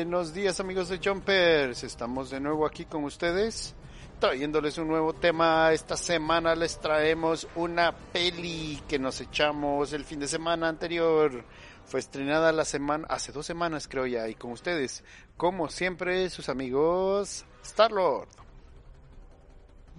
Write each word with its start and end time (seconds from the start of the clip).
Buenos 0.00 0.32
días 0.32 0.58
amigos 0.60 0.88
de 0.88 0.98
Jumpers, 0.98 1.84
estamos 1.84 2.30
de 2.30 2.40
nuevo 2.40 2.64
aquí 2.64 2.86
con 2.86 3.04
ustedes 3.04 3.74
trayéndoles 4.18 4.78
un 4.78 4.88
nuevo 4.88 5.12
tema. 5.12 5.74
Esta 5.74 5.94
semana 5.94 6.54
les 6.54 6.80
traemos 6.80 7.46
una 7.54 7.92
peli 7.92 8.80
que 8.88 8.98
nos 8.98 9.20
echamos 9.20 9.92
el 9.92 10.06
fin 10.06 10.18
de 10.18 10.26
semana 10.26 10.70
anterior. 10.70 11.44
Fue 11.84 12.00
estrenada 12.00 12.50
la 12.50 12.64
semana, 12.64 13.06
hace 13.10 13.30
dos 13.30 13.44
semanas 13.44 13.88
creo 13.88 14.06
ya, 14.06 14.26
y 14.26 14.34
con 14.36 14.52
ustedes, 14.52 15.04
como 15.36 15.68
siempre, 15.68 16.30
sus 16.30 16.48
amigos 16.48 17.44
Starlord. 17.62 18.28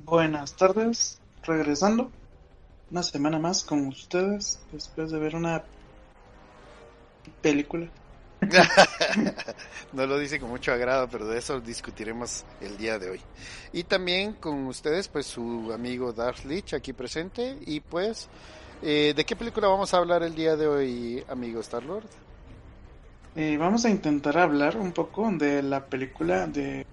Buenas 0.04 0.56
tardes, 0.56 1.22
regresando 1.44 2.10
una 2.90 3.04
semana 3.04 3.38
más 3.38 3.64
con 3.64 3.86
ustedes 3.86 4.60
después 4.72 5.12
de 5.12 5.20
ver 5.20 5.36
una 5.36 5.64
película. 7.44 7.88
no 9.94 10.06
lo 10.06 10.18
dice 10.18 10.40
con 10.40 10.50
mucho 10.50 10.72
agrado, 10.72 11.08
pero 11.08 11.28
de 11.28 11.38
eso 11.38 11.60
discutiremos 11.62 12.44
el 12.60 12.78
día 12.78 12.98
de 12.98 13.12
hoy. 13.12 13.22
Y 13.72 13.84
también 13.84 14.34
con 14.34 14.66
ustedes, 14.68 15.08
pues 15.08 15.28
su 15.28 15.72
amigo 15.74 16.12
Darth 16.12 16.46
Lich 16.46 16.74
aquí 16.74 16.94
presente. 16.94 17.58
Y 17.66 17.80
pues, 17.80 18.30
eh, 18.82 19.14
¿de 19.16 19.26
qué 19.26 19.36
película 19.36 19.68
vamos 19.68 19.94
a 19.94 19.98
hablar 19.98 20.24
el 20.24 20.36
día 20.36 20.56
de 20.56 20.68
hoy, 20.68 21.24
amigo 21.30 21.62
Star-Lord? 21.62 22.06
Eh, 23.36 23.58
vamos 23.58 23.86
a 23.86 23.90
intentar 23.90 24.38
hablar 24.38 24.76
un 24.76 24.92
poco 24.92 25.30
de 25.32 25.64
la 25.64 25.86
película 25.86 26.48
de 26.48 26.86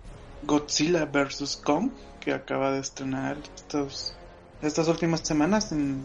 Godzilla 0.44 1.06
vs. 1.06 1.56
Kong 1.64 1.90
que 2.20 2.32
acaba 2.32 2.70
de 2.72 2.80
estrenar 2.80 3.38
estos, 3.56 4.14
estas 4.62 4.86
últimas 4.86 5.20
semanas 5.20 5.72
en 5.72 6.04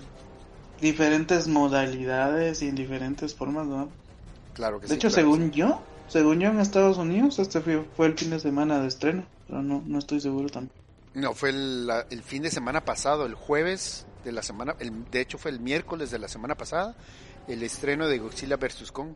diferentes 0.82 1.48
modalidades 1.48 2.62
y 2.62 2.70
en 2.70 2.76
diferentes 2.76 3.36
formas, 3.36 3.68
¿no? 3.68 3.90
Claro 4.54 4.80
que 4.80 4.88
de 4.88 4.94
sí. 4.94 5.00
hecho, 5.00 5.10
claro 5.10 5.16
según 5.16 5.52
sí. 5.52 5.60
yo, 5.60 5.82
según 6.08 6.40
yo 6.40 6.50
en 6.50 6.60
Estados 6.60 6.98
Unidos, 6.98 7.40
este 7.40 7.62
fue, 7.62 7.84
fue 7.96 8.08
el 8.08 8.18
fin 8.18 8.30
de 8.30 8.40
semana 8.40 8.80
de 8.82 8.88
estreno, 8.88 9.26
pero 9.48 9.62
no, 9.62 9.84
no 9.86 10.00
estoy 10.00 10.20
seguro 10.20 10.50
tampoco. 10.50 10.80
No, 11.16 11.34
fue 11.34 11.50
el, 11.50 11.86
la- 11.88 12.06
el 12.10 12.24
fin 12.24 12.42
de 12.44 12.50
semana 12.50 12.82
pasado, 12.86 13.26
el 13.26 13.36
jueves 13.36 14.06
de 14.24 14.32
la 14.32 14.42
semana, 14.42 14.76
el- 14.80 15.06
de 15.12 15.22
hecho 15.22 15.38
fue 15.38 15.52
el 15.52 15.60
miércoles 15.60 16.10
de 16.12 16.20
la 16.20 16.28
semana 16.28 16.56
pasada, 16.56 16.96
el 17.48 17.62
estreno 17.64 18.08
de 18.08 18.18
Godzilla 18.20 18.58
vs. 18.58 18.92
Kong. 18.92 19.16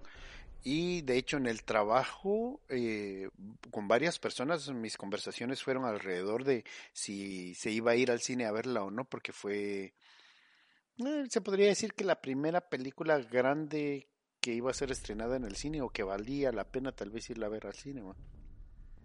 Y 0.64 1.02
de 1.04 1.18
hecho 1.18 1.38
en 1.38 1.46
el 1.46 1.64
trabajo, 1.64 2.60
eh, 2.68 3.30
con 3.72 3.88
varias 3.88 4.20
personas, 4.20 4.70
mis 4.70 4.98
conversaciones 4.98 5.64
fueron 5.64 5.86
alrededor 5.86 6.44
de 6.44 6.66
si 6.94 7.56
se 7.56 7.72
iba 7.72 7.92
a 7.92 7.96
ir 7.96 8.12
al 8.12 8.20
cine 8.20 8.46
a 8.46 8.52
verla 8.52 8.84
o 8.84 8.92
no, 8.92 9.06
porque 9.06 9.32
fue, 9.32 9.94
eh, 10.98 11.26
se 11.30 11.42
podría 11.42 11.68
decir 11.68 11.94
que 11.94 12.04
la 12.04 12.20
primera 12.22 12.60
película 12.62 13.18
grande 13.20 14.10
que 14.48 14.53
iba 14.53 14.72
a 14.72 14.73
ser 14.73 14.94
estrenada 14.94 15.36
en 15.36 15.44
el 15.44 15.58
cine 15.58 15.82
o 15.82 15.89
que 15.89 16.04
valía 16.04 16.54
la 16.54 16.64
pena 16.64 16.94
tal 16.94 17.10
vez 17.10 17.30
irla 17.30 17.48
a 17.48 17.49
ver 17.49 17.67
al 17.67 17.73
cine. 17.73 18.02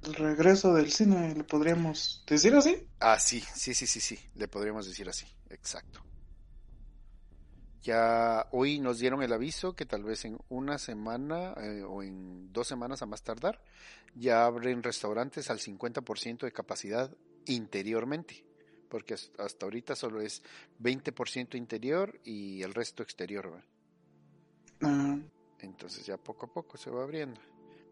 El 0.05 0.15
regreso 0.15 0.73
del 0.73 0.93
cine, 0.93 1.35
¿le 1.35 1.43
podríamos 1.43 2.23
decir 2.29 2.55
así? 2.55 2.87
Ah, 3.01 3.19
sí, 3.19 3.41
sí, 3.53 3.75
sí, 3.75 3.89
sí, 3.89 3.99
sí, 3.99 4.17
le 4.37 4.47
podríamos 4.47 4.87
decir 4.87 5.09
así, 5.09 5.27
exacto. 5.51 6.01
Ya 7.83 8.47
hoy 8.53 8.79
nos 8.79 9.01
dieron 9.01 9.21
el 9.25 9.33
aviso 9.33 9.75
que 9.75 9.85
tal 9.85 10.05
vez 10.05 10.25
en 10.27 10.39
una 10.49 10.79
semana 10.79 11.55
eh, 11.57 11.83
o 11.83 12.05
en 12.05 12.53
dos 12.53 12.69
semanas 12.69 13.03
a 13.03 13.07
más 13.07 13.25
tardar 13.25 13.61
ya 14.15 14.45
abren 14.45 14.85
restaurantes 14.85 15.51
al 15.51 15.59
50% 15.59 16.47
de 16.47 16.53
capacidad 16.53 17.11
interiormente, 17.47 18.45
porque 18.89 19.15
has- 19.15 19.33
hasta 19.41 19.67
ahorita 19.67 19.97
solo 19.97 20.21
es 20.21 20.45
20% 20.79 21.57
interior 21.57 22.21
y 22.23 22.63
el 22.63 22.75
resto 22.75 23.03
exterior. 23.03 23.51
¿verdad? 23.51 23.72
Ah, 24.83 25.17
Entonces 25.61 26.05
ya 26.05 26.17
poco 26.17 26.47
a 26.47 26.53
poco 26.53 26.77
se 26.77 26.91
va 26.91 27.03
abriendo. 27.03 27.41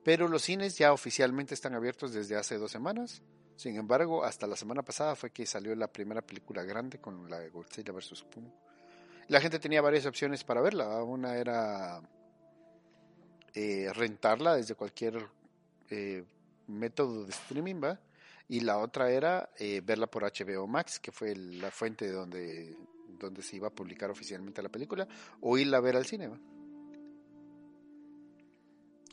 Pero 0.02 0.28
los 0.28 0.42
cines 0.42 0.78
ya 0.78 0.92
oficialmente 0.92 1.54
están 1.54 1.74
abiertos 1.74 2.12
desde 2.12 2.36
hace 2.36 2.58
dos 2.58 2.70
semanas. 2.70 3.22
Sin 3.56 3.76
embargo, 3.76 4.24
hasta 4.24 4.46
la 4.46 4.56
semana 4.56 4.82
pasada 4.82 5.14
fue 5.14 5.30
que 5.30 5.44
salió 5.44 5.74
la 5.74 5.92
primera 5.92 6.22
película 6.22 6.62
grande 6.62 6.98
con 6.98 7.28
la 7.28 7.38
de 7.38 7.50
Godzilla 7.50 7.92
vs. 7.92 8.24
Kong. 8.32 8.46
La 9.28 9.40
gente 9.40 9.58
tenía 9.58 9.82
varias 9.82 10.06
opciones 10.06 10.42
para 10.42 10.62
verla. 10.62 11.04
Una 11.04 11.36
era 11.36 12.00
eh, 13.54 13.92
rentarla 13.94 14.56
desde 14.56 14.74
cualquier 14.74 15.28
eh, 15.90 16.24
método 16.68 17.24
de 17.24 17.30
streaming, 17.30 17.80
¿va? 17.82 18.00
Y 18.48 18.60
la 18.60 18.78
otra 18.78 19.10
era 19.10 19.50
eh, 19.58 19.82
verla 19.84 20.06
por 20.08 20.24
HBO 20.24 20.66
Max, 20.66 20.98
que 20.98 21.12
fue 21.12 21.36
la 21.36 21.70
fuente 21.70 22.06
de 22.06 22.12
donde, 22.12 22.76
donde 23.18 23.42
se 23.42 23.56
iba 23.56 23.68
a 23.68 23.74
publicar 23.74 24.10
oficialmente 24.10 24.62
la 24.62 24.68
película, 24.68 25.06
o 25.40 25.58
irla 25.58 25.76
a 25.76 25.80
ver 25.80 25.96
al 25.96 26.06
cine, 26.06 26.28
¿va? 26.28 26.38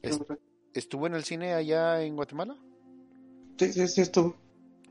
Es- 0.02 0.20
¿Estuvo 0.74 1.08
en 1.08 1.16
el 1.16 1.24
cine 1.24 1.54
allá 1.54 2.02
en 2.04 2.16
Guatemala? 2.16 2.56
Sí, 3.58 3.74
sí, 3.74 3.88
sí 3.88 4.02
estuvo. 4.02 4.36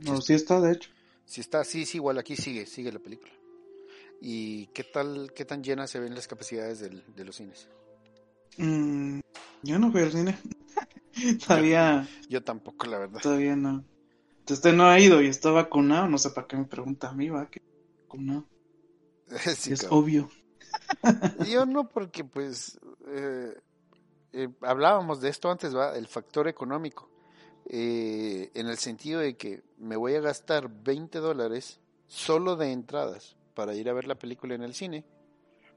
No, 0.01 0.21
sí 0.21 0.35
está, 0.35 0.61
de 0.61 0.73
hecho. 0.73 0.91
Si 1.25 1.41
está, 1.41 1.65
sí, 1.65 1.87
sí, 1.87 1.99
igual 1.99 2.19
aquí 2.19 2.37
sigue, 2.37 2.67
sigue 2.67 2.91
la 2.93 2.99
película. 2.99 3.33
¿Y 4.21 4.67
qué 4.69 4.83
tal, 4.85 5.33
qué 5.35 5.45
tan 5.45 5.63
llenas 5.63 5.91
se 5.91 6.01
ven 6.01 6.15
las 6.15 6.27
capacidades 6.27 6.81
del- 6.81 7.05
de 7.15 7.25
los 7.25 7.37
cines? 7.37 7.69
Mm, 8.59 9.21
yo 9.63 9.79
no 9.79 9.93
fui 9.93 10.03
al 10.03 10.13
cine. 10.13 10.37
todavía, 11.47 12.09
Yo 12.29 12.43
tampoco, 12.43 12.87
la 12.87 12.99
verdad. 12.99 13.21
todavía 13.21 13.55
no. 13.57 13.85
Este 14.49 14.73
no 14.73 14.87
ha 14.87 14.99
ido 15.01 15.21
y 15.23 15.27
está 15.29 15.51
vacunado. 15.51 16.09
No 16.09 16.19
sé 16.19 16.31
para 16.31 16.47
qué 16.47 16.57
me 16.57 16.65
pregunta 16.65 17.09
a 17.11 17.13
mí, 17.13 17.29
va, 17.29 17.49
que 17.51 17.61
vacunado. 18.05 18.47
Sí, 19.57 19.73
es 19.73 19.83
cabrón. 19.83 19.99
obvio. 20.03 20.31
Yo 21.51 21.67
no, 21.67 21.89
porque 21.89 22.25
pues 22.25 22.79
eh, 23.09 23.55
eh, 24.45 24.49
hablábamos 24.63 25.21
de 25.21 25.29
esto 25.31 25.51
antes, 25.51 25.75
¿va? 25.75 25.97
El 25.97 26.07
factor 26.07 26.47
económico. 26.49 27.09
Eh, 27.69 28.51
en 28.55 28.69
el 28.69 28.79
sentido 28.79 29.21
de 29.21 29.37
que 29.37 29.63
me 29.79 29.97
voy 29.97 30.15
a 30.15 30.21
gastar 30.21 30.69
20 30.71 31.19
dólares 31.19 31.81
solo 32.07 32.55
de 32.55 32.71
entradas 32.71 33.37
para 33.55 33.75
ir 33.75 33.89
a 33.89 33.93
ver 33.93 34.07
la 34.07 34.15
película 34.15 34.55
en 34.55 34.63
el 34.63 34.75
cine. 34.75 35.05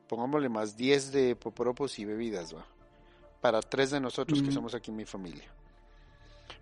Pongámosle 0.07 0.49
más 0.49 0.75
10 0.77 1.11
de 1.11 1.35
poporopos 1.35 1.97
y 1.99 2.05
bebidas, 2.05 2.55
¿va? 2.55 2.65
Para 3.41 3.61
tres 3.61 3.91
de 3.91 3.99
nosotros 3.99 4.41
que 4.41 4.49
Mm. 4.49 4.53
somos 4.53 4.75
aquí 4.75 4.91
en 4.91 4.97
mi 4.97 5.05
familia. 5.05 5.45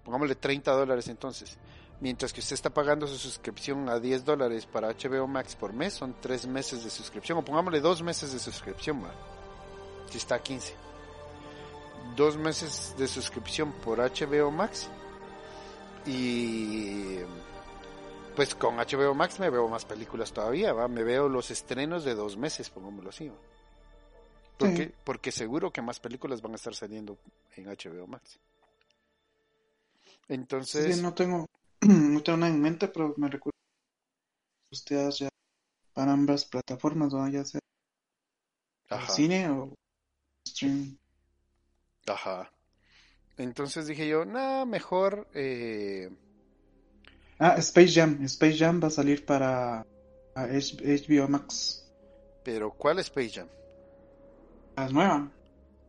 Pongámosle 0.04 0.36
30 0.36 0.72
dólares 0.72 1.08
entonces. 1.08 1.58
Mientras 2.00 2.32
que 2.32 2.40
usted 2.42 2.54
está 2.54 2.70
pagando 2.70 3.08
su 3.08 3.18
suscripción 3.18 3.90
a 3.90 4.00
10 4.00 4.24
dólares 4.24 4.66
para 4.68 4.90
HBO 4.90 5.28
Max 5.28 5.56
por 5.56 5.74
mes, 5.74 5.94
son 5.94 6.16
3 6.22 6.46
meses 6.48 6.84
de 6.84 6.90
suscripción. 6.90 7.40
O 7.40 7.44
pongámosle 7.44 7.82
2 7.82 8.04
meses 8.04 8.32
de 8.32 8.40
suscripción, 8.40 9.04
¿va? 9.04 9.12
Si 10.10 10.18
está 10.20 10.36
a 10.36 10.40
15. 10.44 10.76
2 12.16 12.38
meses 12.38 12.96
de 12.98 13.08
suscripción 13.08 13.72
por 13.72 14.00
HBO 14.00 14.52
Max. 14.52 14.90
Y 16.06 17.18
pues 18.36 18.56
con 18.56 18.78
HBO 18.78 19.14
Max 19.14 19.40
me 19.40 19.50
veo 19.50 19.68
más 19.68 19.84
películas 19.86 20.32
todavía, 20.32 20.72
¿va? 20.74 20.88
Me 20.88 21.04
veo 21.04 21.28
los 21.28 21.52
estrenos 21.52 22.04
de 22.06 22.16
dos 22.16 22.38
meses, 22.38 22.70
pongámoslo 22.70 23.10
así. 23.10 23.32
Porque, 24.58 24.86
Sí. 24.86 24.92
porque 25.04 25.32
seguro 25.32 25.72
que 25.72 25.82
más 25.82 26.00
películas 26.00 26.42
van 26.42 26.54
a 26.54 26.56
estar 26.56 26.74
saliendo 26.74 27.18
en 27.56 27.68
HBO 27.68 28.08
Max. 28.08 28.40
Entonces, 30.28 30.96
Sí, 30.96 31.02
no 31.02 31.14
tengo, 31.14 31.46
no 31.82 32.22
tengo 32.24 32.38
nada 32.38 32.52
en 32.52 32.62
mente, 32.62 32.88
pero 32.88 33.14
me 33.18 33.28
recuerdo 33.30 33.58
ustedes 34.72 35.20
ya 35.20 35.30
para 35.94 36.12
ambas 36.14 36.46
plataformas, 36.46 37.14
¿no? 37.14 37.28
ya 37.30 37.44
sea 37.44 37.60
ajá, 38.90 39.12
cine 39.14 39.50
o 39.50 39.74
stream. 40.48 40.98
Ajá. 42.08 42.52
Entonces 43.38 43.86
dije 43.88 44.08
yo, 44.08 44.26
nah, 44.26 44.66
mejor, 44.66 45.28
eh, 45.34 46.10
Ah, 47.40 47.56
Space 47.60 47.90
Jam. 47.94 48.24
Space 48.26 48.58
Jam 48.58 48.82
va 48.82 48.88
a 48.88 48.92
salir 48.92 49.24
para 49.26 49.86
a 50.36 50.48
HBO 50.48 51.28
Max. 51.28 51.84
pero 52.44 52.72
¿cuál 52.72 52.98
Space 53.00 53.30
Jam? 53.32 53.48
La 54.76 54.90
nueva. 54.90 55.32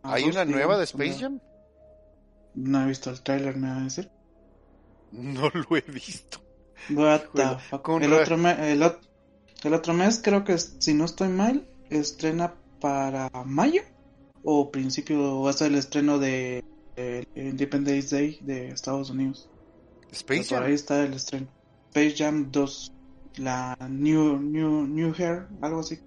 ¿Hay 0.03 0.25
una 0.25 0.45
nueva 0.45 0.77
de 0.77 0.85
Space 0.85 1.11
una- 1.13 1.21
Jam? 1.21 1.41
No 2.55 2.83
he 2.83 2.87
visto 2.87 3.11
el 3.11 3.23
tráiler, 3.23 3.57
me 3.57 3.69
va 3.69 3.79
a 3.79 3.85
decir. 3.85 4.11
No 5.13 5.49
lo 5.55 5.77
he 5.77 5.81
visto. 5.81 6.39
What 6.91 7.23
the. 7.35 7.43
El 8.05 8.13
otro, 8.13 8.37
el, 8.37 8.83
el 9.65 9.75
otro 9.75 9.95
mes 9.95 10.21
creo 10.23 10.45
que, 10.45 10.59
si 10.59 10.93
no 10.95 11.05
estoy 11.07 11.29
mal, 11.29 11.67
estrena 11.91 12.55
para 12.81 13.31
mayo 13.45 13.83
o 14.51 14.71
principio 14.71 15.43
va 15.43 15.51
a 15.51 15.53
ser 15.53 15.73
el 15.73 15.75
estreno 15.75 16.19
de 16.19 16.65
Independence 17.35 18.17
Day 18.17 18.39
de 18.41 18.69
Estados 18.69 19.11
Unidos. 19.11 19.47
Space 20.11 20.45
Jam. 20.45 20.63
ahí 20.63 20.73
está 20.73 21.05
el 21.05 21.13
estreno. 21.13 21.49
Space 21.91 22.15
Jam 22.17 22.51
2, 22.51 22.93
la 23.37 23.77
New 23.91 24.39
New 24.41 24.87
New 24.87 25.15
Hair, 25.15 25.49
algo 25.61 25.81
así. 25.81 25.99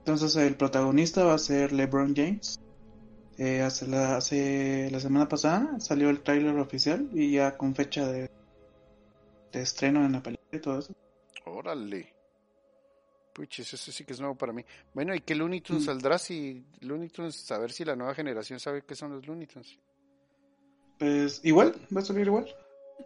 Entonces 0.00 0.36
el 0.36 0.56
protagonista 0.56 1.24
va 1.24 1.32
a 1.32 1.38
ser 1.38 1.72
LeBron 1.72 2.14
James. 2.14 2.60
Eh, 3.38 3.62
hace, 3.62 3.86
la, 3.86 4.18
hace 4.18 4.90
la 4.90 5.00
semana 5.00 5.26
pasada 5.26 5.80
salió 5.80 6.10
el 6.10 6.20
tráiler 6.20 6.58
oficial 6.58 7.08
y 7.14 7.32
ya 7.32 7.56
con 7.56 7.74
fecha 7.74 8.06
de, 8.12 8.30
de 9.52 9.62
estreno 9.62 10.04
en 10.04 10.12
la 10.12 10.22
película 10.22 10.50
y 10.52 10.60
todo 10.60 10.78
eso. 10.80 10.92
Órale. 11.46 12.11
Puches, 13.32 13.72
eso 13.72 13.90
sí 13.90 14.04
que 14.04 14.12
es 14.12 14.20
nuevo 14.20 14.34
para 14.34 14.52
mí. 14.52 14.64
Bueno, 14.92 15.14
¿y 15.14 15.20
qué 15.20 15.34
Looney 15.34 15.60
Tunes 15.60 15.82
mm. 15.82 15.86
saldrá 15.86 16.18
si 16.18 16.64
Looney 16.80 17.08
Tunes, 17.08 17.50
a 17.50 17.58
ver 17.58 17.72
si 17.72 17.84
la 17.84 17.96
nueva 17.96 18.14
generación 18.14 18.60
sabe 18.60 18.82
qué 18.82 18.94
son 18.94 19.12
los 19.12 19.26
Looney 19.26 19.46
Tunes? 19.46 19.78
Pues 20.98 21.40
igual, 21.44 21.74
va 21.94 22.00
a 22.00 22.04
salir 22.04 22.26
igual. 22.26 22.46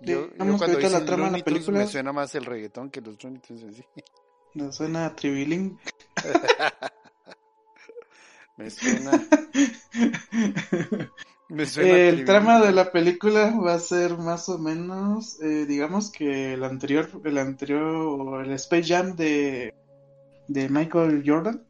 Yo, 0.03 0.29
yo 0.29 0.59
cuando 0.59 0.79
la 0.81 1.05
trama 1.05 1.31
la 1.31 1.45
película 1.45 1.79
me 1.79 1.87
suena 1.87 2.13
más 2.13 2.35
el 2.35 2.45
reggaetón 2.45 2.91
que 2.91 3.01
los 3.01 3.23
Looney 3.23 3.41
Tunes 3.41 3.63
en 3.63 3.75
sí. 3.75 3.85
Me 4.57 4.73
suena 4.73 5.07
a 5.07 5.15
Tribilín. 5.15 5.79
me 8.57 8.71
suena. 8.71 9.11
me 11.51 11.67
suena 11.67 11.99
el 11.99 12.25
trama 12.25 12.61
de 12.61 12.73
la 12.73 12.91
película 12.91 13.55
va 13.55 13.75
a 13.75 13.79
ser 13.79 14.17
más 14.17 14.49
o 14.49 14.59
menos, 14.59 15.39
eh, 15.43 15.67
digamos 15.67 16.11
que 16.11 16.55
el 16.55 16.65
anterior, 16.65 17.11
el 17.25 17.37
anterior, 17.37 18.47
el 18.47 18.53
Space 18.55 18.95
Jam 18.95 19.15
de 19.15 19.75
de 20.49 20.69
Michael 20.69 21.23
Jordan 21.27 21.63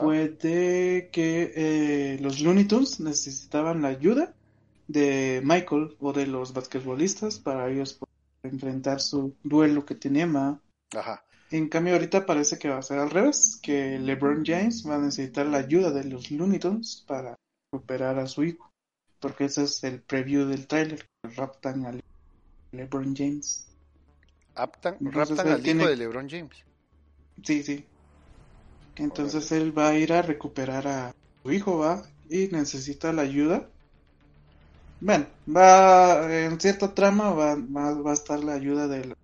fue 0.00 0.28
de 0.28 1.08
que 1.12 1.52
eh, 1.54 2.18
los 2.20 2.40
Looney 2.40 2.66
Tunes 2.66 3.00
necesitaban 3.00 3.82
la 3.82 3.88
ayuda 3.88 4.34
de 4.86 5.40
Michael 5.44 5.96
o 6.00 6.12
de 6.12 6.26
los 6.26 6.52
basquetbolistas 6.52 7.38
para 7.38 7.68
ellos 7.70 7.94
poder 7.94 8.12
enfrentar 8.42 9.00
su 9.00 9.34
duelo 9.42 9.86
que 9.86 9.94
tenía 9.94 10.26
Ajá. 10.94 11.24
En 11.50 11.68
cambio 11.68 11.94
ahorita 11.94 12.26
parece 12.26 12.58
que 12.58 12.68
va 12.68 12.78
a 12.78 12.82
ser 12.82 12.98
al 12.98 13.10
revés, 13.10 13.58
que 13.62 13.98
LeBron 13.98 14.42
James 14.44 14.88
va 14.88 14.96
a 14.96 14.98
necesitar 14.98 15.46
la 15.46 15.58
ayuda 15.58 15.90
de 15.90 16.04
los 16.04 16.30
Looney 16.30 16.58
Tunes 16.58 17.04
para 17.06 17.36
recuperar 17.70 18.18
a 18.18 18.26
su 18.26 18.44
hijo, 18.44 18.70
porque 19.20 19.44
ese 19.44 19.64
es 19.64 19.84
el 19.84 20.00
preview 20.00 20.46
del 20.46 20.66
trailer, 20.66 21.06
raptan 21.22 21.86
a 21.86 21.92
LeBron 22.72 23.14
James. 23.14 23.66
¿Raptan, 24.54 24.96
al 25.00 25.66
hijo 25.66 25.88
de 25.88 25.96
LeBron 25.96 26.28
James? 26.28 26.64
Sí, 27.42 27.62
sí. 27.62 27.86
Entonces 28.96 29.50
él 29.52 29.76
va 29.76 29.88
a 29.88 29.98
ir 29.98 30.12
a 30.12 30.22
recuperar 30.22 30.86
a 30.86 31.14
su 31.42 31.52
hijo, 31.52 31.78
va, 31.78 32.02
y 32.28 32.48
necesita 32.48 33.12
la 33.12 33.22
ayuda. 33.22 33.68
Bueno, 35.00 35.26
va 35.48 36.44
en 36.44 36.60
cierta 36.60 36.94
trama 36.94 37.30
va, 37.30 37.56
va, 37.56 38.10
a 38.10 38.14
estar 38.14 38.42
la 38.42 38.54
ayuda 38.54 38.86
de, 38.86 39.14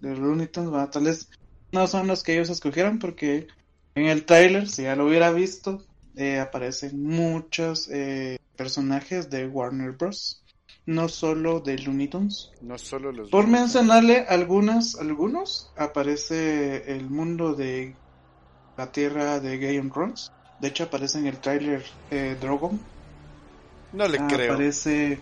de 0.00 0.16
Looney 0.16 0.46
Tunes, 0.46 0.72
va, 0.72 0.90
tal 0.90 1.04
vez 1.04 1.28
no 1.70 1.86
son 1.86 2.06
los 2.06 2.22
que 2.22 2.34
ellos 2.34 2.50
escogieron 2.50 2.98
porque 2.98 3.48
en 3.94 4.06
el 4.06 4.24
trailer, 4.24 4.68
si 4.68 4.82
ya 4.84 4.96
lo 4.96 5.06
hubiera 5.06 5.30
visto, 5.32 5.84
eh, 6.16 6.38
aparecen 6.38 7.02
muchos 7.02 7.88
eh, 7.90 8.38
personajes 8.56 9.30
de 9.30 9.46
Warner 9.46 9.92
Bros. 9.92 10.38
No 10.84 11.08
solo 11.08 11.60
de 11.60 11.78
Looney 11.78 12.08
Tunes. 12.08 12.50
No 12.60 12.76
solo 12.76 13.12
los. 13.12 13.30
Por 13.30 13.46
mencionarle 13.46 14.24
algunas, 14.28 14.96
algunos, 14.96 15.70
aparece 15.76 16.92
el 16.92 17.08
mundo 17.08 17.54
de 17.54 17.94
la 18.82 18.90
tierra 18.90 19.38
de 19.38 19.58
Game 19.58 19.90
Runs. 19.94 20.32
De 20.58 20.68
hecho, 20.68 20.84
aparece 20.84 21.18
en 21.20 21.26
el 21.26 21.38
tráiler 21.38 21.84
eh, 22.10 22.36
Drogon. 22.40 22.80
No 23.92 24.08
le 24.08 24.18
creo. 24.26 24.54
Aparece. 24.54 25.20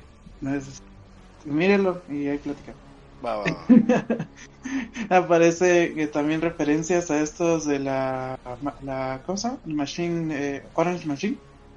Mírelo 1.44 2.02
y 2.08 2.28
ahí 2.28 2.38
platicamos. 2.38 2.80
aparece 5.10 5.92
que 5.94 6.06
también 6.06 6.40
referencias 6.40 7.10
a 7.10 7.20
estos 7.20 7.66
de 7.66 7.80
la, 7.80 8.38
la 8.82 9.20
cosa, 9.26 9.58
Machine, 9.66 10.34
eh, 10.34 10.62
Orange 10.72 11.06
Machine, 11.06 11.36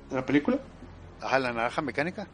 de 0.09 0.15
la 0.15 0.25
película. 0.25 0.59
Ajá, 1.21 1.39
la 1.39 1.51
naranja 1.51 1.81
mecánica. 1.81 2.27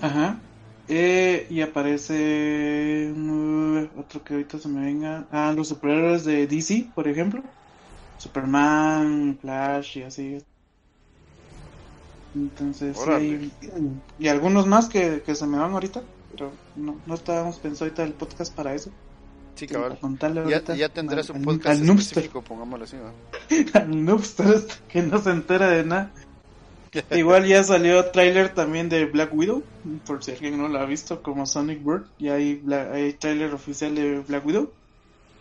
Ajá. 0.00 0.40
Eh, 0.88 1.46
y 1.50 1.60
aparece 1.60 3.12
uh, 3.14 4.00
otro 4.00 4.24
que 4.24 4.34
ahorita 4.34 4.58
se 4.58 4.68
me 4.68 4.86
venga. 4.86 5.24
Ah, 5.30 5.52
los 5.54 5.68
superhéroes 5.68 6.24
de 6.24 6.48
DC, 6.48 6.90
por 6.94 7.06
ejemplo. 7.06 7.44
Superman, 8.22 9.36
Flash 9.40 9.98
y 9.98 10.02
así. 10.02 10.38
Entonces, 12.34 12.96
y 14.18 14.28
algunos 14.28 14.66
más 14.66 14.88
que, 14.88 15.22
se 15.26 15.46
me 15.46 15.58
van 15.58 15.72
ahorita, 15.72 16.02
pero 16.30 16.52
no, 16.76 16.96
no 17.04 17.14
estábamos 17.14 17.58
pensando 17.58 17.86
ahorita 17.86 18.04
el 18.04 18.12
podcast 18.12 18.54
para 18.54 18.74
eso. 18.74 18.90
Sí, 19.56 19.66
cabal. 19.66 19.98
Ya, 20.48 20.62
ya, 20.74 20.88
tendrás 20.88 21.28
un 21.30 21.42
podcast 21.42 21.82
específico, 21.82 22.42
pongámoslo 22.42 22.84
así, 22.84 22.96
al 23.74 24.04
Noobster 24.04 24.62
que 24.88 25.02
no 25.02 25.18
se 25.18 25.30
entera 25.30 25.68
de 25.68 25.84
nada. 25.84 26.12
Igual 27.10 27.46
ya 27.46 27.64
salió 27.64 28.04
trailer 28.12 28.54
también 28.54 28.88
de 28.88 29.06
Black 29.06 29.34
Widow, 29.34 29.62
por 30.06 30.22
si 30.22 30.30
alguien 30.30 30.58
no 30.58 30.68
lo 30.68 30.78
ha 30.78 30.86
visto, 30.86 31.22
como 31.22 31.44
Sonic 31.44 31.84
Bird. 31.84 32.04
Y 32.18 32.28
hay, 32.28 32.62
hay 32.92 33.14
trailer 33.14 33.52
oficial 33.52 33.94
de 33.94 34.20
Black 34.20 34.46
Widow 34.46 34.72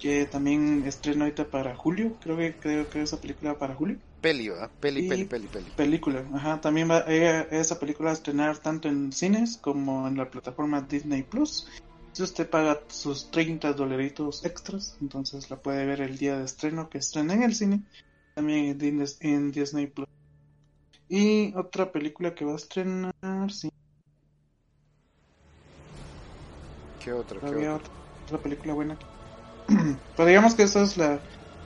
que 0.01 0.25
también 0.25 0.83
estreno 0.85 1.25
ahorita 1.25 1.45
para 1.51 1.75
julio, 1.75 2.17
creo 2.19 2.35
que 2.35 2.59
creo 2.59 2.89
que 2.89 3.03
esa 3.03 3.21
película 3.21 3.57
para 3.57 3.75
julio. 3.75 3.99
Peli, 4.19 4.49
Peli, 4.79 5.07
peli, 5.07 5.25
peli, 5.25 5.47
peli. 5.47 5.71
Película, 5.75 6.27
ajá, 6.33 6.59
también 6.59 6.89
va 6.89 6.99
esa 6.99 7.79
película 7.79 8.09
a 8.09 8.13
estrenar 8.13 8.57
tanto 8.57 8.87
en 8.87 9.11
cines 9.11 9.57
como 9.57 10.07
en 10.07 10.17
la 10.17 10.29
plataforma 10.29 10.81
Disney 10.81 11.21
Plus. 11.21 11.67
Si 12.13 12.23
usted 12.23 12.49
paga 12.49 12.81
sus 12.89 13.29
30 13.29 13.73
dolaritos 13.73 14.43
extras, 14.43 14.97
entonces 14.99 15.49
la 15.51 15.57
puede 15.57 15.85
ver 15.85 16.01
el 16.01 16.17
día 16.17 16.39
de 16.39 16.45
estreno 16.45 16.89
que 16.89 16.97
estrena 16.97 17.35
en 17.35 17.43
el 17.43 17.53
cine, 17.53 17.83
también 18.33 18.77
en 19.19 19.51
Disney 19.51 19.87
Plus. 19.87 20.07
Y 21.07 21.53
otra 21.55 21.91
película 21.91 22.33
que 22.33 22.45
va 22.45 22.53
a 22.53 22.55
estrenar, 22.55 23.13
sí. 23.51 23.69
¿Qué 26.99 27.13
otra? 27.13 27.39
¿Qué 27.39 27.69
otra? 27.69 27.91
otra 28.31 28.41
película 28.41 28.73
buena 28.73 28.97
Pero 30.17 30.27
digamos 30.27 30.55
que 30.55 30.63
eso 30.63 30.81
es 30.81 30.97
la. 30.97 31.19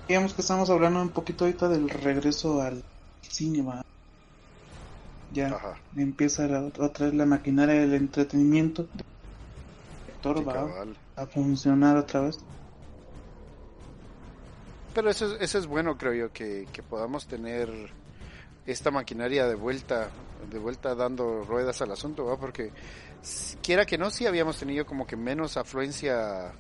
Digamos 0.07 0.34
que 0.34 0.42
estamos 0.42 0.69
hablando 0.69 1.01
un 1.01 1.10
poquito 1.10 1.46
ahorita 1.46 1.68
del 1.68 1.89
regreso 1.89 2.62
al 2.62 2.84
cinema. 3.22 3.84
Ya 5.34 5.60
empieza 5.98 6.48
otra 6.80 7.08
vez 7.08 7.15
la 7.15 7.25
maquinaria 7.25 7.82
del 7.82 7.96
entretenimiento. 7.96 8.88
El 10.24 10.48
va 10.48 10.86
a 11.15 11.25
funcionar 11.25 11.98
otra 11.98 12.22
vez. 12.22 12.38
Pero 14.94 15.10
eso, 15.10 15.36
eso 15.39 15.58
es 15.58 15.68
bueno, 15.68 15.98
creo 15.98 16.13
yo, 16.13 16.32
que, 16.32 16.68
que 16.72 16.82
podamos 16.82 17.27
tener 17.27 17.70
esta 18.65 18.91
maquinaria 18.91 19.46
de 19.46 19.56
vuelta, 19.56 20.10
de 20.50 20.58
vuelta 20.58 20.96
dando 20.96 21.44
ruedas 21.44 21.82
al 21.82 21.91
asunto, 21.91 22.25
¿va? 22.25 22.38
porque 22.38 22.72
quiera 23.62 23.86
que 23.86 23.98
no, 23.98 24.10
sí 24.10 24.25
habíamos 24.25 24.58
tenido 24.58 24.86
como 24.86 25.06
que 25.06 25.15
menos 25.15 25.58
afluencia 25.58 26.53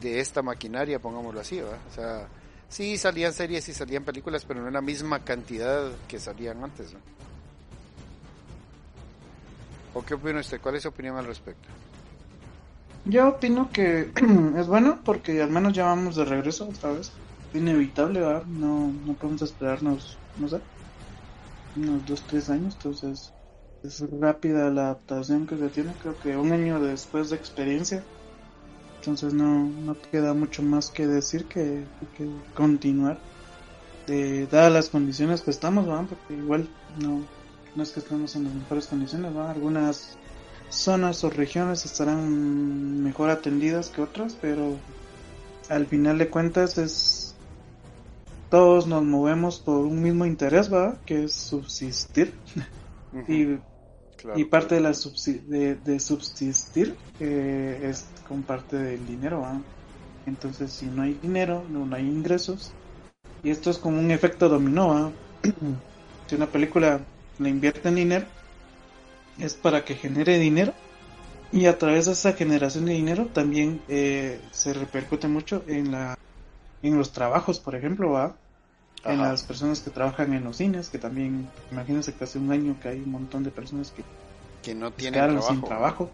de 0.00 0.20
esta 0.20 0.42
maquinaria, 0.42 0.98
pongámoslo 0.98 1.40
así, 1.40 1.60
¿verdad? 1.60 1.78
O 1.90 1.94
sea, 1.94 2.28
sí 2.68 2.96
salían 2.96 3.32
series 3.32 3.68
y 3.68 3.74
salían 3.74 4.04
películas, 4.04 4.44
pero 4.44 4.60
no 4.60 4.68
en 4.68 4.74
la 4.74 4.80
misma 4.80 5.24
cantidad 5.24 5.90
que 6.08 6.18
salían 6.18 6.62
antes, 6.62 6.92
¿no? 6.92 7.00
¿O 9.94 10.04
qué 10.04 10.14
opina 10.14 10.40
usted? 10.40 10.60
¿Cuál 10.60 10.76
es 10.76 10.82
su 10.82 10.88
opinión 10.88 11.16
al 11.16 11.26
respecto? 11.26 11.68
Yo 13.06 13.28
opino 13.28 13.70
que 13.72 14.10
es 14.58 14.66
bueno 14.66 15.00
porque 15.04 15.40
al 15.40 15.50
menos 15.50 15.72
ya 15.72 15.84
vamos 15.84 16.16
de 16.16 16.24
regreso 16.24 16.68
otra 16.68 16.92
vez. 16.92 17.12
Inevitable, 17.54 18.20
¿verdad? 18.20 18.44
No, 18.44 18.92
no 19.06 19.14
podemos 19.14 19.40
esperarnos, 19.42 20.18
no 20.36 20.48
sé, 20.48 20.60
unos 21.76 22.04
dos, 22.04 22.22
tres 22.26 22.50
años, 22.50 22.74
entonces 22.74 23.32
es 23.82 24.00
rápida 24.20 24.70
la 24.70 24.86
adaptación 24.86 25.46
que 25.46 25.56
se 25.56 25.68
tiene. 25.68 25.94
Creo 26.02 26.18
que 26.18 26.36
un 26.36 26.52
año 26.52 26.80
después 26.80 27.30
de 27.30 27.36
experiencia 27.36 28.04
entonces 29.06 29.34
no, 29.34 29.68
no 29.68 29.96
queda 30.10 30.34
mucho 30.34 30.62
más 30.62 30.90
que 30.90 31.06
decir 31.06 31.46
que, 31.46 31.84
que 32.16 32.28
continuar. 32.54 33.18
De, 34.06 34.46
dadas 34.46 34.72
las 34.72 34.88
condiciones 34.88 35.42
que 35.42 35.50
estamos, 35.50 35.86
porque 36.08 36.34
igual 36.34 36.68
no, 37.00 37.22
no 37.74 37.82
es 37.82 37.90
que 37.90 38.00
estemos 38.00 38.36
en 38.36 38.44
las 38.44 38.54
mejores 38.54 38.86
condiciones, 38.86 39.34
algunas 39.36 40.16
zonas 40.68 41.22
o 41.24 41.30
regiones 41.30 41.84
estarán 41.84 43.02
mejor 43.02 43.30
atendidas 43.30 43.90
que 43.90 44.02
otras, 44.02 44.36
pero 44.40 44.76
al 45.68 45.86
final 45.86 46.18
de 46.18 46.28
cuentas 46.28 46.78
es 46.78 47.34
todos 48.50 48.86
nos 48.86 49.02
movemos 49.02 49.58
por 49.58 49.78
un 49.78 50.02
mismo 50.02 50.24
interés, 50.24 50.72
¿va? 50.72 50.98
que 51.04 51.24
es 51.24 51.32
subsistir. 51.32 52.32
y 53.28 53.58
y 54.34 54.44
parte 54.44 54.76
de 54.76 54.80
la 54.80 54.90
de, 54.90 56.00
subsistir 56.00 56.96
eh, 57.20 57.80
es 57.90 58.06
con 58.28 58.42
parte 58.42 58.76
del 58.76 59.06
dinero, 59.06 59.44
Entonces, 60.26 60.72
si 60.72 60.86
no 60.86 61.02
hay 61.02 61.14
dinero, 61.14 61.64
no, 61.70 61.94
hay 61.94 62.06
ingresos. 62.06 62.72
Y 63.42 63.50
esto 63.50 63.70
es 63.70 63.78
como 63.78 63.98
un 63.98 64.10
efecto 64.10 64.48
dominó. 64.48 65.12
si 66.26 66.34
una 66.34 66.46
película 66.46 67.00
le 67.38 67.48
invierte 67.48 67.88
en 67.88 67.94
dinero, 67.94 68.26
es 69.38 69.54
para 69.54 69.84
que 69.84 69.94
genere 69.94 70.38
dinero. 70.38 70.72
Y 71.52 71.66
a 71.66 71.78
través 71.78 72.06
de 72.06 72.12
esa 72.12 72.32
generación 72.32 72.86
de 72.86 72.94
dinero 72.94 73.26
también 73.26 73.80
eh, 73.88 74.40
se 74.50 74.72
repercute 74.72 75.28
mucho 75.28 75.62
en 75.68 75.92
la 75.92 76.16
en 76.82 76.98
los 76.98 77.12
trabajos, 77.12 77.58
por 77.58 77.74
ejemplo, 77.74 78.10
¿va? 78.10 78.36
en 79.04 79.18
las 79.18 79.42
personas 79.42 79.80
que 79.80 79.90
trabajan 79.90 80.32
en 80.32 80.44
los 80.44 80.56
cines, 80.56 80.88
que 80.88 80.98
también, 80.98 81.48
imagínense 81.70 82.12
que 82.12 82.24
hace 82.24 82.38
un 82.38 82.50
año 82.50 82.76
que 82.80 82.88
hay 82.88 82.98
un 83.00 83.12
montón 83.12 83.44
de 83.44 83.50
personas 83.50 83.92
que, 83.92 84.02
que 84.62 84.74
no 84.74 84.90
tienen 84.90 85.20
trabajo. 85.20 85.48
sin 85.48 85.62
trabajo. 85.62 86.10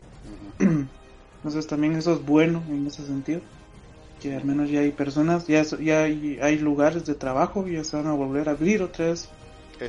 Entonces 1.43 1.67
también 1.67 1.97
eso 1.97 2.13
es 2.13 2.25
bueno 2.25 2.63
en 2.69 2.87
ese 2.87 3.05
sentido, 3.05 3.41
que 4.21 4.37
al 4.37 4.45
menos 4.45 4.71
ya 4.71 4.81
hay 4.81 4.93
personas, 4.93 5.49
ya, 5.49 5.63
ya 5.63 6.05
hay, 6.05 6.39
hay 6.41 6.59
lugares 6.59 7.05
de 7.05 7.17
trabajo, 7.17 7.67
ya 7.67 7.83
se 7.83 7.97
van 7.97 8.07
a 8.07 8.13
volver 8.13 8.49
a 8.49 8.53
abrir 8.53 8.81
otra 8.81 9.07
vez 9.07 9.29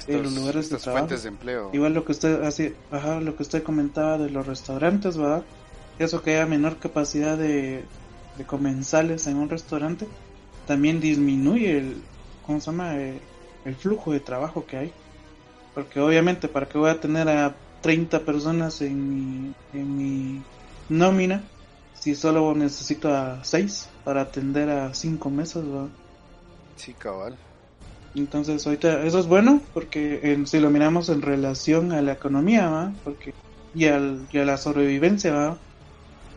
los 0.08 0.34
lugares 0.34 0.72
de 0.72 0.78
trabajo. 0.78 1.06
fuentes 1.06 1.24
de 1.24 1.30
empleo. 1.30 1.70
Igual 1.72 1.94
lo 1.94 2.06
que 2.06 2.14
usted 2.14 2.42
hace, 2.42 2.76
ajá, 2.90 3.22
lo 3.22 3.36
que 3.36 3.44
usted 3.44 3.62
comentaba 3.62 4.18
de 4.18 4.32
los 4.32 4.48
restaurantes, 4.48 5.16
¿verdad? 5.16 5.44
Eso 6.00 6.24
que 6.24 6.32
haya 6.32 6.48
menor 6.48 6.78
capacidad 6.78 7.38
de, 7.38 7.84
de 8.36 8.44
comensales 8.46 9.28
en 9.28 9.38
un 9.38 9.50
restaurante, 9.50 10.08
también 10.66 11.00
disminuye 11.00 11.78
el, 11.78 12.02
¿cómo 12.48 12.60
se 12.60 12.72
llama? 12.72 12.98
Eh, 12.98 13.20
el 13.66 13.76
flujo 13.76 14.12
de 14.12 14.20
trabajo 14.20 14.66
que 14.66 14.78
hay. 14.78 14.92
Porque 15.76 16.00
obviamente, 16.00 16.48
¿para 16.48 16.68
qué 16.68 16.80
voy 16.80 16.90
a 16.90 17.00
tener 17.00 17.30
a 17.30 17.56
30 17.82 18.22
personas 18.22 18.82
en 18.82 19.10
mi, 19.10 19.54
en 19.74 19.98
mi 19.98 20.42
nómina 20.90 21.44
si 21.94 22.16
solo 22.16 22.54
necesito 22.56 23.14
a 23.14 23.44
6 23.44 23.90
para 24.04 24.22
atender 24.22 24.70
a 24.70 24.94
5 24.94 25.30
meses? 25.30 25.66
¿verdad? 25.66 25.88
Sí, 26.76 26.94
cabal. 26.94 27.36
Entonces, 28.16 28.66
ahorita 28.66 29.04
eso 29.04 29.20
es 29.20 29.28
bueno 29.28 29.62
porque 29.74 30.44
si 30.46 30.60
lo 30.60 30.70
miramos 30.70 31.10
en 31.10 31.22
relación 31.22 31.92
a 31.92 32.02
la 32.02 32.14
economía, 32.14 32.70
¿va? 32.70 32.94
Porque, 33.04 33.34
y, 33.74 33.86
al, 33.86 34.28
y 34.32 34.38
a 34.38 34.46
la 34.46 34.58
sobrevivencia, 34.58 35.34
¿va? 35.34 35.58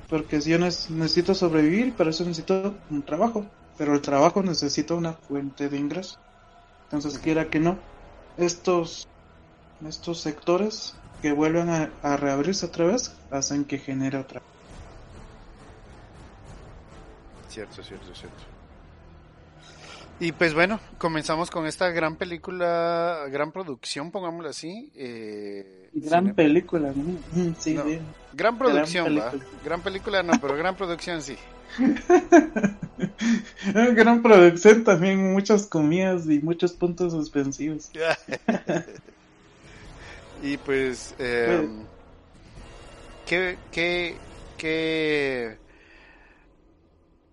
Porque 0.09 0.41
si 0.41 0.51
yo 0.51 0.59
necesito 0.59 1.35
sobrevivir, 1.35 1.93
para 1.93 2.11
eso 2.11 2.25
necesito 2.25 2.75
un 2.91 3.03
trabajo 3.03 3.45
pero 3.77 3.95
el 3.95 4.01
trabajo 4.01 4.43
necesita 4.43 4.95
una 4.95 5.13
fuente 5.13 5.69
de 5.69 5.79
ingreso. 5.79 6.19
Entonces, 6.85 7.19
quiera 7.19 7.49
que 7.49 7.61
no, 7.61 7.77
estos, 8.39 9.07
estos 9.87 10.21
sectores 10.21 10.95
que 11.23 11.33
vuelvan 11.33 11.91
a, 12.03 12.17
reabrirse 12.17 12.67
otra 12.67 12.87
vez 12.87 13.15
hacen 13.31 13.65
que 13.65 13.79
genere 13.79 14.19
otra. 14.19 14.43
Cierto, 17.49 17.83
cierto, 17.83 18.15
cierto. 18.15 18.43
Y 20.19 20.33
pues 20.33 20.55
bueno, 20.55 20.81
comenzamos 20.97 21.51
con 21.51 21.67
esta 21.67 21.91
gran 21.91 22.17
película, 22.17 23.27
gran 23.31 23.53
producción, 23.53 24.11
pongámoslo 24.11 24.49
así. 24.49 24.91
Eh, 24.95 25.91
gran 25.93 26.35
película, 26.35 26.93
sí, 27.59 27.79
Gran 28.33 28.57
producción, 28.57 29.15
gran 29.15 29.31
película. 29.31 29.61
Gran 29.65 29.83
película 29.83 30.23
no, 30.23 30.33
pero 30.41 30.57
gran 30.57 30.75
producción 30.75 31.21
sí. 31.23 31.37
Gran 33.75 34.23
producción 34.23 34.85
también, 34.85 35.33
muchas 35.33 35.67
comidas 35.67 36.27
y 36.27 36.39
muchos 36.41 36.73
puntos 36.73 37.13
suspensivos. 37.13 37.91
y 40.43 40.57
pues, 40.59 41.15
eh, 41.19 41.69
¿qué, 43.27 43.59
qué, 43.71 44.17
qué, 44.57 45.59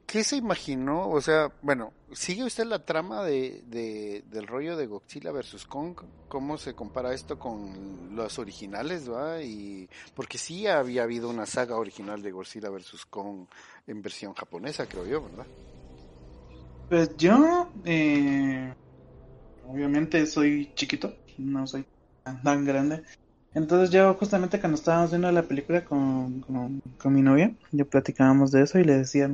qué 0.06 0.24
se 0.24 0.36
imaginó? 0.38 1.10
O 1.10 1.22
sea, 1.22 1.52
bueno, 1.62 1.94
¿sigue 2.12 2.44
usted 2.44 2.66
la 2.66 2.86
trama 2.86 3.24
de, 3.24 3.64
de, 3.68 4.24
del 4.30 4.48
rollo 4.48 4.78
de 4.78 4.88
Godzilla 4.88 5.32
versus 5.32 5.66
Kong? 5.66 5.96
¿Cómo 6.28 6.58
se 6.58 6.74
compara 6.74 7.14
esto 7.14 7.38
con 7.38 8.16
los 8.16 8.40
originales? 8.40 9.10
¿va? 9.10 9.42
Y, 9.42 9.90
porque 10.16 10.38
sí 10.38 10.68
había 10.68 11.04
habido 11.04 11.30
una 11.30 11.46
saga 11.46 11.76
original 11.76 12.22
de 12.22 12.32
Godzilla 12.32 12.70
versus 12.70 13.06
Kong 13.06 13.46
en 13.88 14.02
versión 14.02 14.34
japonesa, 14.34 14.88
creo 14.88 15.06
yo, 15.06 15.24
¿verdad? 15.24 15.48
Pues 16.90 17.16
yo, 17.18 17.70
eh, 17.86 18.74
obviamente 19.68 20.26
soy 20.26 20.72
chiquito, 20.76 21.14
no 21.38 21.66
soy 21.66 21.86
tan, 22.24 22.66
grande. 22.66 23.04
Entonces 23.54 23.92
yo 23.92 24.14
justamente 24.16 24.60
cuando 24.60 24.78
estábamos 24.78 25.12
viendo 25.12 25.32
la 25.32 25.44
película 25.44 25.86
con, 25.86 26.42
con, 26.42 27.14
mi 27.14 27.22
novia, 27.22 27.56
yo 27.72 27.88
platicábamos 27.88 28.52
de 28.52 28.64
eso 28.64 28.80
y 28.80 28.84
le 28.84 28.98
decía, 28.98 29.30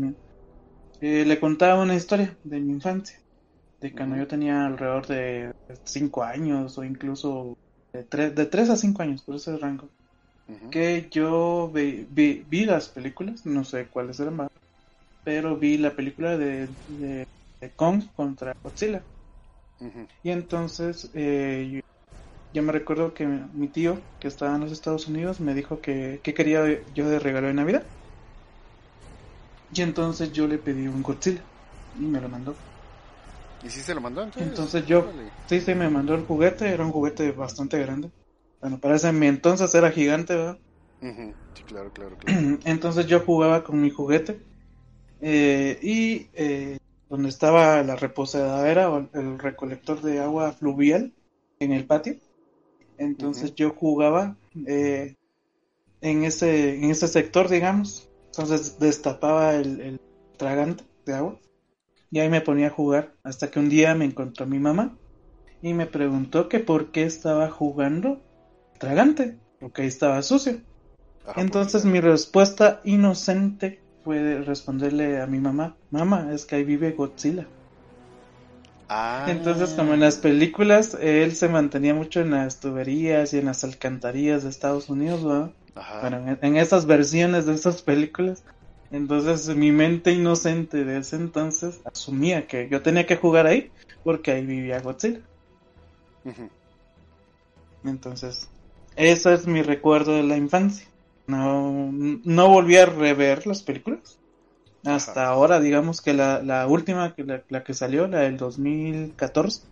eh, 1.00 1.26
le 1.26 1.40
contaba 1.40 1.82
una 1.82 1.96
historia 1.96 2.38
de 2.44 2.60
mi 2.60 2.74
infancia, 2.74 3.18
de 3.80 3.94
cuando 3.94 4.18
yo 4.18 4.28
tenía 4.28 4.66
alrededor 4.66 5.08
de 5.08 5.52
5 5.86 6.24
años 6.24 6.78
o 6.78 6.84
incluso 6.84 7.54
de 7.94 8.04
3, 8.04 8.36
de 8.36 8.46
3 8.46 8.70
a 8.70 8.76
5 8.76 9.02
años, 9.02 9.24
por 9.24 9.36
ese 9.36 9.58
rango 9.58 9.90
que 10.72 11.08
yo 11.12 11.72
vi, 11.74 12.06
vi, 12.10 12.66
las 12.66 12.90
películas, 12.90 13.46
no 13.46 13.64
sé 13.64 13.88
cuáles 13.88 14.20
eran 14.20 14.36
más, 14.36 14.50
pero 15.24 15.58
vi 15.58 15.78
la 15.78 15.96
película 15.96 16.38
de, 16.38 16.68
de, 16.88 17.26
Kong 17.76 18.04
contra 18.16 18.54
Godzilla. 18.64 19.04
Y 20.24 20.32
entonces 20.32 21.10
eh, 21.14 21.82
yo, 22.52 22.64
me 22.64 22.72
recuerdo 22.72 23.14
que 23.14 23.28
mi 23.28 23.68
tío, 23.68 24.02
que 24.20 24.28
estaba 24.28 24.56
en 24.56 24.62
los 24.62 24.72
Estados 24.72 25.08
Unidos, 25.08 25.40
me 25.40 25.54
dijo 25.54 25.82
que, 25.82 26.22
quería 26.24 26.84
yo 26.94 27.10
de 27.10 27.20
regalo 27.20 27.48
de 27.48 27.54
Navidad. 27.54 27.88
Y 29.72 29.82
entonces 29.82 30.32
yo 30.32 30.48
le 30.48 30.58
pedí 30.58 30.88
un 30.88 31.04
Godzilla 31.04 31.46
y 31.94 32.08
me 32.08 32.20
lo 32.20 32.30
mandó. 32.30 32.56
¿Y 33.62 33.70
si 33.70 33.82
se 33.82 33.94
lo 33.94 34.02
mandó 34.02 34.24
entonces? 34.24 34.50
Entonces 34.50 34.86
yo, 34.88 35.06
sí, 35.48 35.62
sí, 35.62 35.76
me 35.76 35.90
mandó 35.90 36.16
el 36.16 36.26
juguete, 36.26 36.70
era 36.70 36.84
un 36.84 36.92
juguete 36.92 37.32
bastante 37.32 37.78
grande. 37.78 38.10
Bueno, 38.62 38.80
para 38.80 38.96
ese 38.96 39.10
entonces 39.10 39.74
era 39.76 39.92
gigante, 39.92 40.36
¿verdad? 40.36 40.60
Sí, 41.02 41.64
claro, 41.66 41.92
claro, 41.92 42.18
claro. 42.18 42.60
Entonces 42.66 43.06
yo 43.06 43.20
jugaba 43.20 43.64
con 43.64 43.82
mi 43.82 43.90
juguete 43.90 44.42
eh, 45.22 45.80
y 45.82 46.30
eh, 46.34 46.78
donde 47.10 47.30
estaba 47.30 47.84
la 47.84 47.96
reposadera 47.96 48.90
o 48.90 49.10
el 49.14 49.40
recolector 49.40 50.02
de 50.02 50.20
agua 50.20 50.54
fluvial 50.54 51.14
en 51.60 51.74
el 51.74 51.86
patio. 51.86 52.16
Entonces 53.00 53.56
yo 53.56 53.72
jugaba 53.72 54.36
eh, 54.68 55.16
en 56.02 56.24
ese 56.24 56.76
en 56.76 56.92
ese 56.92 57.08
sector, 57.08 57.50
digamos. 57.50 58.10
Entonces 58.28 58.78
destapaba 58.78 59.56
el, 59.56 59.82
el 59.82 60.02
tragante 60.38 60.84
de 61.06 61.16
agua 61.16 61.40
y 62.12 62.20
ahí 62.20 62.30
me 62.30 62.42
ponía 62.42 62.68
a 62.68 62.72
jugar 62.72 63.14
hasta 63.24 63.50
que 63.50 63.60
un 63.60 63.70
día 63.70 63.96
me 63.96 64.06
encontró 64.06 64.46
mi 64.46 64.60
mamá 64.60 64.98
y 65.62 65.74
me 65.74 65.86
preguntó 65.86 66.50
que 66.50 66.60
por 66.60 66.92
qué 66.92 67.04
estaba 67.04 67.50
jugando 67.50 68.22
tragante, 68.78 69.38
porque 69.60 69.84
ahí 69.84 69.88
estaba 69.88 70.22
sucio. 70.22 70.62
Entonces 71.36 71.86
mi 71.86 72.00
respuesta 72.00 72.82
inocente 72.84 73.82
fue 74.04 74.42
responderle 74.42 75.22
a 75.22 75.28
mi 75.28 75.40
mamá, 75.40 75.76
mamá, 75.92 76.34
es 76.34 76.46
que 76.46 76.56
ahí 76.56 76.64
vive 76.64 76.92
Godzilla. 76.92 77.46
Ah. 78.90 79.28
Entonces, 79.30 79.70
como 79.76 79.94
en 79.94 80.00
las 80.00 80.18
películas, 80.18 80.98
él 81.00 81.36
se 81.36 81.48
mantenía 81.48 81.94
mucho 81.94 82.22
en 82.22 82.32
las 82.32 82.60
tuberías 82.60 83.34
y 83.34 83.38
en 83.38 83.46
las 83.46 83.64
alcantarillas 83.64 84.44
de 84.44 84.50
Estados 84.50 84.90
Unidos, 84.90 85.24
¿verdad? 85.24 85.52
Bueno, 86.02 86.38
en, 86.42 86.58
esas 86.58 86.88
versiones 86.88 87.46
de 87.46 87.54
esas 87.54 87.84
películas. 87.84 88.44
Entonces, 88.92 89.56
mi 89.56 89.72
mente 89.72 90.12
inocente 90.12 90.84
de 90.84 90.98
ese 90.98 91.16
entonces 91.16 91.80
asumía 91.86 92.48
que 92.48 92.68
yo 92.68 92.82
tenía 92.82 93.06
que 93.06 93.16
jugar 93.16 93.46
ahí 93.46 93.72
porque 94.04 94.32
ahí 94.32 94.46
vivía 94.46 94.82
Godzilla. 94.82 95.22
Entonces, 97.84 98.50
eso 98.96 99.32
es 99.32 99.46
mi 99.46 99.62
recuerdo 99.62 100.16
de 100.16 100.24
la 100.24 100.36
infancia. 100.36 100.88
No, 101.28 101.92
no 101.92 102.50
volví 102.50 102.78
a 102.78 102.88
rever 102.88 103.46
las 103.46 103.62
películas. 103.62 104.19
Hasta 104.84 105.28
ahora, 105.28 105.60
digamos 105.60 106.02
que 106.02 106.14
la, 106.14 106.42
la 106.42 106.68
última, 106.68 107.14
que 107.14 107.24
la, 107.24 107.64
que 107.64 107.74
salió, 107.74 108.08
la 108.08 108.20
del 108.22 108.38
2014, 108.38 109.68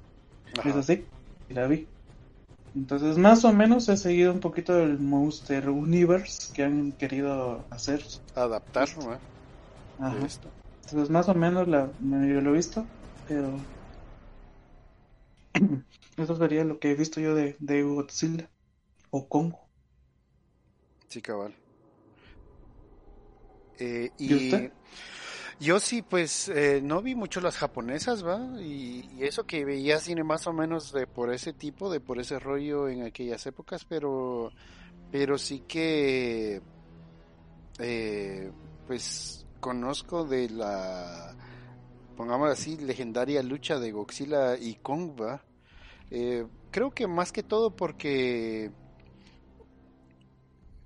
es 0.65 0.75
así, 0.75 1.05
la 1.49 1.67
vi. 1.67 1.87
Entonces, 2.75 3.17
más 3.17 3.43
o 3.45 3.53
menos 3.53 3.89
he 3.89 3.97
seguido 3.97 4.33
un 4.33 4.39
poquito 4.39 4.73
del 4.75 4.99
Monster 4.99 5.69
Universe 5.69 6.53
que 6.53 6.63
han 6.63 6.91
querido 6.91 7.65
hacer. 7.71 8.03
Adaptar, 8.35 8.89
¿no? 8.97 9.17
Ajá. 9.99 10.27
Entonces, 10.83 11.09
más 11.09 11.29
o 11.29 11.33
menos 11.33 11.67
la, 11.67 11.91
yo 11.99 12.41
lo 12.41 12.51
he 12.51 12.57
visto, 12.57 12.85
pero. 13.27 13.57
Eso 16.17 16.35
sería 16.35 16.63
lo 16.63 16.79
que 16.79 16.91
he 16.91 16.95
visto 16.95 17.19
yo 17.19 17.33
de, 17.35 17.55
de 17.59 17.83
Godzilla 17.83 18.49
o 19.11 19.27
Congo. 19.27 19.67
Sí, 21.09 21.21
cabal. 21.21 21.53
Eh, 23.79 24.11
y, 24.17 24.69
yo 25.59 25.79
sí, 25.79 26.03
pues 26.03 26.49
eh, 26.49 26.81
no 26.83 27.01
vi 27.01 27.15
mucho 27.15 27.41
las 27.41 27.57
japonesas, 27.57 28.25
¿va? 28.25 28.39
Y, 28.61 29.09
eso 29.19 29.45
que 29.45 29.65
veía 29.65 29.99
cine 29.99 30.23
más 30.23 30.45
o 30.45 30.53
menos 30.53 30.91
de 30.93 31.07
por 31.07 31.33
ese 31.33 31.51
tipo, 31.51 31.91
de 31.91 31.99
por 31.99 32.19
ese 32.19 32.37
rollo 32.37 32.87
en 32.87 33.03
aquellas 33.03 33.45
épocas, 33.47 33.83
pero, 33.85 34.51
pero 35.11 35.37
sí 35.39 35.63
que, 35.67 36.61
eh, 37.79 38.51
pues 38.85 39.47
conozco 39.59 40.25
de 40.25 40.49
la, 40.49 41.35
pongamos 42.15 42.51
así, 42.51 42.77
legendaria 42.77 43.41
lucha 43.41 43.79
de 43.79 43.91
Godzilla 43.91 44.57
y 44.57 44.75
Kong, 44.75 45.19
eh, 46.11 46.45
creo 46.69 46.91
que 46.91 47.07
más 47.07 47.31
que 47.31 47.41
todo 47.41 47.75
porque 47.75 48.71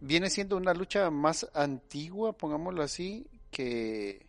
viene 0.02 0.30
siendo 0.30 0.58
una 0.58 0.74
lucha 0.74 1.10
más 1.10 1.50
antigua, 1.54 2.34
pongámoslo 2.34 2.84
así, 2.84 3.28
que... 3.50 4.26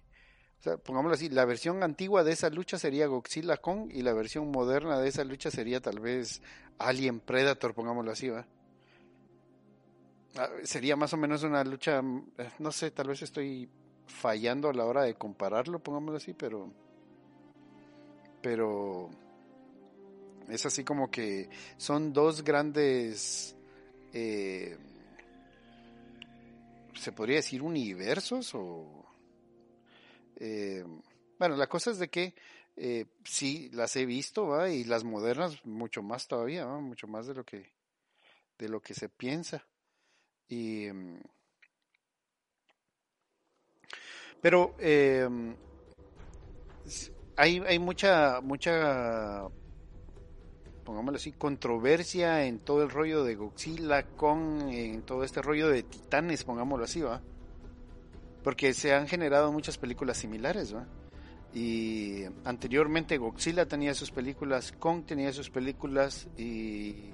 O 0.60 0.62
sea, 0.62 0.76
pongámoslo 0.76 1.14
así, 1.14 1.28
la 1.28 1.44
versión 1.44 1.82
antigua 1.82 2.22
de 2.22 2.32
esa 2.32 2.48
lucha 2.48 2.78
sería 2.78 3.08
Godzilla 3.08 3.56
Kong 3.56 3.90
y 3.92 4.02
la 4.02 4.12
versión 4.12 4.52
moderna 4.52 5.00
de 5.00 5.08
esa 5.08 5.24
lucha 5.24 5.50
sería 5.50 5.80
tal 5.80 5.98
vez 5.98 6.40
Alien 6.78 7.18
Predator, 7.18 7.74
pongámoslo 7.74 8.12
así, 8.12 8.28
¿va? 8.28 8.46
Ah, 10.36 10.48
sería 10.62 10.94
más 10.94 11.12
o 11.14 11.16
menos 11.16 11.42
una 11.42 11.64
lucha, 11.64 12.00
eh, 12.38 12.50
no 12.60 12.70
sé, 12.70 12.92
tal 12.92 13.08
vez 13.08 13.22
estoy 13.22 13.68
fallando 14.06 14.68
a 14.68 14.72
la 14.72 14.84
hora 14.84 15.02
de 15.02 15.14
compararlo, 15.14 15.80
pongámoslo 15.80 16.18
así, 16.18 16.32
pero... 16.32 16.70
Pero... 18.40 19.10
Es 20.48 20.64
así 20.64 20.84
como 20.84 21.10
que 21.10 21.48
son 21.76 22.12
dos 22.12 22.44
grandes... 22.44 23.56
Eh, 24.12 24.76
se 27.02 27.12
podría 27.12 27.36
decir 27.36 27.62
universos 27.62 28.54
o... 28.54 29.04
Eh, 30.36 30.84
bueno, 31.38 31.56
la 31.56 31.68
cosa 31.68 31.90
es 31.90 31.98
de 31.98 32.08
que 32.08 32.34
eh, 32.76 33.06
sí 33.24 33.68
las 33.72 33.94
he 33.96 34.06
visto, 34.06 34.46
¿va? 34.46 34.70
Y 34.70 34.84
las 34.84 35.04
modernas 35.04 35.64
mucho 35.64 36.02
más 36.02 36.26
todavía, 36.26 36.66
Mucho 36.66 37.06
más 37.06 37.26
de 37.26 37.34
lo 37.34 37.44
que 37.44 37.72
de 38.58 38.68
lo 38.68 38.80
que 38.80 38.94
se 38.94 39.08
piensa. 39.08 39.66
Y 40.48 40.88
mm, 40.92 41.20
pero 44.40 44.74
eh, 44.78 45.28
hay, 47.36 47.58
hay 47.66 47.78
mucha 47.78 48.40
mucha 48.40 49.48
pongámoslo 50.84 51.16
así, 51.16 51.32
controversia 51.32 52.44
en 52.44 52.58
todo 52.58 52.82
el 52.82 52.90
rollo 52.90 53.24
de 53.24 53.34
Godzilla 53.34 54.02
con 54.04 54.68
en 54.68 55.02
todo 55.02 55.24
este 55.24 55.42
rollo 55.42 55.68
de 55.68 55.82
titanes, 55.82 56.44
pongámoslo 56.44 56.84
así, 56.84 57.00
¿va? 57.00 57.20
Porque 58.42 58.74
se 58.74 58.92
han 58.94 59.06
generado 59.06 59.52
muchas 59.52 59.78
películas 59.78 60.16
similares, 60.16 60.74
¿va? 60.74 60.86
Y 61.54 62.24
anteriormente 62.44 63.18
Godzilla 63.18 63.66
tenía 63.66 63.94
sus 63.94 64.10
películas, 64.10 64.72
Kong 64.72 65.04
tenía 65.04 65.32
sus 65.32 65.50
películas 65.50 66.26
y 66.36 67.10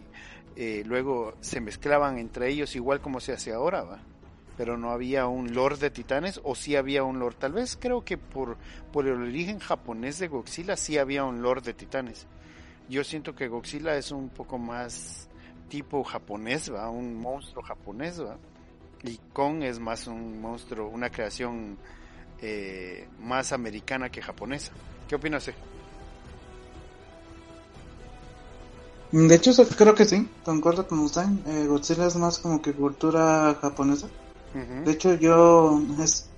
eh, 0.57 0.83
luego 0.87 1.35
se 1.41 1.61
mezclaban 1.61 2.19
entre 2.19 2.49
ellos 2.49 2.75
igual 2.77 3.01
como 3.01 3.21
se 3.21 3.33
hace 3.33 3.53
ahora, 3.53 3.83
¿va? 3.83 3.99
Pero 4.57 4.77
no 4.77 4.91
había 4.91 5.27
un 5.27 5.55
Lord 5.55 5.79
de 5.79 5.91
Titanes 5.91 6.41
o 6.43 6.55
sí 6.55 6.75
había 6.75 7.05
un 7.05 7.21
Lord. 7.21 7.37
Tal 7.37 7.53
vez 7.53 7.77
creo 7.81 8.05
que 8.05 8.17
por, 8.19 8.57
por 8.93 9.07
el 9.07 9.23
origen 9.23 9.61
japonés 9.61 10.19
de 10.19 10.29
Godzilla 10.29 10.77
sí 10.77 10.99
había 10.99 11.25
un 11.25 11.43
Lord 11.43 11.63
de 11.63 11.75
Titanes 11.75 12.27
yo 12.89 13.05
siento 13.05 13.35
que 13.35 13.49
Godzilla 13.49 13.97
es 13.97 14.11
un 14.11 14.29
poco 14.31 14.59
más 14.59 15.29
tipo 15.69 16.03
japonés, 16.03 16.73
¿va? 16.73 16.89
Un 16.89 17.21
monstruo 17.21 17.63
japonés, 17.63 18.21
¿va? 18.21 18.37
Y 19.03 19.19
Kong 19.33 19.63
es 19.63 19.79
más 19.79 20.07
un 20.07 20.41
monstruo, 20.41 20.89
una 20.89 21.11
creación 21.11 21.77
eh, 22.41 23.09
más 23.21 23.53
americana 23.53 24.11
que 24.11 24.23
japonesa. 24.23 24.73
¿Qué 25.09 25.15
opinas? 25.15 25.51
De 29.11 29.35
hecho, 29.35 29.53
creo 29.77 29.95
que 29.95 30.05
sí, 30.05 30.29
concuerdo 30.45 30.87
con 30.87 30.99
usted. 31.01 31.25
Eh, 31.47 31.67
Godzilla 31.67 32.07
es 32.07 32.17
más 32.17 32.39
como 32.39 32.61
que 32.61 32.73
cultura 32.73 33.57
japonesa. 33.61 34.09
De 34.55 34.93
hecho, 34.93 35.15
yo 35.15 35.81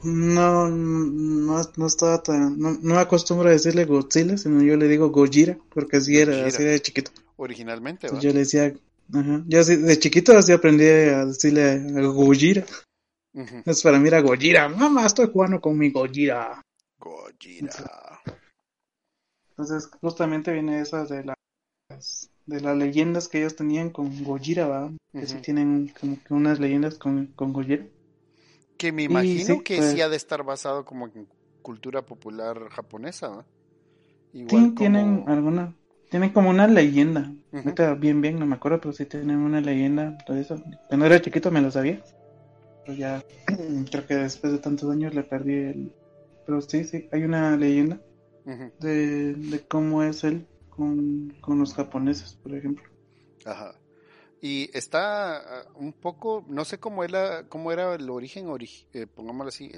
no, 0.02 0.68
no, 0.68 1.62
no 1.76 1.86
estaba 1.86 2.22
tan, 2.22 2.58
no, 2.58 2.76
me 2.82 2.98
acostumbro 2.98 3.48
a 3.48 3.52
decirle 3.52 3.84
Godzilla, 3.84 4.36
sino 4.36 4.62
yo 4.62 4.76
le 4.76 4.88
digo 4.88 5.10
Gojira, 5.10 5.56
porque 5.70 5.98
así 5.98 6.18
era, 6.18 6.46
así 6.46 6.62
de 6.62 6.80
chiquito. 6.80 7.12
Originalmente, 7.36 8.08
Yo 8.20 8.32
le 8.32 8.40
decía, 8.40 8.74
ajá, 9.14 9.44
yo 9.46 9.64
de 9.64 9.98
chiquito 9.98 10.36
así 10.36 10.52
aprendí 10.52 10.84
a 10.84 11.24
decirle 11.26 11.70
a 11.70 12.02
Gojira. 12.06 12.64
Es 13.64 13.82
para 13.82 13.98
mí 13.98 14.08
era 14.08 14.20
Gojira, 14.20 14.68
mamá, 14.68 15.06
estoy 15.06 15.30
jugando 15.32 15.60
con 15.60 15.78
mi 15.78 15.90
Gojira. 15.90 16.60
Gojira. 16.98 18.20
Entonces, 19.50 19.88
justamente 20.00 20.52
viene 20.52 20.80
esa 20.80 21.04
de 21.04 21.24
las 21.24 22.30
de 22.46 22.60
las 22.60 22.76
leyendas 22.76 23.28
que 23.28 23.38
ellos 23.38 23.54
tenían 23.54 23.90
con 23.90 24.24
Gojira, 24.24 24.66
¿va? 24.66 24.92
Que 25.12 25.26
sí 25.26 25.36
tienen 25.36 25.92
como 25.98 26.18
que 26.22 26.34
unas 26.34 26.58
leyendas 26.58 26.98
con, 26.98 27.26
con 27.36 27.52
Gojira. 27.52 27.86
Que 28.80 28.92
me 28.92 29.02
imagino 29.02 29.62
que 29.62 29.76
pues 29.76 29.90
sí 29.90 30.00
ha 30.00 30.08
de 30.08 30.16
estar 30.16 30.42
basado 30.42 30.86
como 30.86 31.06
en 31.08 31.28
cultura 31.60 32.00
popular 32.00 32.70
japonesa, 32.70 33.44
sí, 34.32 34.46
tienen 34.74 35.24
alguna, 35.26 35.76
tienen 36.08 36.30
como 36.30 36.48
una 36.48 36.66
leyenda. 36.66 37.30
bien, 37.98 38.22
bien, 38.22 38.38
no 38.38 38.46
me 38.46 38.54
acuerdo, 38.54 38.80
pero 38.80 38.94
sí 38.94 39.04
tienen 39.04 39.36
una 39.36 39.60
leyenda 39.60 40.16
de 40.26 40.40
eso. 40.40 40.64
Cuando 40.88 41.04
era 41.04 41.20
chiquito 41.20 41.50
me 41.50 41.60
lo 41.60 41.70
sabía. 41.70 42.02
Pero 42.86 42.96
ya, 42.96 43.22
creo 43.90 44.06
que 44.06 44.14
después 44.14 44.54
de 44.54 44.58
tantos 44.60 44.90
años 44.90 45.14
le 45.14 45.24
perdí 45.24 45.52
el... 45.52 45.92
Pero 46.46 46.62
sí, 46.62 46.84
sí, 46.84 47.06
hay 47.12 47.24
una 47.24 47.58
leyenda 47.58 48.00
de, 48.78 49.34
de 49.34 49.60
cómo 49.68 50.02
es 50.02 50.24
él 50.24 50.46
con, 50.70 51.34
con 51.42 51.58
los 51.58 51.74
japoneses, 51.74 52.32
por 52.42 52.54
ejemplo. 52.54 52.88
Ajá. 53.44 53.74
Y 54.40 54.70
está 54.76 55.36
ah, 55.36 55.66
un 55.74 55.92
poco, 55.92 56.44
no 56.48 56.64
sé 56.64 56.78
cómo 56.78 57.04
era, 57.04 57.46
cómo 57.48 57.72
era 57.72 57.94
el 57.94 58.08
origen, 58.08 58.48
eh, 58.92 59.06
pongámoslo 59.06 59.48
así, 59.48 59.70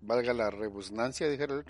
valga 0.00 0.32
la 0.32 0.50
rebusnancia, 0.50 1.28
dijera 1.28 1.62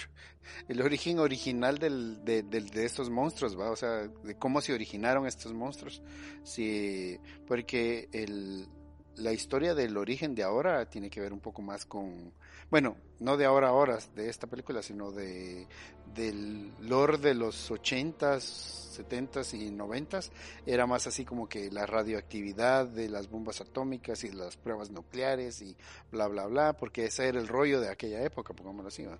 el 0.68 0.82
origen 0.82 1.18
original 1.18 1.78
del, 1.78 2.24
de, 2.24 2.42
de, 2.42 2.84
estos 2.84 3.10
monstruos, 3.10 3.58
¿va? 3.58 3.70
O 3.70 3.76
sea, 3.76 4.06
de 4.06 4.36
cómo 4.36 4.60
se 4.60 4.72
originaron 4.72 5.26
estos 5.26 5.52
monstruos. 5.52 6.02
Sí, 6.44 7.18
porque 7.46 8.08
el, 8.12 8.68
la 9.16 9.32
historia 9.32 9.74
del 9.74 9.96
origen 9.96 10.34
de 10.34 10.42
ahora 10.42 10.88
tiene 10.88 11.10
que 11.10 11.20
ver 11.20 11.32
un 11.32 11.40
poco 11.40 11.62
más 11.62 11.84
con, 11.84 12.32
bueno, 12.70 12.96
no 13.18 13.36
de 13.36 13.44
ahora 13.44 13.68
a 13.68 13.70
ahora 13.70 13.98
de 14.14 14.28
esta 14.28 14.46
película, 14.46 14.82
sino 14.82 15.10
de 15.12 15.66
del 16.14 16.72
lore 16.80 17.18
de 17.18 17.34
los 17.34 17.70
ochentas, 17.70 18.42
setentas 18.42 19.54
y 19.54 19.70
noventas, 19.70 20.32
era 20.66 20.86
más 20.86 21.06
así 21.06 21.24
como 21.24 21.48
que 21.48 21.70
la 21.70 21.86
radioactividad 21.86 22.86
de 22.86 23.08
las 23.08 23.30
bombas 23.30 23.60
atómicas 23.60 24.24
y 24.24 24.32
las 24.32 24.56
pruebas 24.56 24.90
nucleares 24.90 25.62
y 25.62 25.76
bla 26.10 26.26
bla 26.28 26.46
bla, 26.46 26.72
porque 26.72 27.04
ese 27.04 27.28
era 27.28 27.38
el 27.38 27.48
rollo 27.48 27.80
de 27.80 27.90
aquella 27.90 28.22
época, 28.22 28.54
pongámoslo 28.54 28.88
así, 28.88 29.04
¿va? 29.04 29.18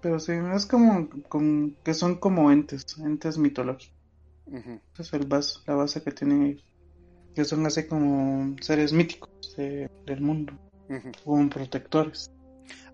Pero 0.00 0.20
sí, 0.20 0.32
es 0.32 0.66
como, 0.66 1.08
que 1.82 1.94
son 1.94 2.16
como 2.16 2.50
entes, 2.50 2.98
entes 2.98 3.38
mitológicos. 3.38 3.96
Esa 4.52 5.02
es 5.02 5.12
el 5.14 5.26
base, 5.26 5.60
la 5.66 5.74
base 5.76 6.02
que 6.02 6.12
tienen 6.12 6.42
ellos. 6.42 6.64
Que 7.34 7.44
son 7.46 7.64
así 7.64 7.86
como 7.86 8.54
seres 8.60 8.92
míticos 8.92 9.30
del 9.56 10.20
mundo, 10.20 10.52
como 11.24 11.48
protectores. 11.48 12.30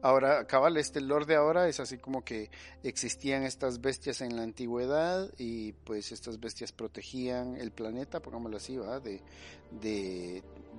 Ahora, 0.03 0.47
cabal, 0.47 0.79
este 0.79 1.01
Lord 1.01 1.27
de 1.27 1.37
ahora 1.37 1.69
es 1.69 1.79
así 1.79 1.99
como 1.99 2.25
que 2.25 2.51
existían 2.83 3.43
estas 3.43 3.83
bestias 3.83 4.23
en 4.23 4.35
la 4.35 4.43
antigüedad 4.43 5.31
y 5.37 5.73
pues 5.73 6.11
estas 6.11 6.41
bestias 6.41 6.73
protegían 6.73 7.57
el 7.57 7.71
planeta, 7.71 8.21
pongámoslo 8.21 8.57
así, 8.57 8.79
¿va? 8.79 8.99
De, 8.99 9.23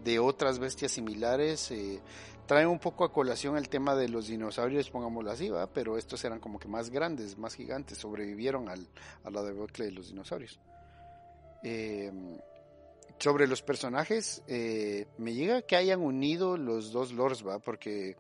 de, 0.04 0.20
otras 0.20 0.58
bestias 0.58 0.94
similares. 0.94 1.70
Eh, 1.70 2.02
trae 2.48 2.66
un 2.66 2.80
poco 2.80 3.04
a 3.04 3.14
colación 3.14 3.58
el 3.58 3.70
tema 3.70 3.96
de 3.96 4.10
los 4.10 4.28
dinosaurios, 4.28 4.90
pongámoslo 4.90 5.30
así, 5.30 5.50
¿va? 5.50 5.68
Pero 5.68 5.98
estos 6.00 6.24
eran 6.26 6.40
como 6.40 6.58
que 6.58 6.68
más 6.68 6.90
grandes, 6.90 7.38
más 7.38 7.54
gigantes, 7.54 8.00
sobrevivieron 8.00 8.70
al, 8.70 8.88
a 9.24 9.30
la 9.30 9.44
debacle 9.44 9.86
de 9.86 9.92
los 9.92 10.08
dinosaurios. 10.10 10.60
Eh, 11.64 12.12
sobre 13.22 13.48
los 13.48 13.62
personajes, 13.62 14.42
eh, 14.48 15.06
me 15.20 15.34
llega 15.34 15.62
que 15.62 15.76
hayan 15.76 16.02
unido 16.02 16.58
los 16.58 16.92
dos 16.92 17.14
lords, 17.14 17.46
¿va? 17.46 17.60
Porque 17.60 18.18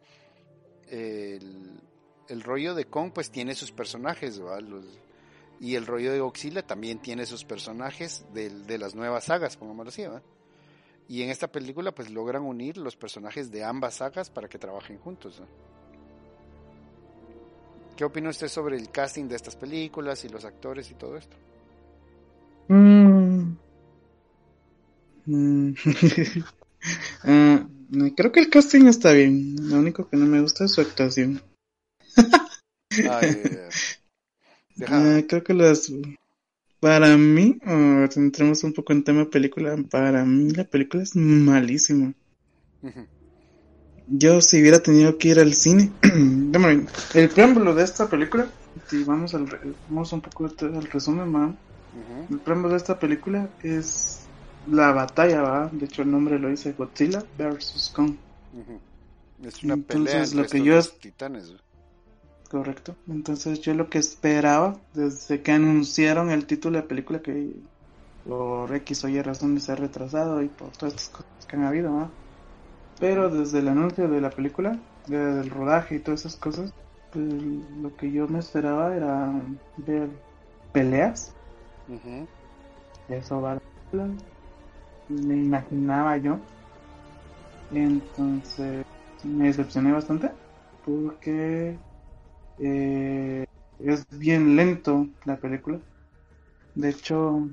el, 0.90 2.42
rollo 2.44 2.76
de 2.76 2.86
Kong 2.86 3.12
pues 3.14 3.32
tiene 3.32 3.56
sus 3.56 3.72
personajes, 3.72 4.42
¿va? 4.42 4.60
y 5.60 5.76
el 5.76 5.86
rollo 5.86 6.12
de 6.12 6.20
Godzilla 6.20 6.62
también 6.62 7.00
tiene 7.00 7.26
sus 7.26 7.44
personajes 7.46 8.26
de, 8.34 8.78
las 8.78 8.94
nuevas 8.94 9.26
sagas, 9.26 9.58
pongámoslo 9.58 9.90
así, 9.90 10.04
¿va? 10.06 10.22
Y 11.08 11.24
en 11.24 11.30
esta 11.30 11.52
película 11.52 11.92
pues 11.94 12.10
logran 12.12 12.44
unir 12.44 12.78
los 12.78 12.96
personajes 12.96 13.52
de 13.52 13.64
ambas 13.64 13.96
sagas 13.96 14.30
para 14.30 14.48
que 14.48 14.60
trabajen 14.60 15.00
juntos. 15.00 15.42
¿Qué 17.98 18.06
opina 18.06 18.30
usted 18.30 18.48
sobre 18.48 18.78
el 18.78 18.92
casting 18.92 19.28
de 19.28 19.36
estas 19.36 19.56
películas 19.56 20.24
y 20.26 20.30
los 20.30 20.46
actores 20.46 20.90
y 20.92 20.94
todo 20.94 21.18
esto? 21.18 21.36
Mm. 22.68 23.01
Mm. 25.26 25.74
Ah, 27.24 27.64
Creo 28.16 28.32
que 28.32 28.40
el 28.40 28.50
casting 28.50 28.86
está 28.86 29.12
bien. 29.12 29.56
Lo 29.70 29.78
único 29.78 30.08
que 30.10 30.18
no 30.18 30.26
me 30.26 30.42
gusta 30.42 30.66
es 30.66 30.72
su 30.72 30.82
actuación. 30.82 31.42
Ah, 34.88 35.22
creo 35.28 35.44
que 35.44 35.54
las. 35.54 35.92
Para 36.80 37.16
mí, 37.18 37.60
entremos 38.16 38.64
un 38.64 38.74
poco 38.74 38.94
en 38.94 39.04
tema 39.04 39.30
película. 39.30 39.78
Para 39.90 40.26
mí, 40.26 40.52
la 40.52 40.64
película 40.64 41.04
es 41.04 41.16
malísima. 41.16 42.14
yo 44.08 44.42
si 44.42 44.60
hubiera 44.62 44.82
tenido 44.82 45.18
que 45.18 45.30
ir 45.30 45.40
al 45.40 45.54
cine, 45.54 45.92
el 47.14 47.30
preámbulo 47.30 47.76
de 47.76 47.84
esta 47.84 48.10
película, 48.10 48.50
si 48.90 49.04
vamos 49.04 49.36
al 49.36 49.46
vamos 49.90 50.12
un 50.14 50.22
poco 50.22 50.46
al 50.46 50.86
resumen, 50.86 51.30
man. 51.30 51.58
El 52.30 52.40
preámbulo 52.40 52.74
de 52.74 52.78
esta 52.78 52.98
película 52.98 53.50
es 53.62 54.21
la 54.67 54.91
batalla, 54.91 55.41
¿va? 55.41 55.69
De 55.71 55.86
hecho 55.86 56.02
el 56.02 56.12
nombre 56.12 56.39
lo 56.39 56.50
dice 56.50 56.74
Godzilla 56.74 57.24
versus 57.38 57.89
Kong. 57.89 58.15
Es 59.43 59.63
una 59.63 59.78
pelea 59.78 60.24
entre 60.24 60.41
lo 60.41 60.47
que 60.47 60.63
yo 60.63 60.82
titanes. 60.84 61.54
Correcto. 62.50 62.95
Entonces 63.08 63.62
yo 63.62 63.74
lo 63.74 63.89
que 63.89 63.97
esperaba 63.97 64.78
desde 64.93 65.41
que 65.41 65.52
anunciaron 65.54 66.30
el 66.32 66.45
título 66.45 66.78
de 66.78 66.84
la 66.84 66.88
película 66.88 67.21
que 67.21 67.56
por 68.28 68.74
X 68.76 69.04
o 69.06 69.08
Y 69.08 69.21
razón 69.21 69.60
se 69.60 69.71
ha 69.71 69.76
retrasado 69.76 70.41
y 70.43 70.47
por 70.47 70.69
todas 70.71 70.93
estas 70.95 71.10
cosas 71.10 71.45
que 71.47 71.56
han 71.56 71.63
habido, 71.63 71.91
¿no? 71.91 72.12
Pero 73.00 73.30
desde 73.30 73.60
el 73.60 73.69
anuncio 73.69 74.08
de 74.08 74.21
la 74.21 74.30
película, 74.30 74.78
desde 75.08 75.41
el 75.41 75.50
rodaje 75.50 75.95
y 75.95 76.00
todas 76.00 76.21
esas 76.21 76.36
cosas, 76.36 76.74
pues, 77.12 77.26
lo 77.82 77.95
que 77.95 78.12
yo 78.12 78.28
me 78.28 78.39
esperaba 78.39 78.95
era 78.95 79.32
ver 79.78 80.10
peleas. 80.71 81.34
Eso 83.10 83.41
va 83.41 83.60
me 85.12 85.36
imaginaba 85.36 86.17
yo. 86.17 86.39
Entonces 87.71 88.86
me 89.24 89.45
decepcioné 89.47 89.91
bastante 89.91 90.32
porque 90.86 91.78
eh, 92.60 93.45
es 93.80 94.06
bien 94.17 94.56
lento 94.56 95.08
la 95.26 95.38
película. 95.38 95.80
De 96.76 96.89
hecho, 96.89 97.50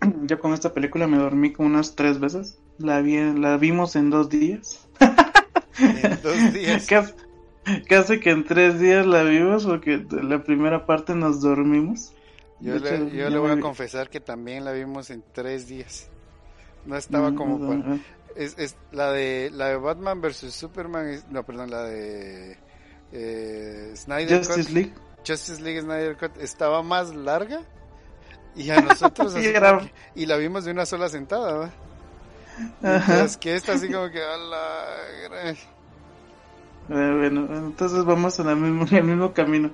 yo 0.26 0.40
con 0.40 0.52
esta 0.52 0.72
película 0.72 1.06
me 1.06 1.18
dormí 1.18 1.52
como 1.52 1.68
unas 1.68 1.94
tres 1.94 2.20
veces. 2.20 2.58
La, 2.78 3.00
vi, 3.00 3.16
la 3.34 3.56
vimos 3.56 3.96
en 3.96 4.10
dos 4.10 4.28
días. 4.28 4.88
en 5.78 6.22
dos 6.22 6.52
días. 6.52 6.86
casi, 7.88 8.20
que 8.20 8.30
en 8.30 8.44
tres 8.44 8.80
días 8.80 9.06
la 9.06 9.22
vimos 9.22 9.64
porque 9.64 10.04
la 10.10 10.42
primera 10.42 10.86
parte 10.86 11.14
nos 11.14 11.40
dormimos. 11.40 12.13
Yo, 12.60 12.76
le, 12.78 13.10
yo 13.10 13.30
le 13.30 13.38
voy 13.38 13.50
a 13.50 13.60
confesar 13.60 14.08
que 14.08 14.20
también 14.20 14.64
la 14.64 14.72
vimos 14.72 15.10
en 15.10 15.22
tres 15.32 15.66
días. 15.66 16.08
No 16.86 16.96
estaba 16.96 17.30
mm, 17.30 17.34
como... 17.34 18.00
es, 18.36 18.56
es, 18.58 18.76
la 18.92 19.10
de 19.12 19.50
la 19.52 19.68
de 19.68 19.76
Batman 19.76 20.20
versus 20.20 20.54
Superman, 20.54 21.22
no, 21.30 21.44
perdón, 21.44 21.70
la 21.70 21.82
de 21.84 22.56
eh, 23.12 23.92
Snyder 23.96 24.44
Justice 24.44 24.72
League. 24.72 24.92
Justice 25.26 25.62
League 25.62 25.80
Snyder 25.80 26.16
Cut 26.16 26.36
estaba 26.38 26.82
más 26.82 27.14
larga 27.14 27.62
y 28.54 28.70
a 28.70 28.80
nosotros 28.80 29.34
y 30.14 30.26
la 30.26 30.36
vimos 30.36 30.64
de 30.64 30.72
una 30.72 30.86
sola 30.86 31.08
sentada, 31.08 31.72
Es 33.22 33.36
que 33.36 33.56
esta 33.56 33.72
así 33.72 33.90
como 33.90 34.10
que 34.10 34.22
a 34.22 34.36
la... 34.36 34.86
Eh, 35.42 35.56
bueno, 36.88 37.48
entonces 37.50 38.04
vamos 38.04 38.38
en 38.38 38.48
el 38.48 38.56
mismo, 38.56 38.86
el 38.96 39.04
mismo 39.04 39.32
camino. 39.32 39.70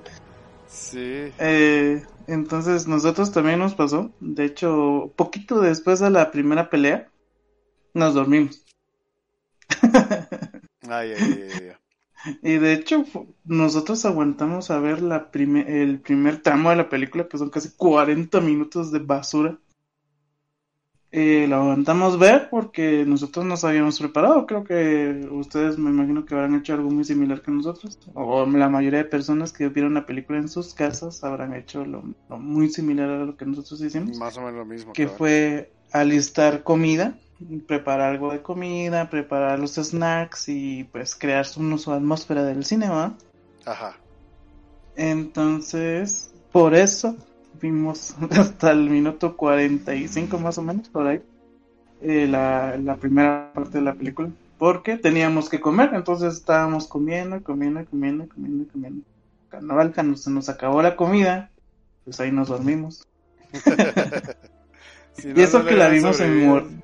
Sí. 0.67 1.33
Eh, 1.37 2.03
entonces 2.27 2.87
nosotros 2.87 3.31
también 3.31 3.59
nos 3.59 3.75
pasó. 3.75 4.11
De 4.19 4.45
hecho, 4.45 5.13
poquito 5.15 5.61
después 5.61 5.99
de 5.99 6.09
la 6.09 6.31
primera 6.31 6.69
pelea, 6.69 7.09
nos 7.93 8.13
dormimos. 8.13 8.65
ay, 10.89 11.13
ay, 11.13 11.15
ay. 11.17 11.71
Y 12.43 12.57
de 12.57 12.73
hecho, 12.73 13.03
nosotros 13.43 14.05
aguantamos 14.05 14.69
a 14.69 14.79
ver 14.79 15.01
la 15.01 15.29
el 15.33 15.99
primer 15.99 16.41
tramo 16.41 16.69
de 16.69 16.75
la 16.75 16.89
película, 16.89 17.27
que 17.27 17.37
son 17.37 17.49
casi 17.49 17.71
40 17.75 18.39
minutos 18.41 18.91
de 18.91 18.99
basura. 18.99 19.57
Eh, 21.13 21.45
lo 21.49 21.57
aguantamos 21.57 22.17
ver 22.17 22.49
porque 22.49 23.03
nosotros 23.05 23.45
nos 23.45 23.65
habíamos 23.65 23.99
preparado. 23.99 24.45
Creo 24.45 24.63
que 24.63 25.27
ustedes 25.29 25.77
me 25.77 25.89
imagino 25.89 26.25
que 26.25 26.33
habrán 26.33 26.55
hecho 26.55 26.73
algo 26.73 26.89
muy 26.89 27.03
similar 27.03 27.41
que 27.41 27.51
nosotros. 27.51 27.99
O 28.13 28.45
la 28.45 28.69
mayoría 28.69 28.99
de 28.99 29.05
personas 29.05 29.51
que 29.51 29.67
vieron 29.67 29.93
la 29.93 30.05
película 30.05 30.39
en 30.39 30.47
sus 30.47 30.73
casas 30.73 31.23
habrán 31.23 31.53
hecho 31.53 31.85
lo, 31.85 32.03
muy 32.29 32.69
similar 32.69 33.09
a 33.09 33.25
lo 33.25 33.35
que 33.35 33.45
nosotros 33.45 33.81
hicimos. 33.81 34.17
Más 34.17 34.37
o 34.37 34.41
menos 34.41 34.55
lo 34.55 34.65
mismo. 34.65 34.93
Que 34.93 35.07
fue 35.07 35.73
alistar 35.91 36.63
comida 36.63 37.15
preparar 37.67 38.11
algo 38.11 38.31
de 38.31 38.41
comida, 38.41 39.09
preparar 39.09 39.59
los 39.59 39.75
snacks 39.75 40.49
y 40.49 40.83
pues 40.85 41.15
crear 41.15 41.45
su 41.45 41.91
atmósfera 41.91 42.43
del 42.43 42.65
cinema. 42.65 43.17
Ajá. 43.65 43.97
Entonces, 44.95 46.31
por 46.51 46.75
eso 46.75 47.15
vimos 47.59 48.15
hasta 48.31 48.71
el 48.71 48.89
minuto 48.89 49.35
45 49.35 50.37
más 50.39 50.57
o 50.57 50.61
menos, 50.61 50.89
por 50.89 51.07
ahí, 51.07 51.21
eh, 52.01 52.27
la, 52.27 52.77
la 52.77 52.95
primera 52.97 53.51
parte 53.53 53.79
de 53.79 53.83
la 53.83 53.93
película. 53.93 54.29
Porque 54.57 54.97
teníamos 54.97 55.49
que 55.49 55.59
comer, 55.59 55.91
entonces 55.93 56.35
estábamos 56.35 56.87
comiendo, 56.87 57.41
comiendo, 57.41 57.83
comiendo, 57.85 58.27
comiendo, 58.27 58.71
comiendo. 58.71 59.03
Cuando 59.49 60.17
se 60.17 60.29
nos 60.29 60.49
acabó 60.49 60.81
la 60.81 60.95
comida, 60.95 61.49
pues 62.03 62.19
ahí 62.19 62.31
nos 62.31 62.49
dormimos. 62.49 63.07
y 65.23 65.41
eso 65.41 65.65
que 65.65 65.75
la 65.75 65.89
vimos 65.89 66.19
en 66.21 66.81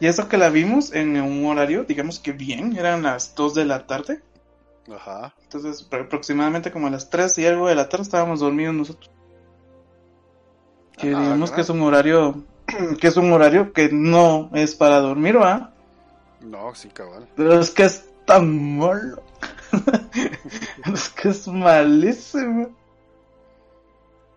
y 0.00 0.06
eso 0.06 0.28
que 0.28 0.38
la 0.38 0.48
vimos 0.48 0.92
en 0.92 1.20
un 1.20 1.46
horario, 1.46 1.84
digamos 1.84 2.18
que 2.18 2.32
bien, 2.32 2.76
eran 2.76 3.02
las 3.02 3.34
2 3.34 3.54
de 3.54 3.64
la 3.64 3.86
tarde. 3.86 4.20
Ajá. 4.92 5.34
Entonces, 5.42 5.86
aproximadamente 5.90 6.72
como 6.72 6.88
a 6.88 6.90
las 6.90 7.10
3 7.10 7.38
y 7.38 7.46
algo 7.46 7.68
de 7.68 7.74
la 7.74 7.88
tarde 7.88 8.02
estábamos 8.02 8.40
dormidos 8.40 8.74
nosotros. 8.74 9.10
Que 10.98 11.14
ah, 11.14 11.20
digamos 11.20 11.50
que 11.50 11.60
es 11.60 11.68
un 11.70 11.80
horario 11.82 12.42
que 13.00 13.08
es 13.08 13.16
un 13.16 13.32
horario 13.32 13.72
que 13.72 13.88
no 13.90 14.50
es 14.52 14.74
para 14.74 15.00
dormir, 15.00 15.40
¿va? 15.40 15.72
No, 16.40 16.74
sí, 16.74 16.88
cabal. 16.88 17.26
Pero 17.34 17.60
es 17.60 17.70
que 17.70 17.84
es 17.84 18.04
tan 18.24 18.78
malo. 18.78 19.22
es 20.92 21.08
que 21.10 21.30
es 21.30 21.48
malísimo. 21.48 22.70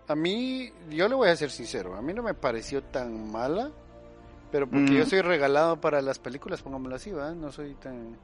A 0.08 0.16
mí, 0.16 0.72
yo 0.90 1.08
le 1.08 1.16
voy 1.16 1.30
a 1.30 1.36
ser 1.36 1.52
sincero, 1.52 1.96
a 1.96 2.02
mí 2.02 2.14
no 2.14 2.24
me 2.24 2.34
pareció 2.34 2.84
tan 2.84 3.32
mala 3.32 3.72
pero 4.52 4.70
porque 4.70 4.94
yo 4.94 5.06
mm. 5.06 5.08
soy 5.08 5.22
regalado 5.22 5.80
para 5.80 6.02
las 6.02 6.20
películas, 6.20 6.62
pongámoslo 6.62 6.96
así, 6.96 7.12
¿va? 7.12 7.32
No 7.32 7.52
soy 7.52 7.74
tan... 7.76 8.18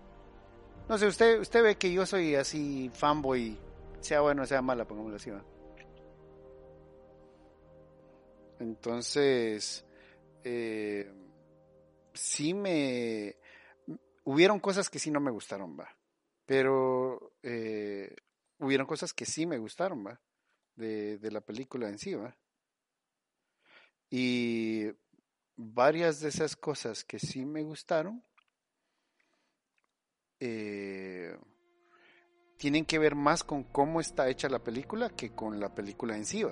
No 0.90 0.98
sé, 0.98 1.08
usted, 1.08 1.40
usted 1.40 1.64
ve 1.64 1.76
que 1.78 1.92
yo 1.92 2.06
soy 2.06 2.36
así 2.36 2.92
fanboy, 2.94 3.58
sea 4.02 4.22
bueno, 4.22 4.46
sea 4.46 4.62
mala, 4.62 4.86
pongámoslo 4.86 5.16
así, 5.16 5.30
¿va? 5.30 5.42
Entonces, 8.60 9.86
eh, 10.44 11.12
sí 12.14 12.54
me... 12.54 13.38
Hubieron 14.24 14.60
cosas 14.60 14.90
que 14.90 15.00
sí 15.00 15.12
no 15.12 15.20
me 15.20 15.32
gustaron, 15.32 15.78
va. 15.80 15.88
Pero 16.46 17.34
eh, 17.44 18.16
hubieron 18.60 18.88
cosas 18.88 19.14
que 19.14 19.26
sí 19.26 19.46
me 19.46 19.58
gustaron, 19.58 20.06
va. 20.06 20.22
De, 20.76 21.18
de 21.18 21.32
la 21.32 21.42
película 21.42 21.90
en 21.90 21.98
sí. 21.98 22.16
Y 24.10 24.86
varias 25.56 26.20
de 26.20 26.30
esas 26.30 26.56
cosas 26.56 27.04
que 27.04 27.20
sí 27.20 27.46
me 27.46 27.64
gustaron 27.64 28.24
eh, 30.40 31.36
tienen 32.58 32.86
que 32.86 33.00
ver 33.00 33.16
más 33.16 33.44
con 33.44 33.64
cómo 33.64 34.00
está 34.00 34.30
hecha 34.30 34.50
la 34.50 34.64
película 34.64 35.10
que 35.10 35.34
con 35.34 35.60
la 35.60 35.74
película 35.74 36.16
en 36.16 36.26
sí. 36.26 36.44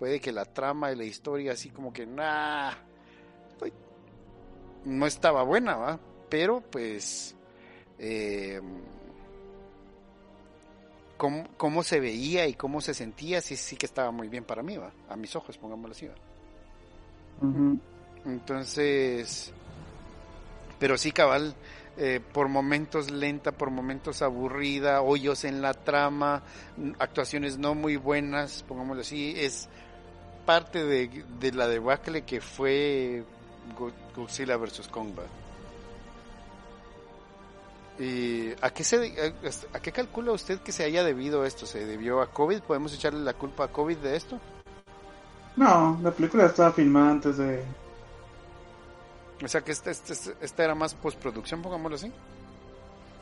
Puede 0.00 0.18
que 0.18 0.32
la 0.32 0.46
trama 0.46 0.90
y 0.90 0.96
la 0.96 1.04
historia 1.04 1.52
así 1.52 1.68
como 1.68 1.92
que 1.92 2.06
nah, 2.06 2.72
no 4.84 5.06
estaba 5.06 5.42
buena, 5.42 5.76
¿va? 5.76 6.00
pero 6.28 6.62
pues 6.62 7.34
eh, 7.98 8.60
cómo, 11.18 11.82
se 11.82 12.00
veía 12.00 12.46
y 12.46 12.54
cómo 12.54 12.80
se 12.80 12.94
sentía 12.94 13.42
sí, 13.42 13.56
sí 13.56 13.76
que 13.76 13.84
estaba 13.84 14.10
muy 14.10 14.28
bien 14.28 14.44
para 14.44 14.62
mí, 14.62 14.78
¿va? 14.78 14.90
a 15.08 15.16
mis 15.16 15.36
ojos, 15.36 15.58
pongámoslo 15.58 15.92
así. 15.92 16.06
¿va? 16.06 16.14
Entonces, 18.24 19.52
pero 20.78 20.96
sí, 20.96 21.12
cabal, 21.12 21.54
eh, 21.98 22.20
por 22.32 22.48
momentos 22.48 23.10
lenta, 23.10 23.52
por 23.52 23.70
momentos 23.70 24.22
aburrida, 24.22 25.02
hoyos 25.02 25.44
en 25.44 25.60
la 25.60 25.74
trama, 25.74 26.42
actuaciones 26.98 27.58
no 27.58 27.74
muy 27.74 27.96
buenas, 27.96 28.62
pongámoslo 28.62 29.02
así, 29.02 29.34
es 29.36 29.68
parte 30.50 30.84
de, 30.84 31.24
de 31.38 31.52
la 31.52 31.68
debacle 31.68 32.22
que 32.22 32.40
fue 32.40 33.22
Godzilla 34.16 34.56
vs. 34.56 34.88
Kong. 34.88 35.12
¿Y 38.00 38.50
a 38.60 38.70
qué, 38.70 38.82
se, 38.82 39.32
a 39.72 39.78
qué 39.78 39.92
calcula 39.92 40.32
usted 40.32 40.58
que 40.58 40.72
se 40.72 40.82
haya 40.82 41.04
debido 41.04 41.44
esto? 41.44 41.66
¿Se 41.66 41.86
debió 41.86 42.20
a 42.20 42.32
COVID? 42.32 42.62
¿Podemos 42.62 42.92
echarle 42.92 43.20
la 43.20 43.34
culpa 43.34 43.66
a 43.66 43.68
COVID 43.68 43.98
de 43.98 44.16
esto? 44.16 44.40
No, 45.54 46.00
la 46.02 46.10
película 46.10 46.46
estaba 46.46 46.72
filmada 46.72 47.10
antes 47.12 47.38
de, 47.38 47.62
o 49.44 49.46
sea 49.46 49.60
que 49.60 49.70
esta, 49.70 49.92
este, 49.92 50.14
esta, 50.40 50.64
era 50.64 50.74
más 50.74 50.94
postproducción, 50.94 51.62
pongámoslo 51.62 51.94
así. 51.94 52.12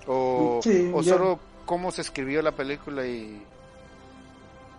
O, 0.06 0.60
o 0.94 1.02
solo 1.02 1.38
cómo 1.66 1.90
se 1.90 2.00
escribió 2.00 2.40
la 2.40 2.52
película 2.52 3.06
y... 3.06 3.44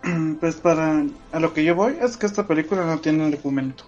Pues 0.40 0.56
para... 0.56 1.04
A 1.32 1.40
lo 1.40 1.52
que 1.52 1.64
yo 1.64 1.74
voy 1.74 1.96
es 2.00 2.16
que 2.16 2.26
esta 2.26 2.46
película 2.46 2.84
no 2.84 2.98
tiene 3.00 3.26
argumento. 3.26 3.84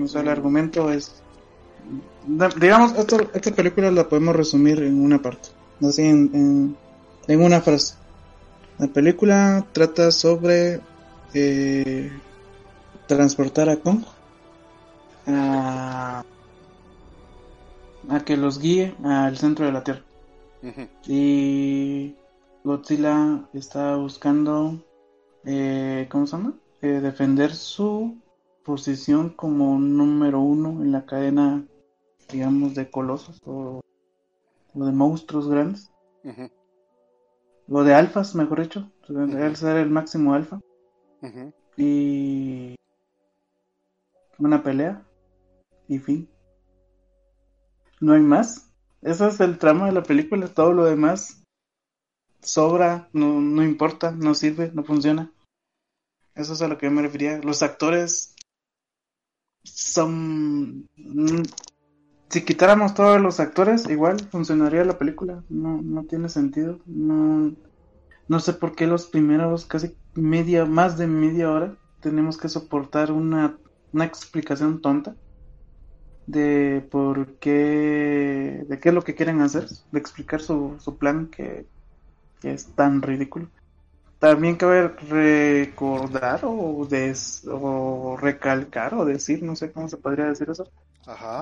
O 0.00 0.06
sea, 0.06 0.22
el 0.22 0.28
argumento 0.28 0.90
es... 0.90 1.22
digamos, 2.56 2.94
esta 2.96 3.52
película 3.52 3.90
la 3.90 4.08
podemos 4.08 4.36
resumir 4.36 4.82
en 4.82 5.02
una 5.02 5.20
parte, 5.20 5.50
así 5.82 6.02
en, 6.02 6.76
en, 7.26 7.40
una 7.40 7.60
frase. 7.60 7.94
La 8.78 8.86
película 8.86 9.66
trata 9.72 10.10
sobre 10.10 10.80
eh, 11.34 12.10
transportar 13.06 13.68
a 13.68 13.76
Kong 13.76 14.04
a, 15.26 16.24
a 18.08 18.20
que 18.20 18.36
los 18.36 18.58
guíe 18.60 18.94
al 19.04 19.36
centro 19.36 19.66
de 19.66 19.72
la 19.72 19.84
Tierra. 19.84 20.02
Y 21.06 22.14
Godzilla 22.64 23.48
está 23.54 23.96
buscando, 23.96 24.78
eh, 25.44 26.08
¿cómo 26.10 26.26
se 26.26 26.36
llama? 26.36 26.54
Eh, 26.82 27.00
defender 27.00 27.54
su 27.54 28.18
posición 28.64 29.30
como 29.30 29.78
número 29.78 30.40
uno 30.40 30.82
en 30.82 30.92
la 30.92 31.04
cadena, 31.06 31.64
digamos, 32.30 32.74
de 32.74 32.90
colosos 32.90 33.40
o, 33.44 33.80
de 34.74 34.92
monstruos 34.92 35.48
grandes. 35.48 35.90
O 37.68 37.82
de 37.82 37.94
alfas, 37.94 38.34
mejor 38.34 38.62
dicho. 38.62 38.90
Él 39.08 39.56
ser 39.56 39.76
el 39.76 39.90
máximo 39.90 40.34
alfa. 40.34 40.60
Y 41.76 42.76
una 44.38 44.62
pelea 44.62 45.04
y 45.88 45.98
fin. 45.98 46.28
No 48.00 48.14
hay 48.14 48.22
más. 48.22 48.70
Ese 49.02 49.28
es 49.28 49.40
el 49.40 49.58
trama 49.58 49.86
de 49.86 49.92
la 49.92 50.02
película. 50.02 50.48
Todo 50.48 50.72
lo 50.72 50.84
demás 50.84 51.39
sobra, 52.42 53.08
no, 53.12 53.40
no 53.40 53.62
importa, 53.62 54.12
no 54.12 54.34
sirve, 54.34 54.70
no 54.74 54.84
funciona. 54.84 55.32
Eso 56.34 56.52
es 56.54 56.62
a 56.62 56.68
lo 56.68 56.78
que 56.78 56.86
yo 56.86 56.92
me 56.92 57.02
refería. 57.02 57.38
Los 57.38 57.62
actores 57.62 58.34
son... 59.64 60.88
Mm, 60.96 61.42
si 62.30 62.44
quitáramos 62.44 62.94
todos 62.94 63.20
los 63.20 63.40
actores, 63.40 63.88
igual 63.88 64.20
funcionaría 64.30 64.84
la 64.84 64.98
película. 64.98 65.42
No, 65.48 65.82
no 65.82 66.04
tiene 66.04 66.28
sentido. 66.28 66.78
No, 66.86 67.52
no 68.28 68.40
sé 68.40 68.52
por 68.52 68.76
qué 68.76 68.86
los 68.86 69.06
primeros 69.06 69.66
casi 69.66 69.96
media, 70.14 70.64
más 70.64 70.96
de 70.96 71.08
media 71.08 71.50
hora, 71.50 71.76
tenemos 72.00 72.38
que 72.38 72.48
soportar 72.48 73.12
una, 73.12 73.58
una 73.92 74.04
explicación 74.04 74.80
tonta 74.80 75.16
de 76.26 76.86
por 76.90 77.38
qué, 77.38 78.64
de 78.68 78.78
qué 78.78 78.88
es 78.90 78.94
lo 78.94 79.02
que 79.02 79.16
quieren 79.16 79.40
hacer, 79.40 79.66
de 79.68 79.98
explicar 79.98 80.40
su, 80.40 80.76
su 80.78 80.96
plan 80.96 81.26
que, 81.26 81.66
que 82.40 82.52
es 82.52 82.66
tan 82.74 83.02
ridículo 83.02 83.48
también 84.20 84.56
cabe 84.56 84.88
recordar 85.08 86.42
o, 86.44 86.86
des, 86.88 87.42
o 87.50 88.18
recalcar 88.20 88.94
o 88.94 89.06
decir, 89.06 89.42
no 89.42 89.56
sé 89.56 89.72
cómo 89.72 89.88
se 89.88 89.96
podría 89.96 90.26
decir 90.26 90.48
eso, 90.50 90.68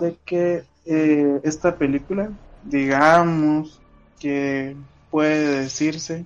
de 0.01 0.17
que 0.25 0.65
eh, 0.87 1.41
esta 1.43 1.77
película, 1.77 2.31
digamos 2.63 3.83
que 4.21 4.77
puede 5.11 5.63
decirse 5.63 6.25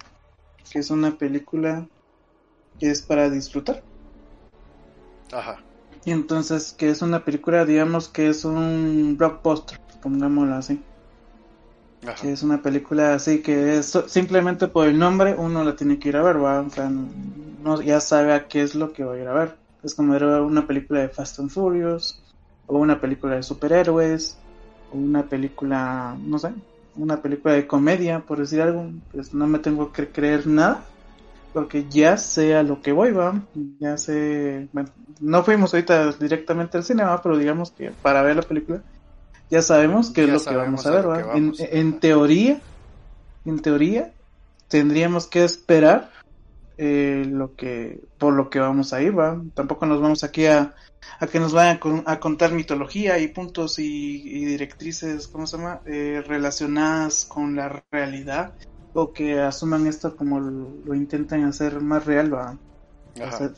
que 0.70 0.78
es 0.78 0.90
una 0.90 1.16
película 1.16 1.86
que 2.78 2.90
es 2.90 3.00
para 3.00 3.30
disfrutar. 3.30 3.82
Ajá. 5.32 5.58
Y 6.04 6.10
entonces 6.10 6.74
que 6.74 6.90
es 6.90 7.00
una 7.00 7.24
película, 7.24 7.64
digamos 7.64 8.10
que 8.10 8.28
es 8.28 8.44
un 8.44 9.16
blockbuster, 9.16 9.80
pongámoslo 10.02 10.54
así. 10.54 10.82
Que 12.20 12.32
es 12.32 12.42
una 12.42 12.60
película 12.62 13.14
así 13.14 13.42
que 13.42 13.78
es 13.78 13.96
simplemente 14.06 14.66
por 14.66 14.88
el 14.88 14.98
nombre 14.98 15.34
uno 15.38 15.62
la 15.62 15.76
tiene 15.76 15.98
que 15.98 16.08
ir 16.08 16.16
a 16.16 16.22
ver, 16.22 16.42
¿va? 16.42 16.60
O 16.60 16.70
sea, 16.70 16.90
no, 16.90 17.80
ya 17.80 18.00
sabe 18.00 18.32
a 18.32 18.48
qué 18.48 18.62
es 18.62 18.74
lo 18.74 18.92
que 18.92 19.04
va 19.04 19.14
a 19.14 19.18
ir 19.18 19.28
a 19.28 19.34
ver. 19.34 19.56
Es 19.82 19.94
como 19.94 20.12
ver 20.12 20.24
una 20.24 20.66
película 20.66 21.00
de 21.00 21.08
Fast 21.08 21.38
and 21.38 21.50
Furious, 21.50 22.20
o 22.66 22.78
una 22.78 23.00
película 23.00 23.36
de 23.36 23.42
superhéroes, 23.42 24.36
o 24.90 24.96
una 24.96 25.28
película, 25.28 26.16
no 26.20 26.38
sé, 26.38 26.52
una 26.96 27.22
película 27.22 27.54
de 27.54 27.66
comedia, 27.66 28.20
por 28.20 28.38
decir 28.38 28.60
algo. 28.60 28.90
Pues 29.12 29.32
no 29.32 29.46
me 29.46 29.58
tengo 29.60 29.92
que 29.92 30.08
creer 30.08 30.46
nada, 30.46 30.84
porque 31.52 31.88
ya 31.88 32.16
sé 32.16 32.54
a 32.56 32.62
lo 32.62 32.80
que 32.80 32.92
voy, 32.92 33.12
va. 33.12 33.40
Ya 33.78 33.96
sé, 33.96 34.68
bueno, 34.72 34.90
no 35.20 35.44
fuimos 35.44 35.72
ahorita 35.72 36.12
directamente 36.12 36.78
al 36.78 36.84
cine, 36.84 37.04
¿va? 37.04 37.20
Pero 37.22 37.38
digamos 37.38 37.70
que 37.70 37.90
para 37.90 38.22
ver 38.22 38.36
la 38.36 38.42
película 38.42 38.82
ya 39.52 39.60
sabemos 39.60 40.10
qué 40.10 40.24
es 40.24 40.30
lo 40.30 40.42
que 40.42 40.56
vamos 40.56 40.86
a 40.86 40.90
ver, 40.90 41.26
en, 41.34 42.00
teoría, 42.00 42.58
en 43.44 43.60
teoría, 43.60 44.14
tendríamos 44.68 45.26
que 45.26 45.44
esperar 45.44 46.10
eh, 46.78 47.26
lo 47.28 47.54
que, 47.54 48.00
por 48.16 48.32
lo 48.32 48.48
que 48.48 48.60
vamos 48.60 48.94
a 48.94 49.02
ir, 49.02 49.16
¿va? 49.16 49.38
Tampoco 49.52 49.84
nos 49.84 50.00
vamos 50.00 50.24
aquí 50.24 50.46
a, 50.46 50.74
a 51.20 51.26
que 51.26 51.38
nos 51.38 51.52
vayan 51.52 51.78
a, 52.06 52.18
contar 52.18 52.52
mitología 52.52 53.18
y 53.18 53.28
puntos 53.28 53.78
y, 53.78 54.46
directrices, 54.46 55.28
¿cómo 55.28 55.46
se 55.46 55.58
llama? 55.58 55.82
Eh, 55.84 56.24
relacionadas 56.26 57.26
con 57.26 57.54
la 57.54 57.84
realidad 57.90 58.54
o 58.94 59.12
que 59.12 59.38
asuman 59.38 59.86
esto 59.86 60.16
como 60.16 60.40
lo, 60.40 60.94
intentan 60.94 61.44
hacer 61.44 61.78
más 61.82 62.06
real, 62.06 62.32
¿va? 62.32 62.56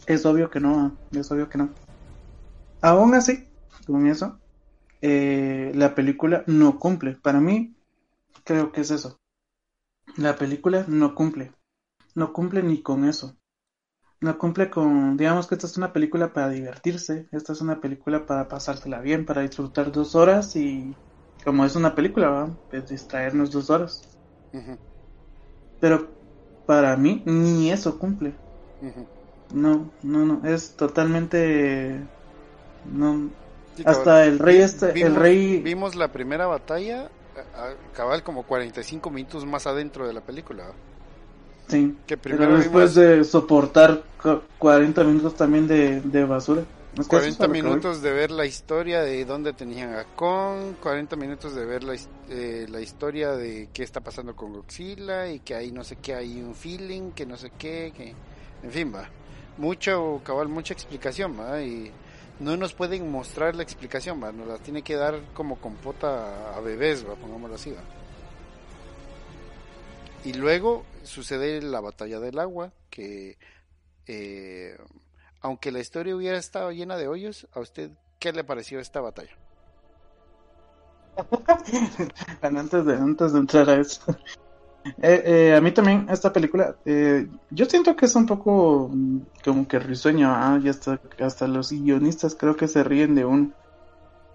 es 0.08 0.26
obvio 0.26 0.50
que 0.50 0.58
no, 0.58 0.96
es 1.12 1.30
obvio 1.30 1.48
que 1.48 1.58
no. 1.58 1.68
Aún 2.80 3.14
así, 3.14 3.46
con 3.86 4.08
eso, 4.08 4.40
eh, 5.06 5.70
la 5.74 5.94
película 5.94 6.44
no 6.46 6.78
cumple. 6.78 7.12
Para 7.12 7.38
mí, 7.38 7.76
creo 8.42 8.72
que 8.72 8.80
es 8.80 8.90
eso. 8.90 9.20
La 10.16 10.36
película 10.36 10.86
no 10.88 11.14
cumple. 11.14 11.52
No 12.14 12.32
cumple 12.32 12.62
ni 12.62 12.80
con 12.80 13.04
eso. 13.04 13.36
No 14.22 14.38
cumple 14.38 14.70
con, 14.70 15.18
digamos 15.18 15.46
que 15.46 15.56
esta 15.56 15.66
es 15.66 15.76
una 15.76 15.92
película 15.92 16.32
para 16.32 16.48
divertirse. 16.48 17.28
Esta 17.32 17.52
es 17.52 17.60
una 17.60 17.82
película 17.82 18.24
para 18.24 18.48
pasársela 18.48 19.02
bien, 19.02 19.26
para 19.26 19.42
disfrutar 19.42 19.92
dos 19.92 20.14
horas 20.14 20.56
y 20.56 20.94
como 21.44 21.66
es 21.66 21.76
una 21.76 21.94
película, 21.94 22.30
¿va? 22.30 22.50
Pues 22.70 22.88
distraernos 22.88 23.50
dos 23.50 23.68
horas. 23.68 24.00
Pero 25.80 26.08
para 26.64 26.96
mí 26.96 27.22
ni 27.26 27.70
eso 27.70 27.98
cumple. 27.98 28.32
No, 29.52 29.90
no, 30.02 30.24
no, 30.24 30.48
es 30.48 30.74
totalmente 30.76 32.00
no 32.86 33.43
hasta 33.84 34.24
el 34.24 34.38
rey 34.38 34.58
este, 34.58 34.92
vimos, 34.92 35.10
el 35.10 35.16
rey 35.16 35.60
vimos 35.60 35.94
la 35.94 36.08
primera 36.08 36.46
batalla 36.46 37.10
cabal 37.94 38.22
como 38.22 38.44
45 38.44 39.10
minutos 39.10 39.44
más 39.44 39.66
adentro 39.66 40.06
de 40.06 40.12
la 40.12 40.20
película. 40.20 40.72
Sí. 41.68 41.96
Que 42.06 42.16
pero 42.16 42.56
después 42.56 42.94
de 42.94 43.24
soportar 43.24 44.02
40 44.58 45.04
minutos 45.04 45.34
también 45.34 45.66
de, 45.66 46.24
basura. 46.24 46.62
40 47.08 47.48
minutos 47.48 48.02
de 48.02 48.12
ver 48.12 48.30
la 48.30 48.46
historia 48.46 49.00
de 49.00 49.24
dónde 49.24 49.52
tenían 49.52 49.94
a 49.94 50.04
Kong, 50.04 50.74
40 50.80 51.16
minutos 51.16 51.54
de 51.54 51.64
ver 51.64 51.82
la, 51.82 51.96
eh, 52.28 52.66
la 52.70 52.80
historia 52.80 53.32
de 53.32 53.68
qué 53.72 53.82
está 53.82 54.00
pasando 54.00 54.36
con 54.36 54.52
Godzilla 54.52 55.28
y 55.28 55.40
que 55.40 55.56
ahí 55.56 55.72
no 55.72 55.82
sé 55.82 55.96
qué 55.96 56.14
hay 56.14 56.40
un 56.40 56.54
feeling, 56.54 57.10
que 57.10 57.26
no 57.26 57.36
sé 57.36 57.50
qué, 57.58 57.92
que 57.96 58.14
en 58.62 58.70
fin, 58.70 58.92
va. 58.94 59.08
Mucho, 59.56 60.20
cabal, 60.24 60.48
mucha 60.48 60.72
explicación, 60.72 61.36
va. 61.38 61.60
Y 61.62 61.90
no 62.40 62.56
nos 62.56 62.74
pueden 62.74 63.10
mostrar 63.10 63.54
la 63.54 63.62
explicación, 63.62 64.22
¿va? 64.22 64.32
nos 64.32 64.46
la 64.46 64.58
tiene 64.58 64.82
que 64.82 64.96
dar 64.96 65.20
como 65.34 65.56
compota 65.56 66.56
a 66.56 66.60
bebés, 66.60 67.08
¿va? 67.08 67.14
pongámoslo 67.14 67.56
así. 67.56 67.74
Y 70.24 70.32
luego 70.32 70.84
sucede 71.02 71.60
la 71.62 71.80
batalla 71.80 72.18
del 72.18 72.38
agua, 72.38 72.72
que 72.90 73.36
eh, 74.06 74.76
aunque 75.40 75.70
la 75.70 75.80
historia 75.80 76.16
hubiera 76.16 76.38
estado 76.38 76.72
llena 76.72 76.96
de 76.96 77.08
hoyos, 77.08 77.46
¿a 77.52 77.60
usted 77.60 77.90
qué 78.18 78.32
le 78.32 78.44
pareció 78.44 78.80
esta 78.80 79.00
batalla? 79.00 79.36
antes, 82.42 82.84
de, 82.84 82.94
antes 82.94 83.32
de 83.32 83.38
entrar 83.38 83.70
a 83.70 83.80
eso, 83.80 84.02
eh, 85.00 85.22
eh, 85.24 85.54
a 85.56 85.60
mí 85.60 85.72
también 85.72 86.06
esta 86.10 86.32
película, 86.32 86.76
eh, 86.84 87.26
yo 87.50 87.64
siento 87.64 87.96
que 87.96 88.04
es 88.04 88.14
un 88.16 88.26
poco 88.26 88.90
mm, 88.92 89.18
como 89.42 89.66
que 89.66 89.78
risueño, 89.78 90.28
ah, 90.30 90.60
hasta, 90.68 91.00
hasta 91.20 91.48
los 91.48 91.72
guionistas 91.72 92.34
creo 92.34 92.56
que 92.56 92.68
se 92.68 92.84
ríen 92.84 93.14
de 93.14 93.24
uno, 93.24 93.50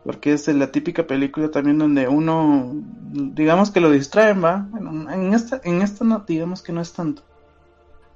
porque 0.04 0.34
es 0.34 0.48
la 0.48 0.72
típica 0.72 1.06
película 1.06 1.52
también 1.52 1.78
donde 1.78 2.08
uno, 2.08 2.72
digamos 2.74 3.70
que 3.70 3.80
lo 3.80 3.92
distraen, 3.92 4.44
va, 4.44 4.68
bueno, 4.72 5.12
en 5.12 5.34
esta, 5.34 5.62
en 5.64 5.84
esta 5.84 6.04
no, 6.04 6.24
digamos 6.28 6.64
que 6.64 6.74
no 6.74 6.82
es 6.82 6.94
tanto, 6.94 7.22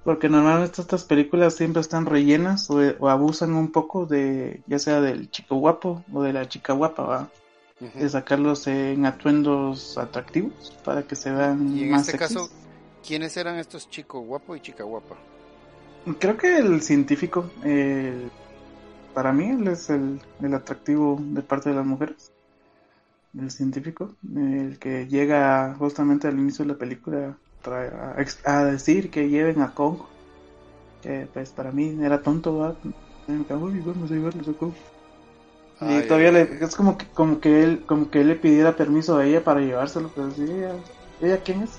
porque 0.03 0.27
normalmente 0.27 0.81
estas 0.81 1.03
películas 1.03 1.53
siempre 1.53 1.81
están 1.81 2.07
rellenas 2.07 2.67
o, 2.71 2.79
o 2.99 3.09
abusan 3.09 3.53
un 3.53 3.71
poco 3.71 4.07
de, 4.07 4.63
ya 4.65 4.79
sea 4.79 5.01
del 5.01 5.29
chico 5.29 5.57
guapo 5.57 6.03
o 6.11 6.23
de 6.23 6.33
la 6.33 6.47
chica 6.47 6.73
guapa, 6.73 7.03
va 7.03 7.29
de 7.93 8.09
sacarlos 8.09 8.67
en 8.67 9.05
atuendos 9.05 9.97
atractivos 9.97 10.71
para 10.83 11.03
que 11.03 11.15
se 11.15 11.31
vean 11.31 11.77
y 11.77 11.83
en 11.83 11.95
este 11.95 12.17
caso 12.17 12.49
quiénes 13.05 13.35
eran 13.37 13.57
estos 13.57 13.89
chicos 13.89 14.25
guapo 14.25 14.55
y 14.55 14.61
chica 14.61 14.83
guapa 14.83 15.15
creo 16.19 16.37
que 16.37 16.57
el 16.57 16.81
científico 16.81 17.49
para 19.13 19.31
mí 19.31 19.49
él 19.49 19.67
es 19.67 19.89
el, 19.89 20.19
el, 20.41 20.53
atractivo 20.53 21.17
de 21.19 21.41
parte 21.41 21.69
de 21.69 21.75
las 21.75 21.85
mujeres. 21.85 22.31
El 23.37 23.51
científico 23.51 24.15
el 24.35 24.77
que 24.79 25.07
llega 25.07 25.75
justamente 25.77 26.27
al 26.27 26.37
inicio 26.37 26.65
de 26.65 26.73
la 26.73 26.77
película 26.77 27.37
a, 27.65 28.15
a 28.45 28.65
decir 28.65 29.09
que 29.09 29.29
lleven 29.29 29.61
a 29.61 29.73
Kong 29.73 29.99
que 31.01 31.27
pues 31.33 31.51
para 31.51 31.71
mí 31.71 31.97
era 32.01 32.21
tonto 32.21 32.77
¿verdad? 35.83 36.03
y 36.03 36.07
todavía 36.07 36.31
le, 36.31 36.41
es 36.63 36.75
como 36.75 36.97
que, 36.97 37.05
como 37.07 37.39
que 37.39 37.63
él, 37.63 37.83
como 37.85 38.09
que 38.09 38.21
él 38.21 38.29
le 38.29 38.35
pidiera 38.35 38.75
permiso 38.75 39.17
a 39.17 39.25
ella 39.25 39.43
para 39.43 39.61
llevárselo, 39.61 40.11
pero 40.13 40.31
sí, 40.31 40.43
ella, 40.43 40.75
ella 41.21 41.37
quién 41.43 41.63
es? 41.63 41.71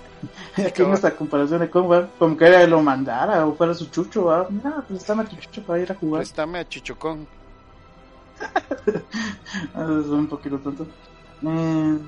¿Ella 0.56 0.70
quién 0.70 0.92
es 0.92 1.02
la 1.02 1.12
comparación 1.12 1.60
de 1.60 1.70
cómo, 1.70 2.08
como 2.18 2.36
que 2.36 2.48
ella 2.48 2.66
lo 2.66 2.82
mandara 2.82 3.46
o 3.46 3.54
fuera 3.54 3.74
su 3.74 3.86
chucho, 3.86 4.24
¿va? 4.26 4.46
Mira, 4.50 4.84
pues 4.86 5.00
está 5.00 5.18
a 5.20 5.24
tu 5.24 5.36
chucho 5.36 5.62
para 5.62 5.80
ir 5.80 5.92
a 5.92 5.94
jugar. 5.94 6.20
Préstame 6.20 6.58
a 6.58 6.68
Chichocón. 6.68 7.26
Eso 8.86 10.00
es 10.00 10.06
un 10.06 10.26
poquito 10.28 10.58
tonto. 10.58 10.86
Eh, 11.42 11.98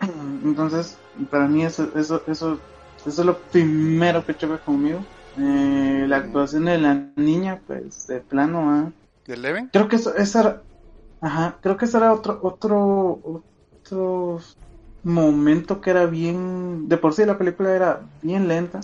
entonces, 0.44 0.98
para 1.30 1.46
mí 1.46 1.64
eso, 1.64 1.88
eso, 1.94 2.22
eso, 2.26 2.58
eso 3.06 3.20
es 3.20 3.26
lo 3.26 3.38
primero 3.38 4.24
que 4.24 4.36
choca 4.36 4.58
conmigo. 4.58 5.04
Eh, 5.38 6.06
la 6.08 6.18
actuación 6.18 6.66
de 6.66 6.78
la 6.78 6.94
niña, 7.16 7.60
pues, 7.66 8.06
de 8.06 8.20
plano, 8.20 8.70
¿ah? 8.70 8.90
Creo 9.72 9.88
que 9.88 9.96
eso, 9.96 10.14
esa 10.16 10.40
era, 10.40 10.62
ajá, 11.20 11.58
creo 11.62 11.76
que 11.76 11.86
ese 11.86 11.96
era 11.96 12.12
otro, 12.12 12.38
otro, 12.42 13.42
otro 13.80 14.40
momento 15.02 15.80
que 15.80 15.90
era 15.90 16.06
bien, 16.06 16.88
de 16.88 16.96
por 16.96 17.14
sí 17.14 17.24
la 17.24 17.38
película 17.38 17.74
era 17.74 18.00
bien 18.22 18.48
lenta. 18.48 18.80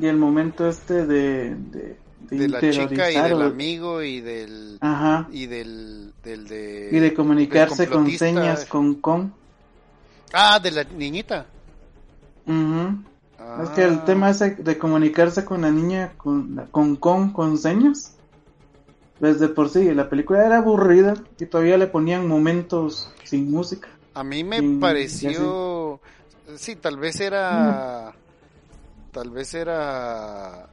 Y 0.00 0.06
el 0.06 0.16
momento 0.16 0.68
este 0.68 1.06
de, 1.06 1.56
de, 1.56 1.96
De 2.30 2.48
la 2.48 2.60
chica 2.60 3.10
y 3.10 3.20
del 3.20 3.42
amigo 3.42 4.02
y 4.02 4.20
del... 4.20 4.78
Ajá. 4.80 5.26
Y 5.32 5.46
del... 5.46 6.12
del 6.22 6.46
de, 6.46 6.88
Y 6.92 6.98
de 6.98 7.14
comunicarse 7.14 7.88
con 7.88 8.08
señas 8.10 8.64
con 8.66 8.94
con. 8.96 9.34
Ah, 10.32 10.60
de 10.60 10.70
la 10.70 10.84
niñita. 10.84 11.46
Ah. 13.38 13.62
Es 13.64 13.70
que 13.70 13.82
el 13.82 14.04
tema 14.04 14.30
ese 14.30 14.56
de 14.56 14.78
comunicarse 14.78 15.44
con 15.44 15.62
la 15.62 15.70
niña 15.70 16.12
con 16.16 16.68
con 16.70 16.96
con, 16.96 17.32
con 17.32 17.58
señas. 17.58 18.17
Desde 19.20 19.48
por 19.48 19.68
sí, 19.68 19.92
la 19.94 20.08
película 20.08 20.46
era 20.46 20.58
aburrida 20.58 21.14
y 21.38 21.46
todavía 21.46 21.76
le 21.76 21.88
ponían 21.88 22.28
momentos 22.28 23.12
sin 23.24 23.50
música. 23.50 23.88
A 24.14 24.22
mí 24.22 24.44
me 24.44 24.78
pareció... 24.80 26.00
Sí, 26.56 26.76
tal 26.76 26.98
vez 26.98 27.20
era... 27.20 28.14
Tal 29.12 29.30
vez 29.30 29.54
era... 29.54 30.68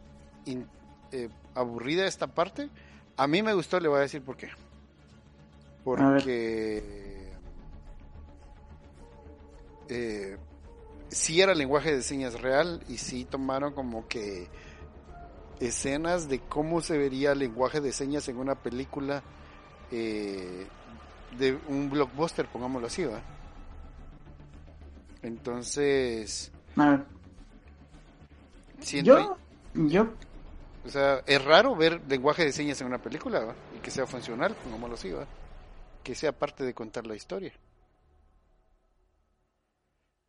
in- 0.45 0.67
eh, 1.11 1.29
aburrida 1.55 2.05
esta 2.05 2.27
parte. 2.27 2.69
A 3.17 3.27
mí 3.27 3.41
me 3.41 3.53
gustó, 3.53 3.79
le 3.79 3.87
voy 3.87 3.97
a 3.97 4.01
decir 4.01 4.21
por 4.21 4.37
qué. 4.37 4.49
Porque... 5.83 7.31
Eh, 9.89 10.37
sí 11.09 11.41
era 11.41 11.53
lenguaje 11.53 11.95
de 11.95 12.01
señas 12.01 12.41
real 12.41 12.81
y 12.89 12.97
sí 12.97 13.25
tomaron 13.25 13.73
como 13.73 14.07
que 14.07 14.47
escenas 15.59 16.27
de 16.29 16.39
cómo 16.41 16.81
se 16.81 16.97
vería 16.97 17.31
el 17.33 17.39
lenguaje 17.39 17.81
de 17.81 17.91
señas 17.93 18.27
en 18.29 18.37
una 18.37 18.55
película 18.55 19.23
eh, 19.91 20.71
de 21.31 21.59
un 21.67 21.89
blockbuster, 21.89 22.47
pongámoslo 22.47 22.87
así, 22.87 23.05
¿va? 23.05 23.25
Entonces, 25.21 26.51
A 26.75 26.89
ver, 26.89 27.05
siento, 28.79 29.19
yo 29.19 29.37
yo 29.73 30.17
o 30.85 30.89
sea, 30.89 31.23
es 31.25 31.43
raro 31.43 31.75
ver 31.75 32.01
lenguaje 32.07 32.45
de 32.45 32.51
señas 32.51 32.79
en 32.81 32.87
una 32.87 33.01
película, 33.01 33.43
¿va? 33.43 33.55
Y 33.71 33.79
que 33.79 33.91
sea 33.91 34.05
funcional, 34.05 34.55
pongámoslo 34.55 34.95
así, 34.95 35.11
¿va? 35.11 35.27
Que 36.03 36.13
sea 36.15 36.31
parte 36.31 36.63
de 36.63 36.73
contar 36.75 37.07
la 37.07 37.15
historia. 37.15 37.53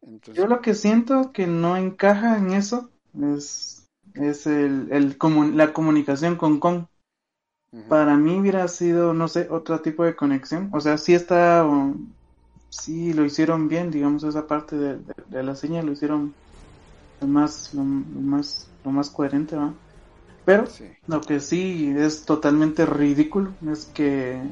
Entonces, 0.01 0.43
Yo 0.43 0.47
lo 0.47 0.61
que 0.63 0.75
siento 0.75 1.33
que 1.33 1.47
no 1.47 1.77
encaja 1.77 2.39
en 2.39 2.53
eso 2.53 2.91
es, 3.21 3.76
es 4.17 4.47
el, 4.47 4.89
el 4.93 5.17
la 5.57 5.73
comunicación 5.73 6.37
con 6.37 6.59
ujú. 7.73 7.83
Para 7.89 8.17
mí 8.17 8.39
hubiera 8.41 8.67
sido, 8.69 9.15
no 9.15 9.29
sé, 9.29 9.49
otro 9.51 9.81
tipo 9.81 10.05
de 10.05 10.17
conexión. 10.17 10.71
O 10.73 10.81
sea, 10.81 10.99
sí 10.99 11.15
está, 11.15 11.65
um, 11.65 12.15
sí 12.71 13.13
lo 13.13 13.25
hicieron 13.25 13.69
bien, 13.69 13.91
digamos, 13.91 14.25
esa 14.25 14.47
parte 14.47 14.77
de, 14.77 14.99
de- 14.99 15.15
de 15.27 15.43
la 15.45 15.55
señal 15.55 15.87
lo 15.87 15.93
hicieron 15.93 16.37
lo 17.21 17.29
más, 17.29 17.73
lo, 17.75 17.83
lo 17.85 18.21
más, 18.23 18.75
lo 18.85 18.93
más 18.93 19.11
coherente, 19.11 19.57
¿va? 19.57 19.79
Pero 20.45 20.67
Sí. 20.67 20.87
lo 21.07 21.21
que 21.23 21.41
sí 21.41 21.93
es 21.97 22.25
totalmente 22.27 22.87
ridículo 22.87 23.57
es 23.73 23.87
que 23.87 24.43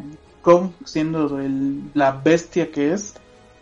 Kong, 0.42 0.74
siendo 0.86 1.40
el- 1.40 1.90
la 1.94 2.12
bestia 2.22 2.70
que 2.72 2.92
es, 2.94 3.14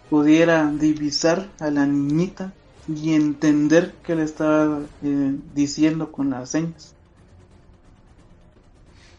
pudiera 0.09 0.71
divisar 0.73 1.55
a 1.61 1.71
la 1.71 1.87
niñita 1.87 2.57
y 2.87 3.15
entender 3.15 4.01
qué 4.03 4.15
le 4.17 4.25
estaba 4.25 4.91
eh, 5.03 5.35
diciendo 5.53 6.13
con 6.13 6.31
las 6.31 6.51
señas. 6.51 6.97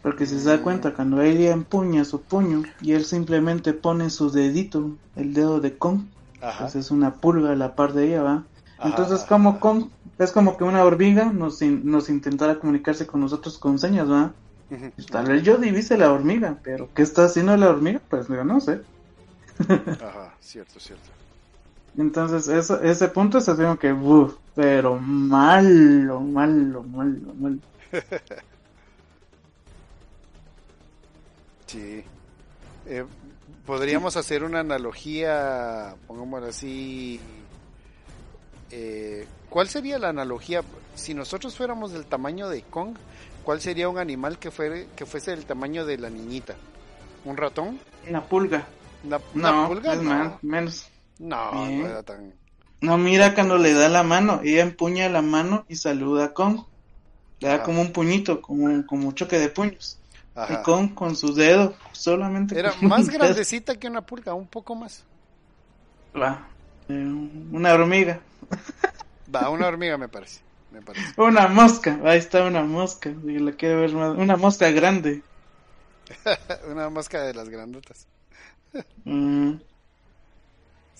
Porque 0.02 0.26
si 0.26 0.38
se 0.38 0.48
da 0.50 0.62
cuenta, 0.62 0.94
cuando 0.94 1.20
ella 1.20 1.50
empuña 1.52 2.04
su 2.04 2.24
puño 2.26 2.62
y 2.80 2.92
él 2.92 3.04
simplemente 3.04 3.72
pone 3.74 4.08
su 4.10 4.30
dedito, 4.30 5.00
el 5.16 5.32
dedo 5.34 5.60
de 5.60 5.78
Kong, 5.78 6.10
pues 6.56 6.76
es 6.76 6.90
una 6.92 7.20
pulga 7.20 7.50
a 7.52 7.56
la 7.56 7.74
par 7.74 7.92
de 7.92 8.06
ella, 8.08 8.22
¿va? 8.22 8.48
Ajá, 8.76 9.02
Entonces, 9.08 9.24
como. 9.24 9.58
Kong, 9.60 9.90
es 10.18 10.30
como 10.30 10.56
que 10.56 10.62
una 10.64 10.84
hormiga 10.84 11.32
nos, 11.32 11.60
in- 11.62 11.84
nos 11.90 12.08
intentara 12.08 12.58
comunicarse 12.60 13.06
con 13.06 13.20
nosotros 13.20 13.58
con 13.58 13.78
señas, 13.80 14.08
¿va? 14.10 14.36
Pues, 14.96 15.08
Tal 15.10 15.26
vez 15.26 15.42
yo 15.42 15.58
divise 15.58 15.98
la 15.98 16.12
hormiga, 16.12 16.60
pero 16.64 16.92
¿qué 16.94 17.02
está 17.02 17.24
haciendo 17.24 17.56
la 17.56 17.70
hormiga? 17.70 18.02
Pues 18.08 18.28
yo 18.28 18.44
no 18.44 18.60
sé. 18.60 18.86
Ajá, 19.98 20.36
cierto, 20.40 20.78
cierto. 20.78 21.10
Entonces, 21.96 22.48
eso, 22.48 22.80
ese 22.82 23.08
punto 23.08 23.38
así 23.38 23.52
como 23.52 23.78
que, 23.78 23.92
uff, 23.92 24.36
pero 24.54 24.98
malo, 25.00 26.20
malo, 26.20 26.82
malo, 26.84 27.34
malo. 27.34 27.58
Sí. 31.66 32.04
Eh, 32.86 33.06
podríamos 33.64 34.16
hacer 34.16 34.44
una 34.44 34.60
analogía, 34.60 35.96
pongámoslo 36.06 36.48
así. 36.48 37.20
eh, 38.70 39.28
¿Cuál 39.48 39.68
sería 39.68 39.98
la 39.98 40.08
analogía? 40.10 40.64
Si 40.94 41.14
nosotros 41.14 41.56
fuéramos 41.56 41.92
del 41.92 42.06
tamaño 42.08 42.48
de 42.48 42.64
Kong, 42.64 42.98
¿cuál 43.42 43.60
sería 43.60 43.88
un 43.88 43.98
animal 43.98 44.38
que, 44.38 44.50
fuere, 44.50 44.92
que 44.94 45.06
fuese 45.06 45.32
del 45.32 45.46
tamaño 45.46 45.84
de 45.86 45.98
la 45.98 46.10
niñita? 46.10 46.60
¿Un 47.24 47.36
ratón? 47.36 47.82
Una 48.02 48.28
pulga. 48.28 48.78
¿Una, 49.02 49.20
una 49.32 49.52
No, 49.52 49.60
pulga? 49.62 49.94
es 49.94 50.00
No, 50.00 50.02
más, 50.02 50.42
menos. 50.42 50.93
No, 51.18 51.52
Bien. 51.66 51.80
no 51.82 51.86
era 51.88 52.02
tan... 52.02 52.34
No, 52.80 52.98
mira 52.98 53.34
cuando 53.34 53.56
le 53.56 53.72
da 53.72 53.88
la 53.88 54.02
mano, 54.02 54.40
ella 54.44 54.62
empuña 54.62 55.08
la 55.08 55.22
mano 55.22 55.64
y 55.68 55.76
saluda 55.76 56.26
a 56.26 56.34
Kong. 56.34 56.60
Le 57.40 57.48
da 57.48 57.54
Ah. 57.56 57.62
como 57.62 57.80
un 57.80 57.92
puñito, 57.92 58.40
como, 58.42 58.64
un- 58.64 58.82
como 58.82 59.08
un 59.08 59.14
choque 59.14 59.38
de 59.38 59.48
puños. 59.48 59.98
Ajá. 60.34 60.54
Y 60.54 60.62
Kong 60.64 60.94
con 60.94 61.16
su 61.16 61.32
dedo, 61.34 61.74
solamente. 61.92 62.58
Era 62.58 62.74
más 62.82 63.06
dedo. 63.06 63.18
grandecita 63.18 63.76
que 63.78 63.86
una 63.88 64.02
pulga, 64.04 64.34
un 64.34 64.46
poco 64.46 64.74
más. 64.74 65.04
Va. 66.14 66.46
Eh, 66.88 66.92
una 67.52 67.72
hormiga. 67.72 68.20
Va, 69.34 69.48
una 69.50 69.66
hormiga 69.68 69.96
me 69.96 70.08
parece. 70.08 70.40
Me 70.70 70.82
parece. 70.82 71.06
Una 71.20 71.46
mosca. 71.48 71.98
Ahí 72.04 72.18
está 72.18 72.44
una 72.44 72.62
mosca. 72.64 73.10
Si 73.24 73.38
la 73.38 73.52
quiere 73.52 73.76
ver 73.76 73.92
más. 73.92 74.16
Una 74.16 74.36
mosca 74.36 74.70
grande. 74.72 75.22
una 76.70 76.90
mosca 76.90 77.22
de 77.22 77.32
las 77.32 77.48
grandotas. 77.48 78.06
Mm, 79.04 79.52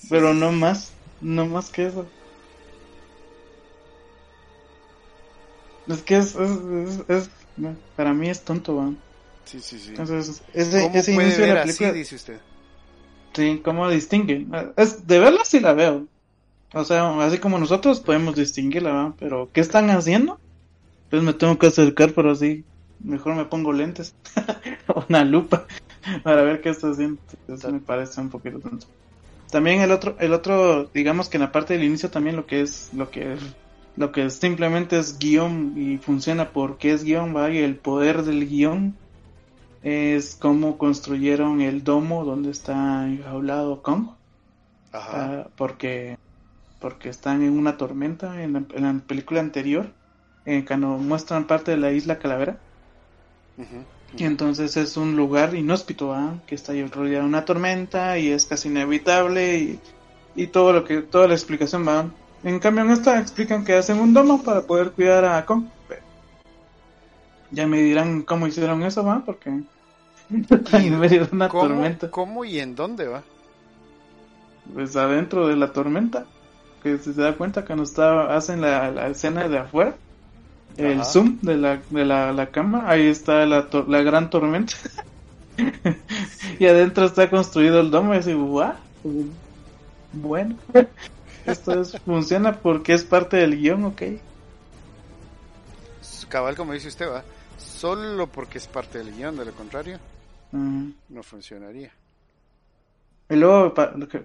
pero 0.08 0.34
no 0.34 0.52
más. 0.52 1.00
No 1.20 1.46
más 1.46 1.70
que 1.70 1.86
eso. 1.86 2.12
Es 5.86 6.02
que 6.02 6.16
es, 6.18 6.34
es, 6.34 6.50
es- 6.60 7.04
es- 7.08 7.30
para 7.94 8.12
mí 8.14 8.28
es 8.28 8.44
tonto, 8.44 8.76
va. 8.76 8.94
Sí, 9.44 9.60
sí, 9.62 9.78
sí. 9.78 9.96
Entonces, 9.96 10.44
ese, 10.54 10.90
¿Cómo 10.90 10.98
ese 10.98 11.12
puede 11.12 11.14
inicio 11.14 11.44
de 11.44 11.48
ver 11.48 11.56
la 11.56 11.58
así, 11.58 11.84
película, 11.84 11.92
dice 11.92 12.16
usted? 12.16 12.42
sí, 13.34 13.60
¿cómo 13.64 13.88
distingue? 13.88 14.46
Es, 14.76 15.06
de 15.06 15.18
verla 15.18 15.44
sí 15.44 15.60
la 15.60 15.74
veo. 15.74 16.08
O 16.74 16.84
sea, 16.84 17.18
así 17.24 17.38
como 17.38 17.58
nosotros 17.58 18.00
podemos 18.00 18.36
distinguirla, 18.36 18.92
¿va? 18.92 19.16
Pero, 19.18 19.50
¿qué 19.52 19.60
están 19.62 19.90
haciendo? 19.90 20.42
Pues 21.10 21.22
me 21.22 21.34
tengo 21.34 21.58
que 21.58 21.68
acercar, 21.68 22.14
pero 22.14 22.32
así, 22.32 22.66
mejor 22.98 23.34
me 23.36 23.46
pongo 23.46 23.72
lentes. 23.72 24.16
Una 25.10 25.24
lupa 25.24 25.66
para 26.24 26.42
ver 26.42 26.60
qué 26.62 26.70
está 26.70 26.90
haciendo. 26.90 27.22
Eso 27.48 27.72
me 27.72 27.80
parece 27.80 28.20
un 28.20 28.30
poquito 28.30 28.60
tonto. 28.60 28.88
También 29.54 29.82
el 29.82 29.92
otro, 29.92 30.16
el 30.18 30.32
otro, 30.32 30.86
digamos 30.92 31.28
que 31.28 31.36
en 31.36 31.42
la 31.42 31.52
parte 31.52 31.74
del 31.74 31.84
inicio 31.84 32.10
también 32.10 32.34
lo 32.34 32.44
que 32.44 32.62
es, 32.62 32.92
lo 32.92 33.08
que 33.12 33.36
lo 33.94 34.10
que 34.10 34.28
simplemente 34.28 34.98
es 34.98 35.16
guion 35.20 35.74
y 35.76 35.98
funciona 35.98 36.50
porque 36.50 36.92
es 36.92 37.04
guion, 37.04 37.36
va, 37.36 37.48
y 37.52 37.58
el 37.58 37.76
poder 37.76 38.24
del 38.24 38.48
guion 38.48 38.96
es 39.80 40.34
cómo 40.34 40.76
construyeron 40.76 41.60
el 41.60 41.84
domo 41.84 42.24
donde 42.24 42.50
está 42.50 43.06
enjaulado 43.06 43.80
Kong, 43.80 44.08
Ajá. 44.92 45.42
ah, 45.42 45.46
porque 45.54 46.16
porque 46.80 47.08
están 47.08 47.44
en 47.44 47.56
una 47.56 47.76
tormenta 47.76 48.42
en 48.42 48.54
la, 48.54 48.64
en 48.74 48.82
la 48.82 49.06
película 49.06 49.38
anterior, 49.38 49.86
eh, 50.46 50.64
cuando 50.66 50.88
muestran 50.88 51.46
parte 51.46 51.70
de 51.70 51.76
la 51.76 51.92
isla 51.92 52.18
Calavera. 52.18 52.58
Y 54.16 54.24
entonces 54.24 54.76
es 54.76 54.96
un 54.96 55.16
lugar 55.16 55.54
inhóspito, 55.54 56.12
¿ah? 56.12 56.34
que 56.46 56.54
está 56.54 56.72
ahí 56.72 56.84
rodeado 56.86 57.22
de 57.22 57.28
una 57.28 57.44
tormenta 57.44 58.18
y 58.18 58.30
es 58.30 58.46
casi 58.46 58.68
inevitable 58.68 59.58
y, 59.58 59.80
y 60.36 60.46
todo 60.46 60.72
lo 60.72 60.84
que, 60.84 61.02
toda 61.02 61.26
la 61.26 61.34
explicación 61.34 61.86
va. 61.86 62.06
En 62.44 62.58
cambio 62.60 62.84
en 62.84 62.90
esta 62.90 63.18
explican 63.18 63.64
que 63.64 63.74
hacen 63.74 63.98
un 63.98 64.12
domo 64.12 64.42
para 64.42 64.62
poder 64.62 64.92
cuidar 64.92 65.24
a 65.24 65.44
Kong. 65.44 65.64
Ya 67.50 67.66
me 67.66 67.80
dirán 67.80 68.22
cómo 68.22 68.46
hicieron 68.46 68.82
eso, 68.82 69.04
va, 69.04 69.22
porque 69.24 69.50
en 70.30 70.98
medio 70.98 71.26
de 71.26 71.34
una 71.34 71.48
¿Cómo, 71.48 71.68
tormenta. 71.68 72.10
¿Cómo 72.10 72.44
y 72.44 72.58
en 72.60 72.74
dónde 72.74 73.08
va? 73.08 73.22
Pues 74.72 74.96
adentro 74.96 75.46
de 75.46 75.56
la 75.56 75.72
tormenta. 75.72 76.26
Que 76.82 76.98
se 76.98 77.12
da 77.14 77.34
cuenta 77.34 77.64
cuando 77.64 77.84
está, 77.84 78.36
hacen 78.36 78.60
la, 78.60 78.90
la 78.90 79.08
escena 79.08 79.48
de 79.48 79.58
afuera. 79.58 79.96
El 80.76 81.00
Ajá. 81.00 81.04
zoom 81.04 81.38
de 81.42 81.56
la, 81.56 81.80
de 81.90 82.04
la, 82.04 82.32
la 82.32 82.46
cama. 82.50 82.84
Ahí 82.88 83.06
está 83.06 83.46
la, 83.46 83.68
la 83.86 84.02
gran 84.02 84.30
tormenta. 84.30 84.74
y 86.58 86.66
adentro 86.66 87.04
está 87.06 87.30
construido 87.30 87.80
el 87.80 87.90
domo. 87.90 88.14
Y 88.14 88.18
así, 88.18 88.34
¿what? 88.34 88.74
Bueno. 90.12 90.56
Esto 91.46 91.80
es- 91.80 91.98
funciona 92.04 92.56
porque 92.56 92.92
es 92.94 93.04
parte 93.04 93.36
del 93.36 93.56
guion, 93.58 93.84
ok. 93.84 94.02
Cabal, 96.28 96.56
como 96.56 96.72
dice 96.72 96.88
usted, 96.88 97.08
va. 97.08 97.22
Solo 97.58 98.26
porque 98.26 98.58
es 98.58 98.66
parte 98.66 98.98
del 98.98 99.14
guion, 99.14 99.36
de 99.36 99.44
lo 99.44 99.52
contrario, 99.52 99.98
Mm. 100.52 100.90
no 101.10 101.22
funcionaría. 101.22 101.92
Y 103.28 103.36
luego 103.36 103.74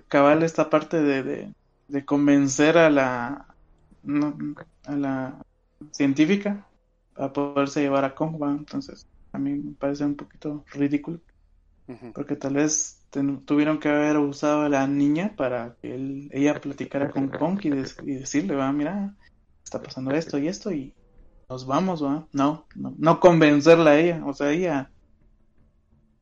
cabal 0.08 0.44
esta 0.44 0.70
parte 0.70 1.02
de, 1.02 1.24
de, 1.24 1.54
de 1.88 2.06
convencer 2.06 2.78
a 2.78 2.90
la 2.90 3.46
no, 4.04 4.36
a 4.86 4.92
la 4.92 5.34
científica 5.92 6.70
a 7.16 7.34
poderse 7.34 7.82
llevar 7.82 8.06
a 8.06 8.16
Kong, 8.16 8.38
entonces 8.44 9.08
a 9.34 9.40
mí 9.40 9.54
me 9.56 9.74
parece 9.76 10.06
un 10.06 10.16
poquito 10.16 10.66
ridículo 10.74 11.22
porque 12.14 12.36
tal 12.36 12.56
vez 12.56 13.06
ten- 13.10 13.46
tuvieron 13.46 13.80
que 13.80 13.90
haber 13.90 14.18
usado 14.18 14.62
a 14.64 14.70
la 14.70 14.88
niña 14.88 15.36
para 15.38 15.76
que 15.82 15.96
él- 15.96 16.30
ella 16.34 16.60
platicara 16.62 17.10
con 17.12 17.30
Kong 17.30 17.60
y, 17.64 17.70
des- 17.72 17.98
y 18.04 18.16
decirle, 18.16 18.56
va, 18.56 18.72
mira, 18.72 19.16
está 19.64 19.82
pasando 19.82 20.12
esto 20.14 20.38
y 20.38 20.48
esto 20.48 20.72
y 20.72 20.96
nos 21.50 21.66
vamos, 21.68 22.04
va, 22.04 22.28
no, 22.34 22.68
no, 22.76 22.96
no 22.98 23.20
convencerla 23.20 23.92
a 23.92 24.00
ella, 24.00 24.24
o 24.26 24.34
sea, 24.34 24.52
ella 24.52 24.94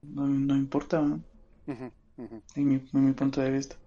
no, 0.02 0.28
no 0.28 0.56
importa, 0.56 1.00
en 1.02 2.68
mi, 2.68 2.76
en 2.94 3.06
mi 3.06 3.14
punto 3.14 3.42
de 3.42 3.52
vista. 3.52 3.78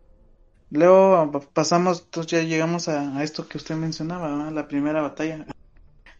Luego 0.70 1.30
pa- 1.32 1.40
pasamos, 1.52 2.02
entonces 2.04 2.32
ya 2.32 2.42
llegamos 2.42 2.88
a, 2.88 3.16
a 3.18 3.24
esto 3.24 3.48
que 3.48 3.58
usted 3.58 3.76
mencionaba, 3.76 4.50
la 4.50 4.68
primera 4.68 5.02
batalla. 5.02 5.46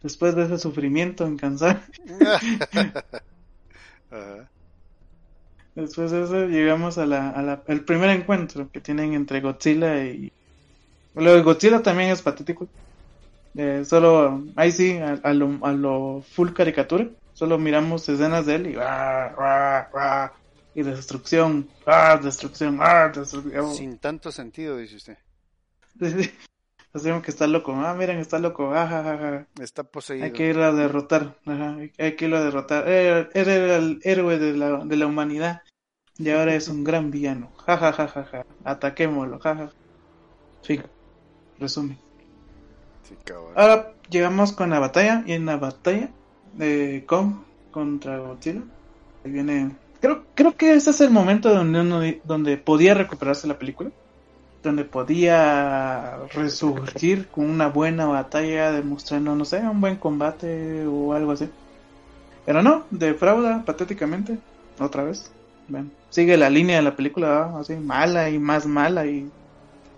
Después 0.01 0.35
de 0.35 0.45
ese 0.45 0.57
sufrimiento 0.57 1.27
incansable, 1.27 1.81
Ajá. 4.11 4.49
después 5.75 6.11
de 6.11 6.23
eso 6.23 6.47
llegamos 6.47 6.97
a 6.97 7.05
la, 7.05 7.29
a 7.29 7.41
la- 7.41 7.63
el 7.67 7.83
primer 7.85 8.09
encuentro 8.09 8.69
que 8.71 8.81
tienen 8.81 9.13
entre 9.13 9.41
Godzilla 9.41 10.03
y... 10.03 10.31
Lo 11.15 11.33
de 11.33 11.41
Godzilla 11.41 11.81
también 11.83 12.09
es 12.09 12.21
patético. 12.21 12.67
Eh, 13.55 13.83
solo, 13.85 14.43
ahí 14.55 14.71
sí, 14.71 14.97
a, 14.97 15.19
a 15.23 15.33
lo, 15.33 15.59
a 15.65 15.71
lo 15.73 16.23
full 16.33 16.51
caricatura. 16.53 17.07
Solo 17.33 17.57
miramos 17.57 18.07
escenas 18.09 18.45
de 18.45 18.55
él 18.55 18.67
y... 18.71 18.75
¡ah, 18.79 19.35
ah, 19.37 19.89
ah! 19.95 20.33
y 20.73 20.83
destrucción, 20.83 21.67
¡ah, 21.85 22.17
destrucción, 22.21 22.79
¡ah, 22.81 23.11
destrucción! 23.13 23.75
Sin 23.75 23.97
tanto 23.97 24.31
sentido, 24.31 24.77
dice 24.77 24.95
usted. 24.95 25.17
Hacemos 26.93 27.23
que 27.23 27.31
está 27.31 27.47
loco. 27.47 27.73
Ah, 27.73 27.93
miren, 27.93 28.19
está 28.19 28.37
loco. 28.39 28.73
Ah, 28.73 28.85
ja, 28.87 29.03
ja, 29.03 29.17
ja. 29.17 29.47
Está 29.63 29.83
poseído. 29.83 30.25
Hay 30.25 30.31
que 30.31 30.47
ir 30.49 30.59
a 30.59 30.73
derrotar. 30.73 31.37
Ajá, 31.45 31.77
hay- 31.97 32.15
que 32.15 32.25
ir 32.25 32.35
a 32.35 32.43
derrotar. 32.43 32.87
Era, 32.87 33.29
era 33.33 33.77
el 33.77 33.99
héroe 34.03 34.37
de 34.37 34.57
la, 34.57 34.83
de 34.83 34.95
la 34.97 35.07
humanidad. 35.07 35.61
Y 36.17 36.29
ahora 36.29 36.53
es 36.53 36.67
un 36.67 36.83
gran 36.83 37.09
villano. 37.09 37.49
Ja, 37.65 37.77
ja, 37.77 37.93
ja, 37.93 38.07
ja, 38.07 38.23
ja. 38.25 38.45
Ataquémoslo. 38.65 39.39
Ja, 39.39 39.55
ja. 39.55 39.69
Resumen. 41.59 41.97
Sí. 43.03 43.15
Ahora 43.55 43.93
llegamos 44.09 44.51
con 44.51 44.69
la 44.69 44.79
batalla. 44.79 45.23
Y 45.25 45.33
en 45.33 45.45
la 45.45 45.57
batalla 45.57 46.09
de 46.53 47.05
Kong 47.07 47.35
contra 47.71 48.17
Godzilla. 48.19 48.61
Ahí 49.23 49.31
viene. 49.31 49.71
Creo, 50.01 50.25
creo 50.35 50.57
que 50.57 50.73
ese 50.73 50.89
es 50.89 50.99
el 51.01 51.11
momento 51.11 51.53
donde 51.53 51.79
uno, 51.81 52.01
donde 52.25 52.57
podía 52.57 52.93
recuperarse 52.95 53.47
la 53.47 53.57
película. 53.57 53.91
Donde 54.63 54.85
podía 54.85 56.17
resurgir 56.33 57.27
con 57.27 57.49
una 57.49 57.67
buena 57.67 58.05
batalla, 58.05 58.71
demostrando, 58.71 59.35
no 59.35 59.43
sé, 59.43 59.57
un 59.59 59.81
buen 59.81 59.95
combate 59.95 60.85
o 60.85 61.13
algo 61.13 61.31
así. 61.31 61.49
Pero 62.45 62.61
no, 62.61 62.83
defrauda 62.91 63.63
patéticamente. 63.65 64.37
Otra 64.79 65.03
vez. 65.03 65.31
Bueno, 65.67 65.89
sigue 66.09 66.37
la 66.37 66.49
línea 66.49 66.77
de 66.77 66.81
la 66.83 66.95
película, 66.95 67.57
así 67.59 67.75
mala 67.75 68.29
y 68.29 68.39
más 68.39 68.65
mala. 68.65 69.05
Y 69.05 69.29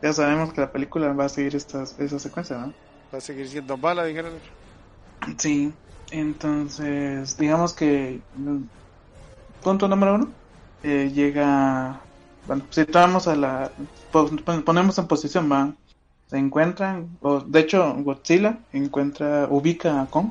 ya 0.01 0.13
sabemos 0.13 0.53
que 0.53 0.61
la 0.61 0.71
película 0.71 1.13
va 1.13 1.25
a 1.25 1.29
seguir 1.29 1.55
estas, 1.55 1.97
esa 1.99 2.19
secuencia, 2.19 2.57
¿no? 2.57 2.73
Va 3.13 3.17
a 3.17 3.21
seguir 3.21 3.47
siendo 3.47 3.77
mala, 3.77 4.05
dijeron. 4.05 4.33
Sí, 5.37 5.73
entonces, 6.11 7.37
digamos 7.37 7.73
que 7.73 8.19
mm, 8.35 8.63
punto 9.63 9.87
número 9.87 10.15
uno, 10.15 10.31
eh, 10.83 11.11
llega, 11.13 12.01
bueno, 12.45 12.63
situamos 12.71 13.27
a 13.27 13.35
la, 13.35 13.71
pon- 14.11 14.37
ponemos 14.65 14.97
en 14.97 15.07
posición, 15.07 15.51
va, 15.51 15.73
se 16.29 16.37
encuentran, 16.37 17.07
o 17.21 17.39
de 17.39 17.59
hecho 17.59 17.93
Godzilla 18.03 18.57
encuentra, 18.71 19.47
ubica 19.49 20.01
a 20.01 20.05
Kong, 20.07 20.27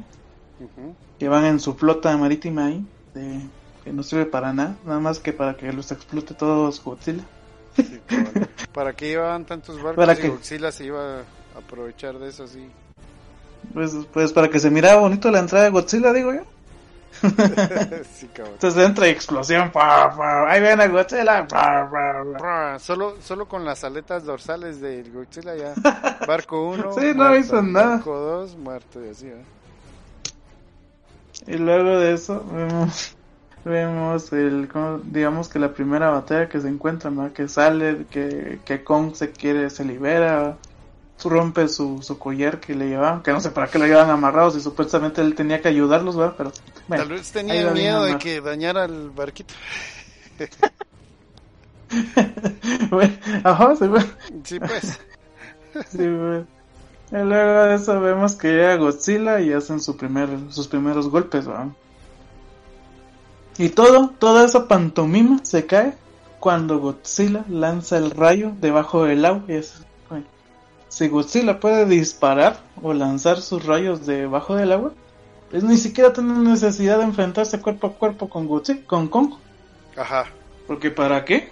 que 1.18 1.28
van 1.28 1.44
en 1.44 1.60
su 1.60 1.74
flota 1.74 2.16
marítima 2.16 2.66
ahí, 2.66 2.84
de- 3.14 3.40
que 3.84 3.92
no 3.92 4.02
sirve 4.02 4.26
para 4.26 4.52
nada, 4.52 4.76
nada 4.84 5.00
más 5.00 5.18
que 5.18 5.32
para 5.32 5.54
que 5.56 5.72
los 5.72 5.90
explote 5.90 6.34
todos 6.34 6.82
Godzilla. 6.84 7.24
Sí. 7.76 7.98
¿Para 8.72 8.92
qué 8.92 9.08
llevaban 9.08 9.44
tantos 9.44 9.76
barcos 9.82 9.96
¿Para 9.96 10.12
y 10.14 10.22
qué? 10.22 10.28
Godzilla 10.28 10.72
se 10.72 10.84
iba 10.84 11.18
a 11.18 11.22
aprovechar 11.58 12.18
de 12.18 12.28
eso 12.28 12.44
así? 12.44 12.64
Pues, 13.74 13.92
pues 14.12 14.32
para 14.32 14.48
que 14.50 14.58
se 14.58 14.70
mirara 14.70 15.00
bonito 15.00 15.30
la 15.30 15.38
entrada 15.40 15.64
de 15.64 15.70
Godzilla, 15.70 16.12
digo 16.12 16.32
yo. 16.32 16.42
Sí. 18.12 18.28
Entonces 18.36 18.84
entra 18.84 19.08
y 19.08 19.10
explosión, 19.10 19.70
pa, 19.70 20.14
pa, 20.16 20.50
ahí 20.50 20.60
viene 20.60 20.88
Godzilla, 20.88 21.46
pa, 21.46 21.88
pa, 21.90 22.24
pa. 22.38 22.78
Solo, 22.78 23.16
solo 23.22 23.46
con 23.46 23.64
las 23.64 23.84
aletas 23.84 24.24
dorsales 24.24 24.80
del 24.80 25.12
Godzilla 25.12 25.54
ya. 25.54 25.74
Barco 26.26 26.68
1. 26.70 26.92
Sí, 26.94 27.12
no 27.14 27.36
hizo 27.36 27.62
nada. 27.62 27.96
Barco 27.96 28.16
2, 28.16 28.56
muerto 28.56 29.04
y 29.04 29.10
así, 29.10 29.26
¿eh? 29.28 29.44
Y 31.46 31.56
luego 31.56 31.98
de 31.98 32.14
eso 32.14 32.44
vemos, 32.52 33.16
vemos 33.64 34.32
el, 34.32 34.68
digamos 35.04 35.48
que 35.48 35.58
la 35.58 35.72
primera 35.72 36.10
batalla 36.10 36.48
que 36.48 36.60
se 36.60 36.68
encuentra, 36.68 37.10
¿no? 37.10 37.32
que 37.32 37.48
sale, 37.48 38.06
que, 38.10 38.60
que 38.64 38.84
Kong 38.84 39.14
se 39.14 39.32
quiere, 39.32 39.70
se 39.70 39.84
libera, 39.84 40.56
rompe 41.24 41.68
su, 41.68 42.02
su 42.02 42.18
collar 42.18 42.60
que 42.60 42.74
le 42.74 42.88
llevaban, 42.88 43.22
que 43.22 43.32
no 43.32 43.40
sé 43.40 43.50
para 43.50 43.68
qué 43.68 43.78
lo 43.78 43.86
llevan 43.86 44.10
amarrados 44.10 44.56
y 44.56 44.60
supuestamente 44.60 45.20
él 45.20 45.34
tenía 45.34 45.60
que 45.60 45.68
ayudarlos, 45.68 46.16
¿verdad? 46.16 46.34
Pero 46.36 46.52
bueno, 46.88 47.04
Tal 47.04 47.12
vez 47.12 47.32
tenía 47.32 47.70
miedo 47.70 48.04
de 48.04 48.18
que 48.18 48.40
dañara 48.40 48.84
el 48.84 49.10
barquito. 49.10 49.54
bueno, 52.90 53.14
ajá, 53.44 53.76
sí, 53.76 53.86
bueno. 53.86 54.06
Sí, 54.44 54.58
pues. 54.58 55.00
Sí, 55.90 56.06
güey. 56.06 56.44
Y 57.12 57.24
luego 57.24 57.62
de 57.64 57.74
eso 57.76 57.98
vemos 58.00 58.36
que 58.36 58.48
llega 58.48 58.76
Godzilla 58.76 59.40
y 59.40 59.54
hacen 59.54 59.80
su 59.80 59.96
primer, 59.96 60.28
sus 60.50 60.68
primeros 60.68 61.08
golpes, 61.08 61.46
¿verdad? 61.46 61.68
Y 63.58 63.70
todo, 63.70 64.10
toda 64.18 64.44
esa 64.44 64.68
pantomima 64.68 65.40
se 65.42 65.66
cae 65.66 65.94
cuando 66.40 66.78
Godzilla 66.78 67.44
lanza 67.48 67.98
el 67.98 68.10
rayo 68.10 68.52
debajo 68.60 69.04
del 69.04 69.24
agua. 69.24 69.44
Y 69.48 69.52
es, 69.52 69.82
si 70.92 71.08
Godzilla 71.08 71.58
puede 71.58 71.86
disparar 71.86 72.60
o 72.82 72.92
lanzar 72.92 73.40
sus 73.40 73.64
rayos 73.64 74.06
debajo 74.06 74.56
del 74.56 74.72
agua, 74.72 74.92
pues 75.50 75.64
ni 75.64 75.78
siquiera 75.78 76.12
tiene 76.12 76.34
necesidad 76.34 76.98
de 76.98 77.04
enfrentarse 77.04 77.60
cuerpo 77.62 77.86
a 77.86 77.92
cuerpo 77.94 78.28
con 78.28 78.46
Godzilla, 78.46 78.84
con 78.86 79.08
Kong. 79.08 79.32
Ajá. 79.96 80.26
Porque 80.66 80.90
¿para 80.90 81.24
qué? 81.24 81.48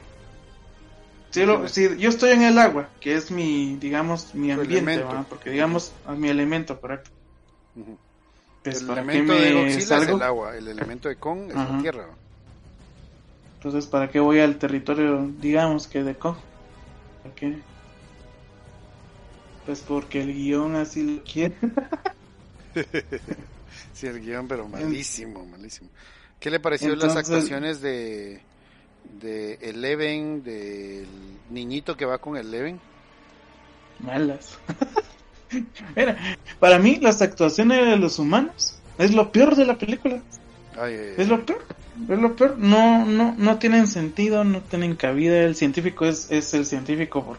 Si, 1.31 1.47
lo- 1.47 1.67
si 1.69 1.97
yo 1.97 2.11
estoy 2.11 2.33
en 2.33 2.43
el 2.43 2.59
agua, 2.59 2.91
que 3.01 3.15
es 3.15 3.31
mi, 3.31 3.77
digamos, 3.77 4.35
mi 4.35 4.51
ambiente, 4.53 5.03
porque 5.31 5.51
digamos, 5.51 5.93
es 6.11 6.19
mi 6.19 6.29
elemento, 6.29 6.79
correcto. 6.79 7.11
Pues, 8.63 8.83
el 8.83 8.87
¿para 8.89 9.07
qué 9.07 9.19
elemento 9.19 9.41
de 9.41 9.53
Godzilla 9.55 9.79
es 9.81 9.87
salgo? 9.87 10.17
el 10.17 10.23
agua. 10.23 10.57
El 10.57 10.69
elemento 10.69 11.09
de 11.09 11.17
Kong 11.17 11.49
es 11.49 11.57
Ajá. 11.57 11.77
la 11.77 11.83
tierra. 11.83 12.07
Entonces, 13.57 13.87
¿para 13.87 14.11
qué 14.11 14.21
voy 14.21 14.41
al 14.41 14.59
territorio, 14.59 15.31
digamos, 15.41 15.87
que 15.87 16.03
de 16.03 16.15
Kong? 16.15 16.37
¿Para 17.23 17.35
qué? 17.35 17.63
Pues 19.67 19.81
porque 19.81 20.23
el 20.23 20.35
guion 20.35 20.77
así 20.77 21.03
lo 21.03 21.23
quiere. 21.25 21.55
Sí, 23.93 24.07
el 24.07 24.21
guion, 24.21 24.49
pero 24.49 24.67
malísimo, 24.69 25.45
malísimo. 25.47 25.91
¿Qué 26.39 26.51
le 26.51 26.59
pareció 26.59 26.97
las 26.97 27.17
actuaciones 27.17 27.81
de, 27.81 28.41
de 29.21 29.55
Eleven, 29.61 30.43
del 30.43 31.07
niñito 31.51 31.97
que 31.97 32.07
va 32.07 32.19
con 32.19 32.37
Eleven? 32.37 32.81
Malas. 33.99 34.59
Mira, 35.97 36.17
para 36.59 36.79
mí 36.79 36.97
las 36.97 37.21
actuaciones 37.21 37.85
de 37.87 37.97
los 37.97 38.19
humanos 38.19 38.79
es 38.99 39.13
lo 39.13 39.31
peor 39.33 39.57
de 39.57 39.67
la 39.67 39.77
película. 39.77 40.23
Ay, 40.79 40.95
ay, 40.95 41.07
ay. 41.09 41.15
Es 41.19 41.29
lo 41.29 41.45
peor, 41.45 41.63
es 42.09 42.19
lo 42.19 42.37
peor. 42.37 42.57
No, 42.57 43.05
no, 43.05 43.35
no 43.37 43.59
tienen 43.59 43.87
sentido, 43.87 44.45
no 44.45 44.63
tienen 44.63 44.97
cabida. 44.97 45.43
El 45.43 45.57
científico 45.57 46.07
es, 46.07 46.31
es 46.31 46.55
el 46.55 46.65
científico 46.65 47.25
por, 47.25 47.39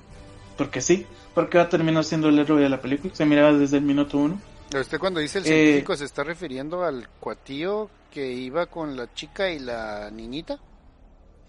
porque 0.58 0.82
sí, 0.82 1.08
porque 1.34 1.58
va 1.58 1.66
a 1.66 1.70
terminar 1.70 2.04
siendo 2.04 2.30
el 2.30 2.40
héroe 2.40 2.62
de 2.62 2.70
la 2.70 2.82
película. 2.82 3.14
Se 3.14 3.26
miraba 3.26 3.54
desde 3.54 3.78
el 3.78 3.84
minuto 3.84 4.18
uno. 4.18 4.42
Usted 4.74 5.00
cuando 5.00 5.20
dice 5.20 5.40
el 5.40 5.46
Eh, 5.46 5.48
científico 5.48 5.96
se 5.98 6.06
está 6.06 6.24
refiriendo 6.24 6.84
al 6.84 7.08
cuatío 7.20 7.90
que 8.10 8.32
iba 8.32 8.66
con 8.68 8.96
la 8.96 9.14
chica 9.14 9.50
y 9.50 9.60
la 9.60 10.10
niñita. 10.12 10.60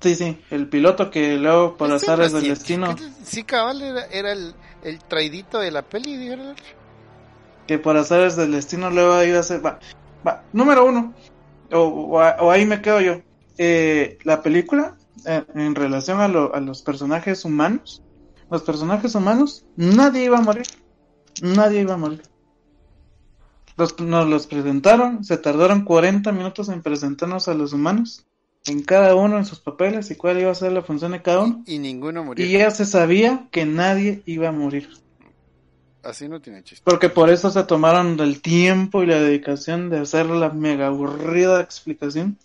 Sí, 0.00 0.16
sí, 0.16 0.36
el 0.50 0.68
piloto 0.68 1.10
que 1.10 1.36
luego 1.36 1.76
por 1.76 1.88
no 1.88 1.96
del 1.96 2.20
es 2.20 2.32
destino. 2.48 2.96
Sí, 3.24 3.44
cabal, 3.44 3.80
era, 3.82 4.04
era 4.06 4.32
el, 4.32 4.52
el 4.82 4.98
traidito 4.98 5.60
de 5.60 5.70
la 5.70 5.82
peli, 5.82 6.16
dijeron. 6.16 6.56
que 7.66 7.78
por 7.78 7.96
azares 7.96 8.36
del 8.36 8.52
destino 8.52 8.90
luego 8.90 9.22
iba 9.22 9.38
a 9.38 9.42
ser... 9.42 9.64
Va, 9.64 9.78
va, 10.26 10.44
número 10.52 10.84
uno, 10.84 11.14
o, 11.72 11.78
o, 11.78 12.16
o 12.18 12.50
ahí 12.50 12.66
me 12.66 12.82
quedo 12.82 13.00
yo. 13.00 13.20
Eh, 13.58 14.18
la 14.24 14.42
película, 14.42 14.96
eh, 15.26 15.44
en 15.54 15.74
relación 15.74 16.20
a, 16.20 16.28
lo- 16.28 16.54
a 16.54 16.60
los 16.60 16.82
personajes 16.82 17.44
humanos, 17.44 18.02
los 18.52 18.62
personajes 18.62 19.14
humanos, 19.14 19.64
nadie 19.76 20.26
iba 20.26 20.36
a 20.36 20.42
morir. 20.42 20.66
Nadie 21.40 21.80
iba 21.80 21.94
a 21.94 21.96
morir. 21.96 22.20
Los, 23.78 23.98
nos 23.98 24.28
los 24.28 24.46
presentaron, 24.46 25.24
se 25.24 25.38
tardaron 25.38 25.86
40 25.86 26.30
minutos 26.32 26.68
en 26.68 26.82
presentarnos 26.82 27.48
a 27.48 27.54
los 27.54 27.72
humanos, 27.72 28.26
en 28.66 28.82
cada 28.82 29.14
uno 29.14 29.38
en 29.38 29.46
sus 29.46 29.58
papeles 29.58 30.10
y 30.10 30.16
cuál 30.16 30.38
iba 30.38 30.50
a 30.50 30.54
ser 30.54 30.72
la 30.72 30.82
función 30.82 31.12
de 31.12 31.22
cada 31.22 31.40
uno. 31.40 31.64
Y 31.66 31.78
ninguno 31.78 32.24
murió. 32.24 32.44
Y 32.44 32.50
ya 32.50 32.70
se 32.70 32.84
sabía 32.84 33.48
que 33.50 33.64
nadie 33.64 34.22
iba 34.26 34.50
a 34.50 34.52
morir. 34.52 34.90
Así 36.02 36.28
no 36.28 36.42
tiene 36.42 36.62
chiste. 36.62 36.84
Porque 36.84 37.08
por 37.08 37.30
eso 37.30 37.50
se 37.50 37.64
tomaron 37.64 38.20
el 38.20 38.42
tiempo 38.42 39.02
y 39.02 39.06
la 39.06 39.18
dedicación 39.18 39.88
de 39.88 40.00
hacer 40.00 40.26
la 40.26 40.50
mega 40.50 40.88
aburrida 40.88 41.62
explicación 41.62 42.36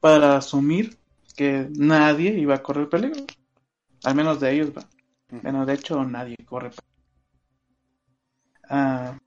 para 0.00 0.36
asumir 0.36 0.96
que 1.36 1.68
nadie 1.70 2.36
iba 2.36 2.56
a 2.56 2.62
correr 2.64 2.88
peligro. 2.88 3.24
Al 4.02 4.16
menos 4.16 4.40
de 4.40 4.52
ellos, 4.52 4.70
va. 4.76 4.84
Bueno, 5.42 5.66
de 5.66 5.74
hecho, 5.74 6.04
nadie 6.04 6.36
corre. 6.44 6.70
Ah, 8.68 9.18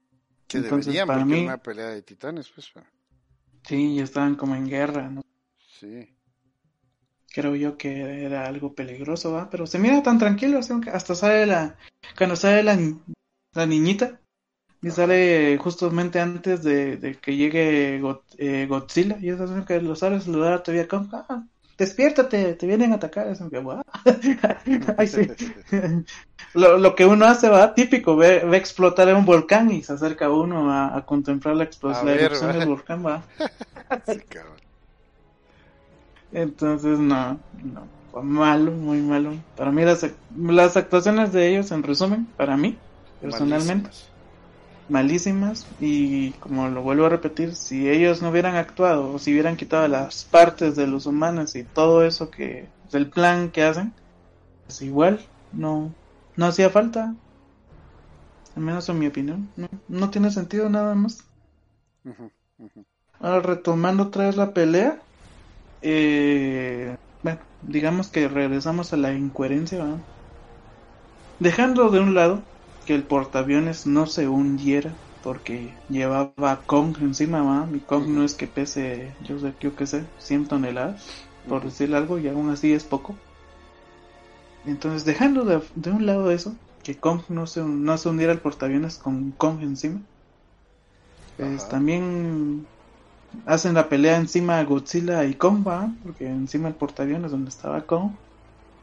Que 0.48 0.58
entonces, 0.60 0.88
deberían, 0.88 1.08
para 1.08 1.20
porque 1.26 1.36
mí- 1.36 1.46
una 1.46 1.58
pelea 1.58 1.88
de 1.90 2.02
titanes, 2.02 2.50
pues. 2.50 2.70
pero- 2.74 2.86
sí, 3.68 4.00
estaban 4.00 4.36
como 4.36 4.56
en 4.56 4.68
guerra, 4.68 5.10
¿no? 5.10 5.22
Sí. 5.80 6.14
Creo 7.34 7.56
yo 7.56 7.78
que 7.78 8.24
era 8.26 8.48
algo 8.48 8.74
peligroso, 8.74 9.32
¿va? 9.34 9.50
Pero 9.50 9.68
se 9.68 9.78
mira 9.78 10.02
tan 10.02 10.18
tranquilo, 10.18 10.58
así, 10.60 10.72
aunque 10.74 10.90
hasta 10.90 11.14
sale 11.14 11.46
la... 11.46 11.78
Cuando 12.18 12.36
sale 12.36 12.64
la, 12.64 12.78
la 13.54 13.66
niñita, 13.66 14.20
y 14.82 14.90
sale 14.92 15.58
justamente 15.58 16.20
antes 16.20 16.64
de, 16.64 16.98
de 16.98 17.16
que 17.20 17.36
llegue 17.36 18.02
eh, 18.38 18.66
Godzilla, 18.68 19.18
y 19.20 19.30
es 19.30 19.40
así 19.40 19.66
que 19.66 19.82
lo 19.82 19.96
sale 19.96 20.16
a 20.16 20.22
saludar 20.22 20.64
todavía 20.64 20.88
como, 20.88 21.10
ah, 21.14 21.46
despiértate, 21.78 22.54
te 22.56 22.68
vienen 22.68 22.92
a 22.92 22.96
atacar, 22.96 23.28
es 23.28 23.40
que. 23.40 23.64
Ay, 24.98 25.08
sí. 25.08 25.28
lo, 26.54 26.78
lo 26.78 26.96
que 26.96 27.06
uno 27.06 27.26
hace, 27.26 27.50
va, 27.50 27.74
típico, 27.74 28.16
ve, 28.16 28.40
ve 28.40 28.58
explotar 28.58 29.14
un 29.14 29.26
volcán 29.26 29.72
y 29.72 29.84
se 29.84 29.94
acerca 29.94 30.30
uno 30.30 30.72
a, 30.72 30.96
a 30.98 31.06
contemplar 31.06 31.56
la, 31.56 31.66
explos- 31.70 31.96
A 31.96 32.04
la 32.04 32.12
ver, 32.12 32.24
erupción 32.24 32.54
del 32.54 32.68
volcán, 32.68 33.06
va. 33.06 33.24
Sí. 34.06 34.20
Entonces, 36.32 37.00
no, 37.00 37.40
no, 37.64 37.88
fue 38.12 38.22
malo, 38.22 38.72
muy 38.72 39.00
malo. 39.02 39.34
Para 39.56 39.72
mí, 39.72 39.84
las, 39.84 40.06
las 40.36 40.76
actuaciones 40.76 41.32
de 41.32 41.50
ellos, 41.50 41.72
en 41.72 41.84
resumen, 41.84 42.28
para 42.36 42.58
mí, 42.58 42.78
personalmente, 43.22 43.88
Malísimas. 43.90 44.17
Malísimas. 44.88 45.68
Y 45.80 46.34
como 46.34 46.70
lo 46.70 46.82
vuelvo 46.82 47.06
a 47.06 47.10
repetir, 47.10 47.56
si 47.56 47.90
ellos 47.90 48.22
no 48.22 48.30
hubieran 48.30 48.56
actuado 48.56 49.14
o 49.14 49.20
si 49.20 49.32
hubieran 49.32 49.58
quitado 49.58 49.88
las 49.88 50.26
partes 50.26 50.76
de 50.76 50.88
los 50.88 51.06
humanos 51.06 51.56
y 51.56 51.64
todo 51.64 52.06
eso 52.06 52.30
que, 52.30 52.68
del 52.92 53.10
plan 53.10 53.52
que 53.52 53.64
hacen, 53.64 53.94
pues 54.66 54.82
igual, 54.82 55.20
no, 55.52 55.94
no 56.36 56.46
hacía 56.46 56.70
falta. 56.70 57.16
Al 58.56 58.64
menos 58.64 58.90
en 58.90 59.00
mi 59.00 59.08
opinión, 59.08 59.50
no, 59.56 59.68
no 59.88 60.10
tiene 60.10 60.32
sentido 60.32 60.70
nada 60.70 60.96
más. 60.96 61.24
Ahora 63.20 63.42
retomando 63.42 64.04
otra 64.04 64.26
vez 64.26 64.36
la 64.36 64.54
pelea, 64.54 65.00
eh, 65.82 66.96
bueno, 67.22 67.40
digamos 67.62 68.10
que 68.10 68.28
regresamos 68.28 68.94
a 68.94 68.98
la 68.98 69.14
incoherencia, 69.14 69.78
¿verdad? 69.84 70.00
Dejando 71.40 71.90
de 71.90 72.00
un 72.00 72.16
lado 72.16 72.42
que 72.88 72.96
el 72.96 73.06
portaaviones 73.08 73.86
no 73.86 74.08
se 74.08 74.28
hundiera 74.30 74.98
porque 75.22 75.78
llevaba 75.90 76.34
a 76.52 76.66
Kong 76.66 76.98
encima, 77.02 77.42
¿verdad? 77.44 77.68
Mi 77.68 77.82
Kong 77.82 78.08
no 78.10 78.24
es 78.24 78.36
que 78.36 78.48
pese, 78.48 79.16
yo 79.22 79.40
sé, 79.40 79.56
yo 79.60 79.76
qué 79.76 79.88
sé, 79.88 80.08
100 80.18 80.48
toneladas, 80.48 81.06
por 81.48 81.66
decir 81.66 81.94
algo, 81.96 82.20
y 82.20 82.28
aún 82.30 82.50
así 82.50 82.74
es 82.74 82.86
poco. 82.86 83.20
Entonces, 84.66 85.04
dejando 85.04 85.46
de, 85.46 85.64
de 85.74 85.90
un 85.90 86.06
lado 86.06 86.30
eso, 86.30 86.60
que 86.84 87.00
Kong 87.00 87.22
no 87.30 87.48
se, 87.48 87.64
no 87.64 87.98
se 87.98 88.10
hundiera 88.10 88.34
el 88.34 88.40
portaaviones 88.40 89.00
con 89.00 89.32
Kong 89.32 89.64
encima, 89.64 90.04
pues 91.36 91.68
Ajá. 91.68 91.68
también 91.68 92.68
hacen 93.46 93.76
la 93.76 93.90
pelea 93.90 94.18
encima 94.18 94.64
Godzilla 94.64 95.26
y 95.26 95.36
Kong, 95.36 95.68
¿va? 95.68 95.96
Porque 96.04 96.28
encima 96.28 96.70
el 96.70 96.76
portaaviones 96.76 97.32
donde 97.32 97.50
estaba 97.50 97.86
Kong, 97.88 98.18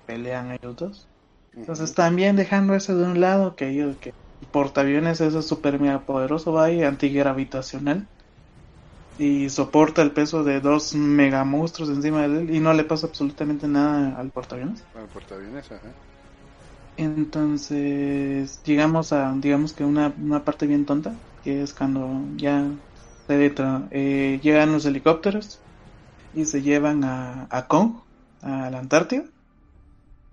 pelean 0.06 0.52
ellos 0.52 0.76
dos. 0.76 1.10
Entonces 1.56 1.94
también 1.94 2.36
dejando 2.36 2.74
eso 2.74 2.96
de 2.96 3.04
un 3.06 3.20
lado, 3.20 3.56
que, 3.56 3.68
ellos- 3.70 3.98
que 3.98 4.12
portaaviones 4.52 5.20
es 5.20 5.46
súper 5.46 5.80
mega 5.80 6.06
poderoso, 6.06 6.52
va 6.52 6.70
y 6.70 6.82
antigravitacional. 6.82 8.08
Y 9.16 9.50
soporta 9.50 10.02
el 10.02 10.12
peso 10.12 10.44
de 10.44 10.60
dos 10.60 10.94
mega 10.94 11.42
monstruos 11.44 11.90
encima 11.90 12.28
de 12.28 12.42
él 12.42 12.54
y 12.54 12.60
no 12.60 12.72
le 12.74 12.84
pasa 12.84 13.08
absolutamente 13.08 13.66
nada 13.66 14.16
al 14.16 14.30
portaaviones. 14.30 14.88
Al 14.94 15.10
portaaviones, 15.10 15.70
ajá. 15.72 15.94
Entonces 16.96 18.62
llegamos 18.62 19.12
a, 19.12 19.34
digamos 19.38 19.72
que 19.72 19.84
una, 19.84 20.14
una 20.18 20.44
parte 20.44 20.66
bien 20.66 20.86
tonta, 20.86 21.20
que 21.40 21.62
es 21.62 21.74
cuando 21.74 22.28
ya 22.36 22.78
se 23.26 23.52
eh, 23.90 24.40
llegan 24.42 24.72
los 24.72 24.86
helicópteros 24.86 25.64
y 26.32 26.46
se 26.46 26.62
llevan 26.62 27.04
a, 27.04 27.48
a 27.50 27.68
Kong, 27.68 28.02
a 28.42 28.70
la 28.70 28.80
Antártida. 28.80 29.24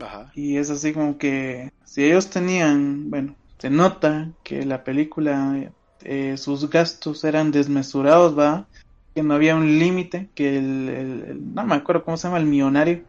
Ajá. 0.01 0.31
Y 0.35 0.57
es 0.57 0.69
así 0.69 0.93
como 0.93 1.17
que 1.17 1.71
si 1.85 2.03
ellos 2.05 2.29
tenían, 2.29 3.09
bueno, 3.09 3.35
se 3.59 3.69
nota 3.69 4.29
que 4.43 4.65
la 4.65 4.83
película, 4.83 5.71
eh, 6.03 6.37
sus 6.37 6.69
gastos 6.69 7.23
eran 7.23 7.51
desmesurados, 7.51 8.37
va, 8.37 8.67
que 9.13 9.23
no 9.23 9.33
había 9.33 9.55
un 9.55 9.77
límite, 9.79 10.29
que 10.35 10.57
el, 10.57 10.89
el- 10.89 11.23
el- 11.29 11.53
no 11.53 11.65
me 11.65 11.75
acuerdo 11.75 12.03
cómo 12.03 12.17
se 12.17 12.27
llama, 12.27 12.39
el 12.39 12.45
millonario, 12.45 13.03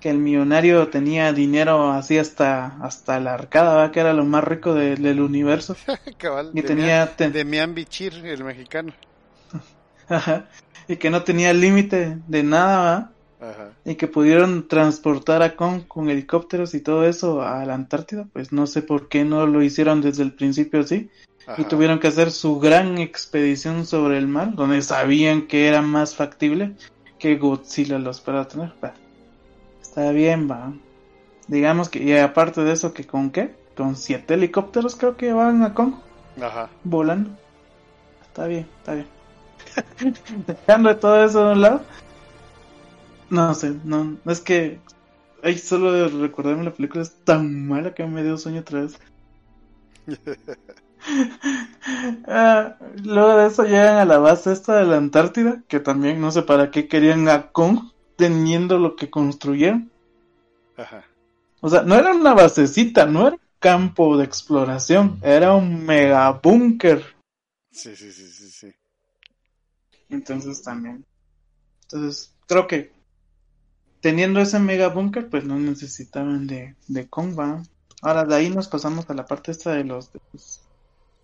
que 0.00 0.10
el 0.10 0.18
millonario 0.18 0.88
tenía 0.88 1.32
dinero 1.32 1.90
así 1.92 2.18
hasta, 2.18 2.76
hasta 2.82 3.18
la 3.20 3.34
arcada, 3.34 3.76
va, 3.76 3.92
que 3.92 4.00
era 4.00 4.12
lo 4.12 4.24
más 4.24 4.44
rico 4.44 4.74
de- 4.74 4.96
del 4.96 5.20
universo. 5.20 5.76
Cabal. 6.18 6.50
Y 6.52 6.62
tenía, 6.62 7.16
te- 7.16 7.30
Demian 7.30 7.74
Bichir, 7.74 8.14
el 8.26 8.44
mexicano. 8.44 8.92
Y 10.88 10.96
que 10.96 11.10
no 11.10 11.22
tenía 11.24 11.52
límite 11.52 12.18
de 12.28 12.42
nada, 12.44 12.78
va. 12.78 13.12
Ajá. 13.40 13.72
y 13.84 13.96
que 13.96 14.08
pudieron 14.08 14.66
transportar 14.66 15.42
a 15.42 15.56
Kong 15.56 15.82
con 15.86 16.08
helicópteros 16.08 16.74
y 16.74 16.80
todo 16.80 17.04
eso 17.06 17.42
a 17.42 17.64
la 17.66 17.74
Antártida, 17.74 18.26
pues 18.32 18.50
no 18.52 18.66
sé 18.66 18.82
por 18.82 19.08
qué 19.08 19.24
no 19.24 19.46
lo 19.46 19.62
hicieron 19.62 20.00
desde 20.00 20.22
el 20.22 20.32
principio 20.32 20.80
así 20.80 21.10
y 21.56 21.64
tuvieron 21.64 22.00
que 22.00 22.08
hacer 22.08 22.30
su 22.30 22.58
gran 22.58 22.98
expedición 22.98 23.86
sobre 23.86 24.18
el 24.18 24.26
mar, 24.26 24.54
donde 24.54 24.82
sabían 24.82 25.46
que 25.46 25.68
era 25.68 25.80
más 25.80 26.14
factible 26.14 26.74
que 27.18 27.36
Godzilla 27.36 27.98
los 27.98 28.20
pueda 28.20 28.48
tener. 28.48 28.72
Está 29.80 30.10
bien, 30.10 30.50
va. 30.50 30.72
Digamos 31.46 31.88
que, 31.88 32.02
y 32.02 32.16
aparte 32.16 32.62
de 32.62 32.72
eso, 32.72 32.92
que 32.92 33.06
con 33.06 33.30
qué? 33.30 33.54
Con 33.76 33.96
siete 33.96 34.34
helicópteros 34.34 34.96
creo 34.96 35.16
que 35.16 35.32
van 35.32 35.62
a 35.62 35.74
Kong 35.74 35.94
Ajá. 36.40 36.68
volando. 36.82 37.30
Está 38.22 38.46
bien, 38.46 38.66
está 38.78 38.94
bien. 38.94 39.06
Dejando 40.46 40.96
todo 40.96 41.24
eso 41.24 41.46
de 41.46 41.52
un 41.52 41.60
lado. 41.62 41.82
No 43.30 43.54
sé, 43.54 43.74
no, 43.84 44.16
es 44.26 44.40
que. 44.40 44.80
Ay, 45.42 45.58
solo 45.58 45.92
de 45.92 46.08
recordarme 46.08 46.64
la 46.64 46.72
película 46.72 47.02
es 47.02 47.14
tan 47.24 47.66
mala 47.66 47.94
que 47.94 48.04
me 48.06 48.22
dio 48.22 48.36
sueño 48.38 48.60
otra 48.60 48.82
vez. 48.82 48.98
Ah, 52.26 52.76
luego 53.04 53.36
de 53.36 53.46
eso 53.46 53.62
llegan 53.62 53.98
a 53.98 54.04
la 54.04 54.18
base 54.18 54.50
esta 54.50 54.76
de 54.76 54.86
la 54.86 54.96
Antártida, 54.96 55.62
que 55.68 55.78
también 55.78 56.20
no 56.20 56.32
sé 56.32 56.42
para 56.42 56.72
qué 56.72 56.88
querían 56.88 57.28
a 57.28 57.52
Kong 57.52 57.92
teniendo 58.16 58.78
lo 58.78 58.96
que 58.96 59.08
construyeron. 59.08 59.90
Ajá. 60.76 61.04
O 61.60 61.68
sea, 61.68 61.82
no 61.82 61.94
era 61.94 62.12
una 62.12 62.34
basecita, 62.34 63.06
no 63.06 63.28
era 63.28 63.36
un 63.36 63.42
campo 63.60 64.16
de 64.16 64.24
exploración, 64.24 65.18
era 65.22 65.54
un 65.54 65.84
mega 65.84 66.30
búnker. 66.32 67.04
Sí, 67.70 67.94
sí, 67.94 68.10
sí, 68.10 68.26
sí, 68.26 68.50
sí. 68.50 68.74
Entonces 70.08 70.62
también. 70.62 71.04
Entonces, 71.82 72.34
creo 72.46 72.66
que 72.66 72.95
teniendo 74.00 74.40
ese 74.40 74.58
mega 74.58 74.88
búnker, 74.88 75.28
pues 75.28 75.44
no 75.44 75.58
necesitaban 75.58 76.46
de, 76.46 76.74
de 76.88 77.08
Kong, 77.08 77.38
¿va? 77.38 77.62
Ahora 78.02 78.24
de 78.24 78.34
ahí 78.34 78.50
nos 78.50 78.68
pasamos 78.68 79.08
a 79.10 79.14
la 79.14 79.24
parte 79.26 79.50
esta 79.52 79.72
de 79.72 79.84
los, 79.84 80.12
de 80.12 80.20
los- 80.32 80.60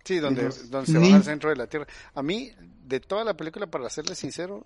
Sí, 0.03 0.19
donde, 0.19 0.43
los 0.43 0.69
donde 0.69 0.91
se 0.91 0.99
nin- 0.99 1.11
va 1.11 1.15
al 1.17 1.23
centro 1.23 1.49
de 1.49 1.55
la 1.55 1.67
Tierra. 1.67 1.87
A 2.13 2.21
mí, 2.21 2.51
de 2.85 2.99
toda 2.99 3.23
la 3.23 3.35
película, 3.35 3.67
para 3.67 3.89
serle 3.89 4.15
sincero, 4.15 4.63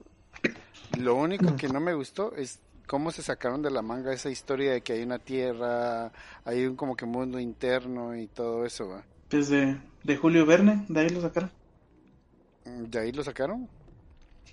lo 0.98 1.16
único 1.16 1.56
que 1.56 1.68
no 1.70 1.80
me 1.80 1.94
gustó 1.94 2.34
es 2.36 2.60
cómo 2.88 3.12
se 3.12 3.22
sacaron 3.22 3.62
de 3.62 3.70
la 3.70 3.82
manga 3.84 4.14
esa 4.14 4.30
historia 4.32 4.72
de 4.72 4.82
que 4.82 4.94
hay 4.94 5.04
una 5.04 5.20
Tierra, 5.20 6.12
hay 6.46 6.66
un 6.66 6.76
como 6.76 6.96
que 6.96 7.06
mundo 7.06 7.40
interno 7.40 8.16
y 8.16 8.28
todo 8.28 8.66
eso, 8.66 8.88
¿va? 8.90 9.04
pues 9.30 9.50
de, 9.50 9.78
de 10.04 10.16
Julio 10.18 10.46
Verne, 10.46 10.86
de 10.88 11.00
ahí 11.02 11.10
lo 11.10 11.22
sacaron. 11.22 11.52
¿De 12.66 13.00
ahí 13.00 13.12
lo 13.12 13.24
sacaron? 13.24 13.68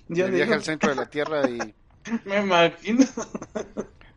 Ya 0.09 0.25
Me 0.27 0.33
viaje 0.33 0.53
al 0.53 0.63
centro 0.65 0.91
de 0.91 0.97
la 0.97 1.07
Tierra 1.09 1.49
y 1.49 1.75
me 2.25 2.37
imagino. 2.41 3.05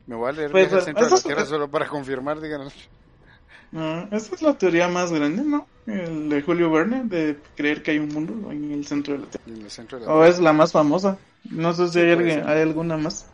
me 0.08 0.16
voy 0.16 0.30
a 0.30 0.32
leer 0.32 0.52
Pues, 0.52 0.68
viaje 0.68 0.76
al 0.76 0.82
centro 0.82 1.06
de 1.06 1.12
la 1.12 1.18
es- 1.42 1.48
solo 1.50 1.70
para 1.70 1.88
confirmar, 1.88 2.40
díganos. 2.42 2.74
Ah, 3.74 4.08
esa 4.12 4.36
es 4.36 4.42
la 4.42 4.58
teoría 4.58 4.88
más 4.88 5.12
grande, 5.12 5.44
¿no? 5.44 5.68
El 5.86 6.30
de 6.30 6.42
Julio 6.42 6.72
Verne, 6.72 7.04
de 7.06 7.42
creer 7.56 7.82
que 7.84 7.92
hay 7.92 8.00
un 8.00 8.10
mundo 8.10 8.52
en 8.52 8.72
el 8.72 8.86
centro 8.86 9.14
de 9.14 9.20
la 9.20 9.26
Tierra. 9.28 9.58
En 9.58 9.62
el 9.64 9.72
centro 9.72 10.00
de 10.00 10.06
la 10.06 10.12
O 10.14 10.24
es 10.24 10.40
la 10.40 10.54
más 10.54 10.72
famosa. 10.72 11.18
No 11.50 11.74
sé 11.74 11.88
si 11.90 12.00
hay, 12.00 12.10
hay 12.32 12.62
alguna 12.62 12.98
más. 12.98 13.28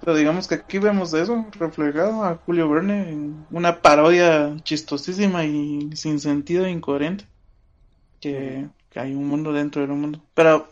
Pero 0.00 0.16
digamos 0.16 0.48
que 0.48 0.54
aquí 0.54 0.78
vemos 0.78 1.12
eso 1.12 1.46
reflejado 1.52 2.24
a 2.24 2.36
Julio 2.36 2.68
Verne 2.70 3.10
en 3.10 3.46
una 3.50 3.82
parodia 3.82 4.56
chistosísima 4.62 5.44
y 5.44 5.90
sin 5.94 6.18
sentido 6.18 6.64
e 6.64 6.70
incoherente. 6.70 7.26
Que, 8.20 8.68
que 8.90 9.00
hay 9.00 9.14
un 9.14 9.26
mundo 9.28 9.52
dentro 9.52 9.82
del 9.82 9.92
mundo. 9.92 10.22
Pero 10.34 10.68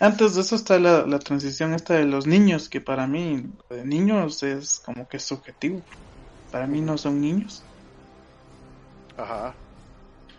antes 0.00 0.34
de 0.34 0.42
eso 0.42 0.56
está 0.56 0.78
la, 0.78 1.06
la 1.06 1.18
transición 1.18 1.74
esta 1.74 1.94
de 1.94 2.04
los 2.04 2.26
niños, 2.26 2.68
que 2.68 2.80
para 2.80 3.06
mí, 3.06 3.44
de 3.70 3.84
niños 3.84 4.42
es 4.42 4.80
como 4.80 5.06
que 5.08 5.18
subjetivo. 5.18 5.84
Para 6.50 6.66
mí 6.66 6.80
no 6.80 6.98
son 6.98 7.20
niños. 7.20 7.62
Ajá. 9.16 9.54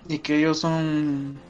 Y 0.06 0.20
que 0.20 0.38
ellos 0.38 0.60
son... 0.60 1.42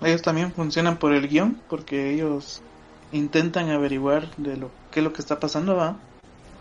Ellos 0.00 0.22
también 0.22 0.52
funcionan 0.54 0.98
por 0.98 1.12
el 1.14 1.28
guion, 1.28 1.62
porque 1.68 2.12
ellos 2.14 2.62
intentan 3.10 3.68
averiguar 3.70 4.34
de 4.36 4.56
lo 4.56 4.70
qué 4.90 5.00
es 5.00 5.04
lo 5.04 5.12
que 5.12 5.20
está 5.22 5.38
pasando, 5.38 5.76
¿va? 5.76 6.00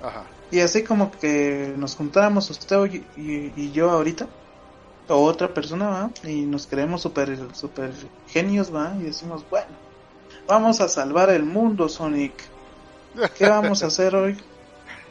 Ajá. 0.01 0.25
Y 0.51 0.59
así 0.59 0.83
como 0.83 1.11
que 1.11 1.73
nos 1.77 1.95
juntáramos 1.95 2.49
usted 2.49 2.77
y, 2.91 2.97
y- 3.15 3.53
y 3.55 3.71
yo 3.71 3.89
ahorita, 3.91 4.27
o 5.09 5.15
otra 5.25 5.53
persona, 5.53 5.89
¿va? 5.89 6.11
Y 6.23 6.45
nos 6.47 6.67
creemos 6.67 7.01
super, 7.03 7.55
super 7.55 7.93
genios, 8.25 8.73
¿va? 8.73 8.95
Y 8.99 9.03
decimos, 9.03 9.47
bueno, 9.49 9.77
vamos 10.49 10.81
a 10.81 10.89
salvar 10.89 11.29
el 11.29 11.43
mundo, 11.43 11.87
Sonic. 11.87 12.33
¿Qué 13.37 13.47
vamos 13.47 13.83
a 13.83 13.87
hacer 13.87 14.15
hoy? 14.15 14.37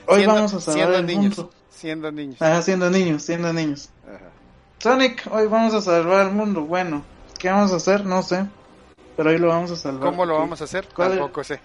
Hoy 0.07 0.16
Siendo- 0.18 0.34
vamos 0.34 0.55
a 0.55 0.61
salvar 0.61 0.95
el 0.95 1.07
niños. 1.07 1.36
mundo. 1.39 1.51
Siendo 1.70 2.11
niños. 2.12 2.43
Ajá, 2.43 2.61
siendo 2.62 2.91
niños, 2.91 3.22
siendo 3.22 3.53
niños. 3.53 3.89
Ajá. 4.07 4.18
Sonic, 4.78 5.26
hoy 5.30 5.47
vamos 5.47 5.74
a 5.74 5.80
salvar 5.80 6.26
el 6.26 6.32
mundo. 6.34 6.62
Bueno, 6.62 7.03
¿qué 7.39 7.49
vamos 7.51 7.72
a 7.72 7.76
hacer? 7.76 8.05
No 8.05 8.22
sé. 8.22 8.45
Pero 9.16 9.30
hoy 9.30 9.39
lo 9.39 9.49
vamos 9.49 9.70
a 9.70 9.76
salvar. 9.76 10.11
¿Cómo 10.11 10.24
lo 10.26 10.34
¿Qué- 10.34 10.41
vamos 10.41 10.61
a 10.61 10.64
hacer? 10.64 10.86
Tampoco 10.86 11.45
sé. 11.45 11.61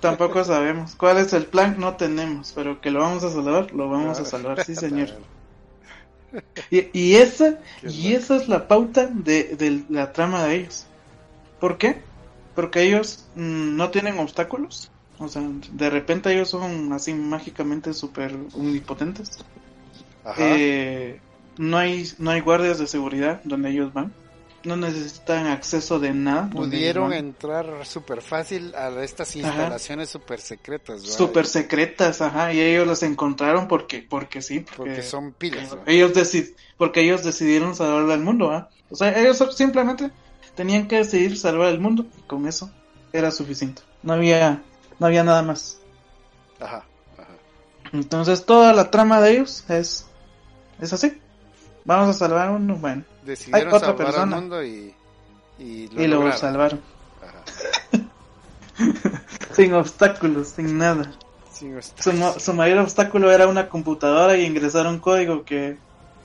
Tampoco 0.00 0.44
sabemos. 0.44 0.94
¿Cuál 0.96 1.18
es 1.18 1.32
el 1.32 1.46
plan? 1.46 1.76
No 1.78 1.94
tenemos. 1.96 2.52
Pero 2.54 2.80
que 2.80 2.90
lo 2.90 3.00
vamos 3.00 3.24
a 3.24 3.30
salvar, 3.30 3.72
lo 3.72 3.88
vamos 3.88 4.18
a 4.18 4.22
Ah. 4.22 4.24
salvar, 4.26 4.64
sí, 4.64 4.74
señor. 4.74 5.08
Y, 6.70 6.88
y 6.92 7.14
esa, 7.16 7.58
y 7.82 8.12
esa 8.14 8.36
es 8.36 8.48
la 8.48 8.66
pauta 8.68 9.06
de, 9.06 9.56
de 9.56 9.84
la 9.88 10.12
trama 10.12 10.44
de 10.44 10.56
ellos. 10.56 10.86
¿Por 11.60 11.78
qué? 11.78 12.02
Porque 12.56 12.82
ellos 12.82 13.26
mm, 13.36 13.76
no 13.76 13.90
tienen 13.90 14.18
obstáculos. 14.18 14.90
O 15.18 15.28
sea, 15.28 15.42
de 15.72 15.88
repente 15.90 16.32
ellos 16.32 16.50
son 16.50 16.92
así 16.92 17.14
mágicamente 17.14 17.94
súper 17.94 18.36
omnipotentes. 18.54 19.38
Ajá. 20.24 20.34
Eh, 20.42 21.20
no 21.58 21.78
hay 21.78 22.10
no 22.18 22.30
hay 22.32 22.40
guardias 22.40 22.78
de 22.78 22.86
seguridad 22.86 23.40
donde 23.44 23.70
ellos 23.70 23.92
van. 23.92 24.12
No 24.64 24.76
necesitan 24.76 25.46
acceso 25.46 26.00
de 26.00 26.12
nada. 26.12 26.50
Pudieron 26.50 27.12
entrar 27.12 27.86
súper 27.86 28.20
fácil 28.20 28.74
a 28.74 28.88
estas 29.04 29.36
instalaciones 29.36 30.08
súper 30.10 30.40
secretas. 30.40 31.02
Súper 31.02 31.46
secretas, 31.46 32.20
ajá, 32.20 32.52
y 32.52 32.60
ellos 32.60 32.84
las 32.86 33.02
encontraron 33.04 33.68
porque 33.68 34.04
porque 34.08 34.42
sí, 34.42 34.60
porque, 34.60 34.76
Porque 34.76 35.02
son 35.02 35.32
pilas. 35.34 35.70
¿verdad? 35.70 35.88
ellos 35.88 36.12
deci- 36.14 36.54
porque 36.76 37.02
ellos 37.02 37.22
decidieron 37.22 37.76
salvar 37.76 38.10
al 38.10 38.20
mundo, 38.24 38.50
¿ah? 38.50 38.68
O 38.90 38.96
sea, 38.96 39.16
ellos 39.18 39.38
simplemente 39.56 40.10
tenían 40.56 40.88
que 40.88 40.96
decidir 40.96 41.38
salvar 41.38 41.68
el 41.68 41.78
mundo 41.80 42.06
y 42.18 42.22
con 42.22 42.46
eso 42.48 42.70
era 43.12 43.30
suficiente. 43.30 43.82
No 44.02 44.14
había 44.14 44.62
no 44.98 45.06
había 45.06 45.22
nada 45.24 45.42
más. 45.42 45.78
Ajá. 46.60 46.84
Ajá. 47.18 47.28
Entonces 47.92 48.44
toda 48.46 48.72
la 48.72 48.90
trama 48.90 49.20
de 49.20 49.32
ellos 49.32 49.64
es 49.68 50.06
es 50.80 50.92
así. 50.92 51.20
Vamos 51.84 52.08
a 52.08 52.12
salvar 52.18 52.50
uno, 52.50 52.74
bueno, 52.76 53.04
Decidieron 53.24 53.68
otra 53.68 53.80
salvar 53.88 53.96
persona. 54.06 54.36
al 54.36 54.42
mundo 54.42 54.64
y, 54.64 54.92
y 55.58 55.88
lo 55.88 56.02
y 56.02 56.06
lo 56.08 56.16
lograron. 56.16 56.38
salvaron. 56.40 56.80
Ajá. 57.22 58.02
Sin 59.54 59.72
obstáculos, 59.74 60.48
sin 60.48 60.76
nada. 60.78 61.12
Su, 61.98 62.12
su 62.38 62.52
mayor 62.52 62.78
obstáculo 62.80 63.32
era 63.32 63.46
una 63.46 63.68
computadora 63.70 64.36
y 64.36 64.44
ingresar 64.44 64.86
un 64.86 64.98
código 64.98 65.44
que, 65.46 65.78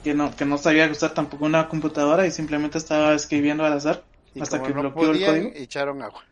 que 0.04 0.12
no 0.12 0.34
que 0.36 0.44
no 0.44 0.58
sabía 0.58 0.86
usar 0.90 1.14
tampoco 1.14 1.46
una 1.46 1.68
computadora 1.68 2.26
y 2.26 2.30
simplemente 2.30 2.76
estaba 2.76 3.14
escribiendo 3.14 3.64
al 3.64 3.72
azar. 3.72 4.02
Y 4.34 4.40
hasta 4.40 4.58
como 4.58 4.68
que 4.68 4.74
no 4.74 4.80
bloqueó 4.82 5.10
el 5.12 5.24
código. 5.24 5.50
echaron 5.54 6.02
agua. 6.02 6.22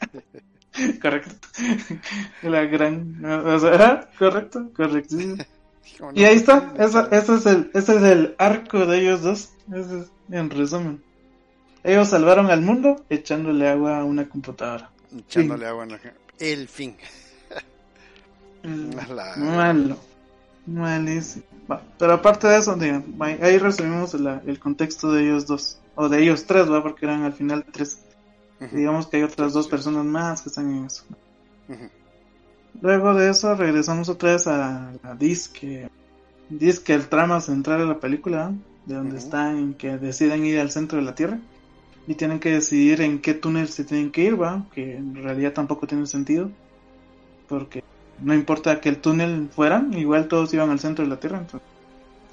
Correcto. 1.02 1.34
La 2.42 2.64
gran... 2.64 3.24
o 3.24 3.58
sea, 3.58 4.08
correcto, 4.18 4.70
correctísimo. 4.74 5.36
Dijo, 5.84 6.10
Y 6.14 6.24
ahí 6.24 6.36
está, 6.36 6.72
esa- 6.78 7.08
ese, 7.10 7.34
es 7.34 7.46
el, 7.46 7.70
ese 7.74 7.96
es 7.96 8.02
el 8.02 8.34
arco 8.38 8.86
de 8.86 8.98
ellos 9.00 9.22
dos. 9.22 9.50
Ese 9.72 10.00
es, 10.00 10.06
en 10.30 10.48
resumen. 10.50 11.02
Ellos 11.84 12.08
salvaron 12.08 12.50
al 12.50 12.62
mundo 12.62 13.04
echándole 13.10 13.68
agua 13.68 13.98
a 13.98 14.04
una 14.04 14.28
computadora. 14.28 14.90
Echándole 15.16 15.66
agua 15.66 15.82
en 15.84 15.90
la... 15.92 16.00
El 16.38 16.68
fin. 16.68 16.96
Mm, 18.62 18.90
A 18.98 19.36
Malo. 19.36 19.96
Malísimo. 20.66 21.44
Pero 21.98 22.12
aparte 22.14 22.46
de 22.46 22.58
eso, 22.58 22.74
digan, 22.76 23.04
ahí 23.18 23.38
ahí 23.42 23.58
resumimos 23.58 24.14
la- 24.14 24.40
el 24.46 24.58
contexto 24.60 25.12
de 25.12 25.24
ellos 25.24 25.46
dos. 25.46 25.78
O 25.94 26.08
de 26.08 26.22
ellos 26.22 26.46
tres, 26.46 26.70
¿va? 26.70 26.82
Porque 26.82 27.06
eran 27.06 27.22
al 27.22 27.32
final 27.32 27.64
tres. 27.70 28.04
Digamos 28.70 29.06
que 29.06 29.18
hay 29.18 29.22
otras 29.24 29.52
dos 29.52 29.68
personas 29.68 30.04
más 30.04 30.42
que 30.42 30.48
están 30.48 30.70
en 30.70 30.86
eso. 30.86 31.04
Luego 32.80 33.14
de 33.14 33.30
eso 33.30 33.54
regresamos 33.54 34.08
otra 34.08 34.32
vez 34.32 34.46
a 34.46 34.92
la 35.02 35.14
disque. 35.14 35.88
Disque 36.48 36.94
el 36.94 37.08
trama 37.08 37.40
central 37.40 37.80
de 37.80 37.86
la 37.86 38.00
película, 38.00 38.52
de 38.86 38.94
donde 38.94 39.16
Ujú. 39.16 39.24
están, 39.24 39.74
que 39.74 39.98
deciden 39.98 40.44
ir 40.44 40.58
al 40.58 40.70
centro 40.70 40.98
de 40.98 41.04
la 41.04 41.14
Tierra. 41.14 41.38
Y 42.06 42.14
tienen 42.14 42.40
que 42.40 42.50
decidir 42.50 43.00
en 43.00 43.20
qué 43.20 43.34
túnel 43.34 43.68
se 43.68 43.84
tienen 43.84 44.10
que 44.10 44.22
ir, 44.22 44.40
¿va? 44.40 44.66
Que 44.74 44.96
en 44.96 45.14
realidad 45.14 45.52
tampoco 45.52 45.86
tiene 45.86 46.06
sentido. 46.06 46.50
Porque 47.48 47.82
no 48.22 48.34
importa 48.34 48.80
que 48.80 48.88
el 48.88 48.98
túnel 48.98 49.48
fueran, 49.54 49.92
igual 49.94 50.28
todos 50.28 50.52
iban 50.54 50.70
al 50.70 50.80
centro 50.80 51.04
de 51.04 51.10
la 51.10 51.20
Tierra. 51.20 51.38
Entonces, 51.38 51.68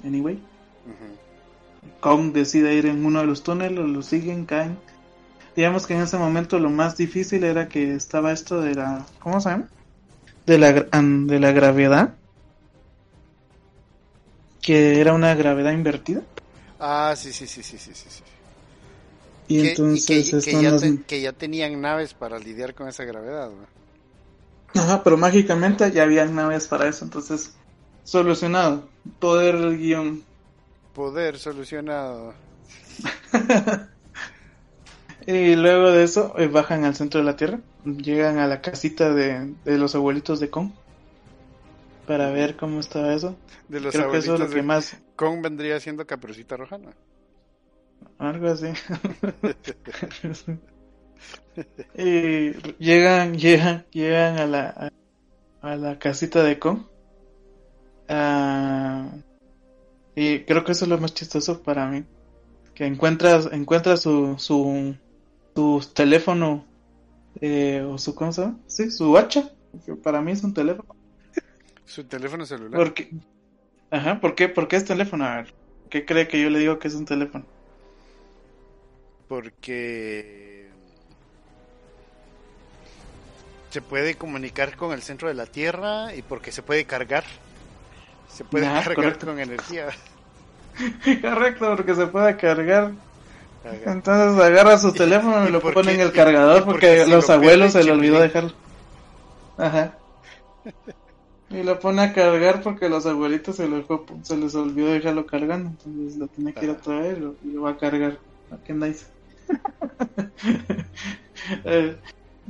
anyway. 0.04 0.40
Kong 2.00 2.32
decide 2.32 2.74
ir 2.74 2.86
en 2.86 3.04
uno 3.04 3.20
de 3.20 3.26
los 3.26 3.42
túneles, 3.42 3.78
lo 3.88 4.02
siguen, 4.02 4.46
caen. 4.46 4.78
Digamos 5.56 5.86
que 5.86 5.94
en 5.94 6.02
ese 6.02 6.18
momento 6.18 6.58
lo 6.58 6.70
más 6.70 6.96
difícil 6.96 7.44
era 7.44 7.68
que 7.68 7.94
estaba 7.94 8.32
esto 8.32 8.60
de 8.60 8.74
la... 8.74 9.06
¿Cómo 9.20 9.40
se 9.40 9.50
llama? 9.50 9.68
De 10.46 10.58
la, 10.58 10.72
de 10.72 11.40
la 11.40 11.52
gravedad. 11.52 12.14
Que 14.62 15.00
era 15.00 15.12
una 15.14 15.34
gravedad 15.34 15.72
invertida. 15.72 16.22
Ah, 16.78 17.14
sí, 17.16 17.32
sí, 17.32 17.46
sí, 17.46 17.62
sí, 17.62 17.78
sí, 17.78 17.92
sí. 17.94 18.08
sí. 18.10 18.22
Y 19.48 19.58
Que- 19.62 19.66
y 19.66 19.68
entonces 19.68 20.06
que, 20.06 20.40
que 20.44 20.62
ya 20.62 20.70
las- 20.70 20.80
te- 20.80 21.02
que 21.06 21.20
ya 21.20 21.32
tenían 21.32 21.80
naves 21.80 22.14
para 22.14 22.38
lidiar 22.38 22.74
con 22.74 22.88
esa 22.88 23.04
gravedad. 23.04 23.50
¿no? 23.50 23.66
Ajá, 24.74 25.02
pero 25.02 25.16
mágicamente 25.16 25.90
ya 25.92 26.02
habían 26.04 26.34
naves 26.34 26.66
para 26.66 26.88
eso, 26.88 27.04
entonces... 27.04 27.54
Solucionado. 28.04 28.88
Poder 29.20 29.58
del 29.58 29.78
guion. 29.78 30.24
Poder 31.00 31.38
solucionado. 31.38 32.34
Y 35.26 35.54
luego 35.54 35.90
de 35.90 36.02
eso 36.02 36.34
eh, 36.38 36.46
bajan 36.46 36.84
al 36.84 36.94
centro 36.94 37.20
de 37.20 37.26
la 37.26 37.36
Tierra. 37.36 37.60
Llegan 37.84 38.38
a 38.38 38.46
la 38.46 38.60
casita 38.60 39.14
de, 39.14 39.54
de 39.64 39.78
los 39.78 39.94
abuelitos 39.94 40.40
de 40.40 40.50
Kong. 40.50 40.72
Para 42.06 42.30
ver 42.30 42.56
cómo 42.56 42.80
estaba 42.80 43.14
eso. 43.14 43.36
De 43.68 43.80
los 43.80 43.94
Creo 43.94 44.10
que 44.10 44.18
eso 44.18 44.34
es 44.34 44.40
lo 44.40 44.50
que 44.50 44.62
más... 44.62 44.98
Kong 45.16 45.40
vendría 45.42 45.80
siendo 45.80 46.06
Caperucita 46.06 46.58
Roja, 46.58 46.76
¿no? 46.78 46.90
Algo 48.18 48.48
así. 48.48 48.66
y 51.96 52.52
llegan, 52.78 53.38
llegan, 53.38 53.86
llegan 53.90 54.38
a 54.38 54.46
la, 54.46 54.92
a, 55.62 55.70
a 55.70 55.76
la 55.76 55.98
casita 55.98 56.42
de 56.42 56.58
Kong. 56.58 56.82
Ah, 58.08 59.06
y 60.14 60.40
creo 60.40 60.64
que 60.64 60.72
eso 60.72 60.84
es 60.84 60.88
lo 60.88 60.98
más 60.98 61.14
chistoso 61.14 61.62
para 61.62 61.86
mí. 61.86 62.04
Que 62.74 62.86
encuentras, 62.86 63.48
encuentras 63.52 64.00
su, 64.00 64.36
su, 64.38 64.96
su 65.54 65.88
teléfono, 65.94 66.64
eh, 67.40 67.86
o 67.88 67.98
su, 67.98 68.14
¿cómo 68.14 68.32
se 68.32 68.42
llama? 68.42 68.58
Sí, 68.66 68.90
su 68.90 69.16
hacha. 69.16 69.50
Que 69.84 69.94
para 69.94 70.20
mí 70.20 70.32
es 70.32 70.42
un 70.42 70.54
teléfono. 70.54 70.94
Su 71.84 72.04
teléfono 72.04 72.46
celular. 72.46 72.80
Porque, 72.80 73.10
ajá, 73.90 74.20
¿por 74.20 74.34
qué, 74.34 74.48
¿por 74.48 74.68
qué 74.68 74.76
es 74.76 74.84
teléfono? 74.84 75.24
A 75.24 75.36
ver, 75.36 75.54
¿qué 75.88 76.04
cree 76.04 76.28
que 76.28 76.40
yo 76.40 76.50
le 76.50 76.58
digo 76.58 76.78
que 76.78 76.88
es 76.88 76.94
un 76.94 77.04
teléfono? 77.04 77.44
Porque 79.28 80.70
se 83.70 83.80
puede 83.80 84.16
comunicar 84.16 84.76
con 84.76 84.92
el 84.92 85.02
centro 85.02 85.28
de 85.28 85.34
la 85.34 85.46
Tierra 85.46 86.14
y 86.14 86.22
porque 86.22 86.52
se 86.52 86.62
puede 86.62 86.84
cargar. 86.84 87.24
Se 88.32 88.44
puede 88.44 88.66
Ah, 88.66 88.74
cargar 88.84 88.94
correcto. 88.94 89.26
con 89.26 89.38
energía. 89.38 89.88
Correcto, 91.20 91.74
porque 91.76 91.94
se 91.94 92.06
puede 92.06 92.36
cargar 92.36 92.92
Entonces 93.84 94.42
agarra 94.42 94.78
su 94.78 94.92
teléfono 94.94 95.46
y, 95.48 95.52
lo 95.52 95.60
pone 95.60 95.92
en 95.92 96.00
el 96.00 96.12
cargador 96.12 96.64
porque 96.64 97.06
los 97.06 97.28
abuelos 97.28 97.72
se 97.72 97.84
le 97.84 97.92
olvidó 97.92 98.20
dejarlo. 98.20 98.52
Ajá. 99.58 99.94
Y 101.52 101.64
lo 101.64 101.80
pone 101.80 102.00
a 102.02 102.12
cargar 102.12 102.62
porque 102.62 102.88
los 102.88 103.06
abuelitos 103.06 103.56
se, 103.56 103.68
se 104.22 104.36
les 104.36 104.54
olvidó 104.54 104.92
dejarlo 104.92 105.26
cargando. 105.26 105.70
Entonces 105.70 106.16
lo 106.16 106.28
tiene 106.28 106.54
que 106.54 106.64
ir 106.64 106.70
a 106.70 106.76
traer 106.76 107.18
y 107.42 107.50
lo, 107.50 107.62
va 107.62 107.70
a 107.70 107.76
cargar. 107.76 108.18
¿Qué 108.64 108.72
nice? 108.72 109.06
Eh, 111.64 111.96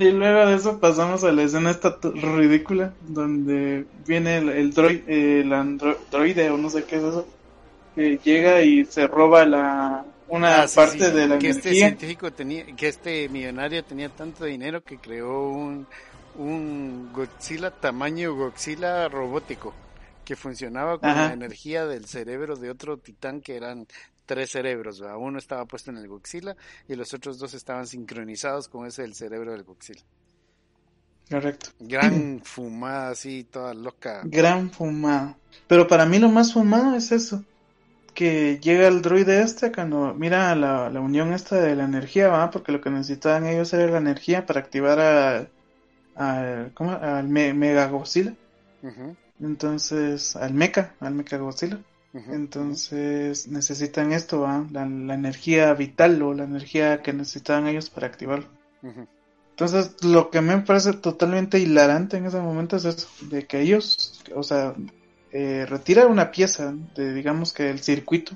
y 0.01 0.13
luego 0.13 0.47
de 0.47 0.57
eso 0.57 0.81
pasamos 0.81 1.23
a 1.25 1.33
la 1.33 1.43
escena 1.43 1.71
esta 1.71 1.99
ridícula 2.03 2.95
donde 3.07 3.85
viene 4.07 4.39
el, 4.39 4.49
el, 4.49 5.05
el 5.07 5.53
androide 5.53 6.51
o 6.51 6.57
no 6.57 6.71
sé 6.71 6.85
qué 6.85 6.97
es 6.97 7.03
eso 7.03 7.29
que 7.95 8.19
llega 8.25 8.63
y 8.63 8.87
se 8.87 9.07
roba 9.07 9.45
la 9.45 10.05
una 10.29 10.63
ah, 10.63 10.67
parte 10.75 11.11
de 11.11 11.29
la 11.29 11.39
que 11.39 11.51
este 11.51 11.75
científico 11.75 12.33
tenía 12.33 12.65
que 12.75 12.89
este 12.89 13.29
millonario 13.29 13.85
tenía 13.85 14.09
tanto 14.09 14.47
dinero 14.47 14.83
que 14.83 14.97
creó 14.97 15.51
un 15.51 15.87
un 16.37 17.13
Godzilla 17.13 17.71
tamaño 17.71 18.35
Godzilla 18.35 19.07
robótico 19.09 19.75
que 20.25 20.35
funcionaba 20.35 20.99
con 20.99 21.11
la 21.11 21.33
energía 21.33 21.85
del 21.87 22.07
cerebro 22.07 22.57
de 22.57 22.71
otro 22.71 22.97
titán 22.97 23.43
que 23.43 23.57
eran 23.57 23.87
tres 24.31 24.51
cerebros, 24.53 25.03
uno 25.19 25.41
estaba 25.41 25.65
puesto 25.65 25.91
en 25.91 25.97
el 25.97 26.07
Godzilla 26.07 26.55
y 26.87 26.95
los 26.95 27.13
otros 27.13 27.37
dos 27.37 27.53
estaban 27.53 27.89
sincronizados 27.89 28.69
con 28.69 28.87
ese 28.87 29.03
del 29.03 29.17
cerebro 29.17 29.51
del 29.51 29.65
Godzilla. 29.65 30.05
Correcto. 31.29 31.71
Gran 31.81 32.41
fumada 32.45 33.11
así, 33.11 33.43
toda 33.43 33.75
loca. 33.75 34.21
Gran 34.23 34.71
fumada. 34.71 35.37
Pero 35.67 35.89
para 35.89 36.07
mí 36.07 36.21
lo 36.21 36.29
más 36.29 36.53
fumado 36.53 36.95
es 36.95 37.11
eso. 37.11 37.45
Que 38.15 38.61
llega 38.61 38.87
el 38.87 39.03
droide 39.03 39.43
este 39.43 39.73
cuando 39.73 40.15
mira 40.15 40.55
la, 40.55 40.91
la 40.91 41.01
unión 41.01 41.33
esta 41.33 41.57
de 41.57 41.75
la 41.75 41.83
energía, 41.83 42.29
¿va? 42.29 42.53
Porque 42.53 42.71
lo 42.71 42.81
que 42.81 42.91
necesitaban 42.91 43.49
ellos 43.49 43.73
era 43.73 43.91
la 43.91 43.99
energía 43.99 44.47
para 44.47 44.61
activar 44.61 45.01
a, 45.01 45.49
al, 46.15 46.71
¿cómo? 46.75 46.93
al 46.93 47.27
Mega 47.27 47.89
Godzilla. 47.89 48.33
Entonces, 49.41 50.37
al 50.37 50.55
Mecha, 50.55 50.95
al 51.01 51.15
Mecha 51.15 51.37
Godzilla. 51.37 51.81
Entonces 52.13 53.47
necesitan 53.47 54.13
esto, 54.13 54.47
la, 54.71 54.85
la, 54.85 55.15
energía 55.15 55.73
vital 55.75 56.21
o 56.23 56.35
la 56.35 56.43
energía 56.45 57.03
que 57.03 57.13
necesitaban 57.13 57.69
ellos 57.69 57.89
para 57.89 58.09
activarlo. 58.09 58.49
Entonces, 59.51 60.03
lo 60.03 60.31
que 60.31 60.41
me 60.41 60.59
parece 60.59 60.95
totalmente 60.95 61.59
hilarante 61.59 62.17
en 62.17 62.27
ese 62.27 62.41
momento 62.41 62.77
es 62.77 62.85
eso, 62.85 63.09
de 63.29 63.47
que 63.47 63.61
ellos, 63.61 64.23
o 64.35 64.43
sea, 64.43 64.75
eh, 65.33 65.67
retiran 65.69 66.11
una 66.11 66.33
pieza 66.33 66.75
de, 66.97 67.13
digamos 67.13 67.53
que 67.53 67.71
el 67.71 67.81
circuito 67.81 68.33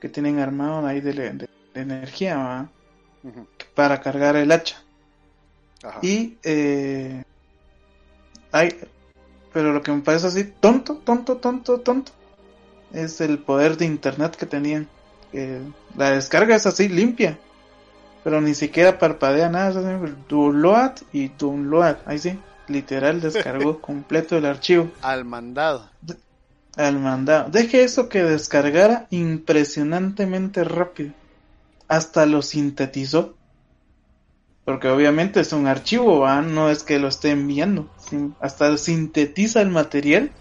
que 0.00 0.08
tienen 0.08 0.40
armado 0.40 0.84
ahí 0.86 1.00
de, 1.00 1.46
energía 1.74 2.68
para 3.74 4.00
cargar 4.00 4.36
el 4.36 4.50
hacha. 4.50 4.82
Y 6.02 6.38
eh, 6.42 7.22
hay, 8.50 8.74
pero 9.52 9.72
lo 9.72 9.82
que 9.82 9.92
me 9.92 10.00
parece 10.00 10.28
así 10.28 10.44
tonto, 10.44 10.96
tonto, 10.96 11.36
tonto, 11.36 11.80
tonto, 11.80 12.12
es 12.94 13.20
el 13.20 13.38
poder 13.38 13.76
de 13.76 13.86
internet 13.86 14.36
que 14.36 14.46
tenían. 14.46 14.88
la 15.96 16.12
descarga 16.12 16.54
es 16.54 16.66
así 16.66 16.88
limpia, 16.88 17.38
pero 18.22 18.40
ni 18.40 18.54
siquiera 18.54 18.98
parpadea 18.98 19.48
nada, 19.48 19.98
download 20.28 20.92
y 21.12 21.28
download, 21.28 21.96
ahí 22.06 22.18
sí, 22.18 22.38
literal 22.68 23.20
descargó 23.20 23.80
completo 23.82 24.36
el 24.36 24.46
archivo. 24.46 24.90
Al 25.02 25.24
mandado. 25.24 25.90
al 26.76 26.98
mandado. 26.98 27.50
Deje 27.50 27.84
eso 27.84 28.08
que 28.08 28.22
descargara 28.22 29.06
impresionantemente 29.10 30.64
rápido. 30.64 31.12
Hasta 31.88 32.26
lo 32.26 32.42
sintetizó. 32.42 33.34
Porque 34.64 34.88
obviamente 34.88 35.40
es 35.40 35.52
un 35.52 35.66
archivo, 35.66 36.26
no 36.40 36.70
es 36.70 36.84
que 36.84 36.98
lo 36.98 37.08
esté 37.08 37.32
enviando. 37.32 37.90
Hasta 38.40 38.78
sintetiza 38.78 39.60
el 39.60 39.68
material 39.68 40.32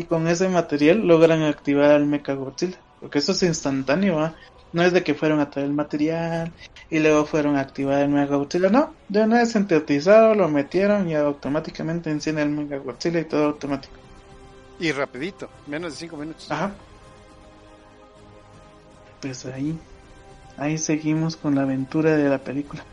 y 0.00 0.04
con 0.04 0.26
ese 0.28 0.48
material 0.48 1.06
logran 1.06 1.42
activar 1.42 1.90
al 1.90 2.06
Mecha 2.06 2.32
Godzilla. 2.32 2.78
Porque 3.00 3.18
eso 3.18 3.32
es 3.32 3.42
instantáneo, 3.42 4.34
No 4.72 4.82
es 4.82 4.92
de 4.92 5.02
que 5.02 5.14
fueron 5.14 5.40
a 5.40 5.50
traer 5.50 5.68
el 5.68 5.74
material 5.74 6.52
y 6.88 7.00
luego 7.00 7.26
fueron 7.26 7.56
a 7.56 7.60
activar 7.60 8.00
el 8.02 8.08
Mega 8.08 8.36
Godzilla. 8.36 8.70
No, 8.70 8.94
de 9.08 9.22
una 9.22 9.38
vez 9.38 9.52
sintetizado, 9.52 10.34
lo 10.34 10.48
metieron 10.48 11.08
y 11.08 11.14
automáticamente 11.14 12.10
enciende 12.10 12.42
el 12.42 12.50
Mega 12.50 12.78
Godzilla 12.78 13.20
y 13.20 13.24
todo 13.24 13.46
automático. 13.46 13.94
Y 14.78 14.92
rapidito, 14.92 15.50
menos 15.66 15.92
de 15.92 15.98
5 15.98 16.16
minutos. 16.16 16.50
Ajá. 16.50 16.72
Pues 19.20 19.44
ahí, 19.44 19.78
ahí 20.56 20.78
seguimos 20.78 21.36
con 21.36 21.54
la 21.54 21.62
aventura 21.62 22.16
de 22.16 22.28
la 22.28 22.38
película. 22.38 22.84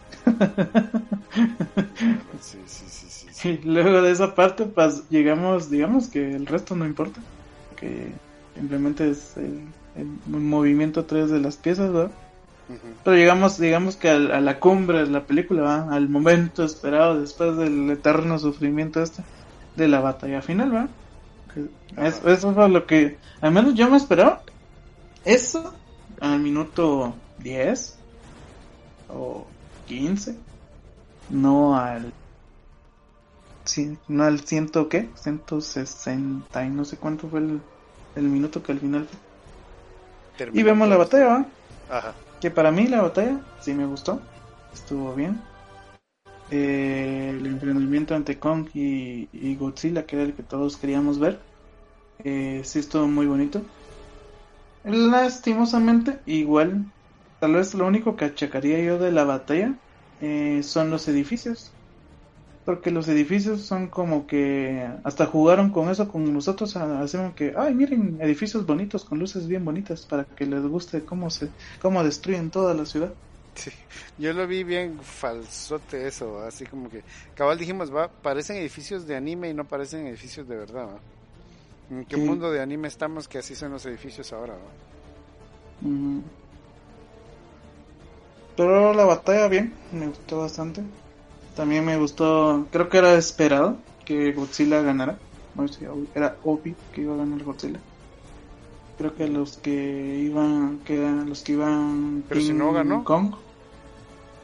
Y 3.43 3.59
luego 3.63 4.01
de 4.01 4.11
esa 4.11 4.33
parte, 4.35 4.65
pues 4.65 5.03
llegamos, 5.09 5.69
digamos 5.69 6.07
que 6.07 6.35
el 6.35 6.45
resto 6.45 6.75
no 6.75 6.85
importa. 6.85 7.21
Que 7.75 8.11
simplemente 8.55 9.11
es 9.11 9.37
el, 9.37 9.61
movimiento 10.27 11.05
3 11.05 11.29
de 11.29 11.39
las 11.39 11.57
piezas, 11.57 11.91
¿verdad? 11.91 12.11
Pero 13.03 13.15
llegamos, 13.15 13.57
digamos 13.57 13.95
que 13.95 14.09
a, 14.09 14.17
la 14.17 14.59
cumbre 14.59 14.99
de 14.99 15.07
la 15.07 15.23
película, 15.25 15.87
Al 15.89 16.09
momento 16.09 16.63
esperado 16.63 17.19
después 17.21 17.55
del 17.57 17.89
eterno 17.89 18.37
sufrimiento 18.37 19.01
este 19.01 19.23
de 19.75 19.87
la 19.87 20.01
batalla 20.01 20.41
final, 20.41 20.75
¿va? 20.75 20.87
eso 21.95 22.53
fue 22.53 22.69
lo 22.69 22.85
que, 22.85 23.17
al 23.41 23.51
menos 23.51 23.73
yo 23.75 23.89
me 23.89 23.97
esperaba. 23.97 24.41
Eso 25.23 25.73
al 26.19 26.39
minuto 26.39 27.15
10 27.39 27.97
o 29.09 29.45
15, 29.87 30.35
no 31.29 31.77
al 31.77 32.13
sí, 33.65 33.97
no 34.07 34.23
al 34.23 34.39
ciento 34.41 34.87
qué, 34.89 35.09
160 35.15 36.65
y 36.65 36.69
no 36.69 36.85
sé 36.85 36.97
cuánto 36.97 37.27
fue 37.27 37.39
el, 37.39 37.61
el 38.15 38.23
minuto 38.23 38.61
que 38.63 38.73
al 38.73 38.79
final 38.79 39.07
y 40.53 40.63
vemos 40.63 40.87
la 40.87 40.97
batalla, 40.97 41.27
¿va? 41.27 41.45
Ajá. 41.89 42.13
Que 42.39 42.51
para 42.51 42.71
mí 42.71 42.87
la 42.87 43.01
batalla 43.01 43.39
sí 43.61 43.73
me 43.73 43.85
gustó, 43.85 44.21
estuvo 44.73 45.13
bien. 45.15 45.39
Eh, 46.51 47.35
el 47.37 47.45
enfrentamiento 47.45 48.15
ante 48.15 48.37
Kong 48.37 48.67
y, 48.73 49.27
y, 49.33 49.55
Godzilla, 49.55 50.05
que 50.05 50.15
era 50.15 50.25
el 50.25 50.33
que 50.33 50.43
todos 50.43 50.77
queríamos 50.77 51.19
ver, 51.19 51.39
eh, 52.23 52.61
sí 52.63 52.79
estuvo 52.79 53.07
muy 53.07 53.25
bonito. 53.25 53.61
Lastimosamente, 54.83 56.19
igual 56.25 56.85
Tal 57.39 57.53
vez 57.53 57.73
lo 57.73 57.85
único 57.85 58.15
que 58.15 58.25
achacaría 58.25 58.79
yo 58.79 58.97
de 58.97 59.11
la 59.11 59.23
batalla 59.23 59.75
eh, 60.21 60.61
son 60.63 60.89
los 60.89 61.07
edificios. 61.07 61.71
Porque 62.65 62.91
los 62.91 63.07
edificios 63.07 63.61
son 63.61 63.87
como 63.87 64.27
que 64.27 64.85
hasta 65.05 65.25
jugaron 65.25 65.69
con 65.69 65.89
eso 65.89 66.09
con 66.09 66.33
nosotros, 66.33 66.75
hacemos 66.75 67.33
que, 67.33 67.53
ay, 67.55 67.73
miren, 67.73 68.17
edificios 68.19 68.65
bonitos 68.65 69.05
con 69.05 69.19
luces 69.19 69.47
bien 69.47 69.63
bonitas 69.63 70.05
para 70.05 70.25
que 70.25 70.45
les 70.45 70.63
guste 70.63 71.05
cómo 71.05 71.29
se 71.29 71.47
cómo 71.81 72.03
destruyen 72.03 72.49
toda 72.49 72.73
la 72.73 72.85
ciudad. 72.85 73.13
Sí, 73.55 73.71
yo 74.17 74.33
lo 74.33 74.45
vi 74.45 74.65
bien 74.65 74.99
falsote 75.01 76.07
eso, 76.07 76.41
así 76.41 76.65
como 76.65 76.89
que 76.89 77.03
cabal 77.35 77.57
dijimos, 77.57 77.93
va, 77.93 78.09
parecen 78.09 78.57
edificios 78.57 79.07
de 79.07 79.15
anime 79.15 79.49
y 79.49 79.53
no 79.53 79.63
parecen 79.63 80.05
edificios 80.05 80.45
de 80.45 80.57
verdad. 80.57 80.89
¿En 81.89 82.03
qué 82.03 82.17
mundo 82.17 82.51
de 82.51 82.59
anime 82.59 82.89
estamos 82.89 83.29
que 83.29 83.37
así 83.37 83.55
son 83.55 83.71
los 83.71 83.85
edificios 83.85 84.33
ahora? 84.33 84.55
Pero 88.57 88.93
la 88.93 89.05
batalla 89.05 89.47
bien, 89.47 89.73
me 89.91 90.07
gustó 90.07 90.39
bastante. 90.39 90.81
También 91.55 91.85
me 91.85 91.95
gustó, 91.97 92.65
creo 92.71 92.89
que 92.89 92.97
era 92.97 93.13
esperado 93.13 93.77
que 94.03 94.33
Godzilla 94.33 94.81
ganara. 94.81 95.17
era 96.15 96.35
obvio 96.43 96.75
que 96.91 97.01
iba 97.01 97.13
a 97.13 97.17
ganar 97.17 97.43
Godzilla. 97.43 97.79
Creo 98.97 99.15
que 99.15 99.27
los 99.27 99.57
que 99.57 100.19
iban, 100.19 100.79
que 100.85 100.97
eran 100.97 101.29
los 101.29 101.43
que 101.43 101.51
iban. 101.51 102.23
Pero 102.27 102.41
si 102.41 102.51
no 102.51 102.73
ganó. 102.73 103.03
Kong. 103.03 103.35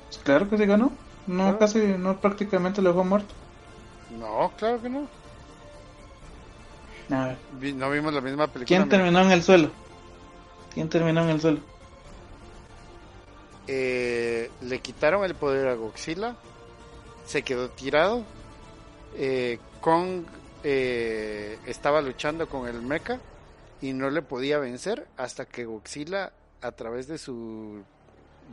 Pues 0.07 0.19
claro 0.23 0.47
que 0.47 0.57
sí 0.57 0.65
ganó. 0.65 0.91
No, 1.25 1.57
casi, 1.57 1.79
no 1.97 2.17
prácticamente 2.17 2.81
lo 2.81 2.89
dejó 2.91 3.03
muerto. 3.03 3.33
No, 4.19 4.51
claro 4.57 4.79
que 4.79 4.89
no. 4.89 5.07
A 7.09 7.35
No 7.75 7.89
vimos 7.89 8.13
la 8.13 8.21
misma 8.21 8.47
película. 8.47 8.65
¿Quién 8.67 8.89
terminó 8.89 9.21
en 9.21 9.31
el 9.31 9.41
suelo? 9.41 9.69
¿Quién 10.73 10.87
terminó 10.89 11.23
en 11.23 11.29
el 11.29 11.41
suelo? 11.41 11.59
Eh, 13.67 14.51
le 14.61 14.79
quitaron 14.79 15.23
el 15.23 15.35
poder 15.35 15.67
a 15.67 15.75
Godzilla, 15.75 16.35
se 17.25 17.43
quedó 17.43 17.69
tirado. 17.69 18.23
Eh, 19.15 19.59
Kong 19.79 20.23
eh, 20.63 21.57
estaba 21.65 22.01
luchando 22.01 22.47
con 22.47 22.67
el 22.67 22.81
mecha 22.81 23.19
y 23.81 23.93
no 23.93 24.09
le 24.09 24.21
podía 24.21 24.57
vencer 24.57 25.07
hasta 25.17 25.45
que 25.45 25.65
Godzilla, 25.65 26.33
a 26.61 26.71
través 26.71 27.07
de 27.07 27.17
su 27.17 27.83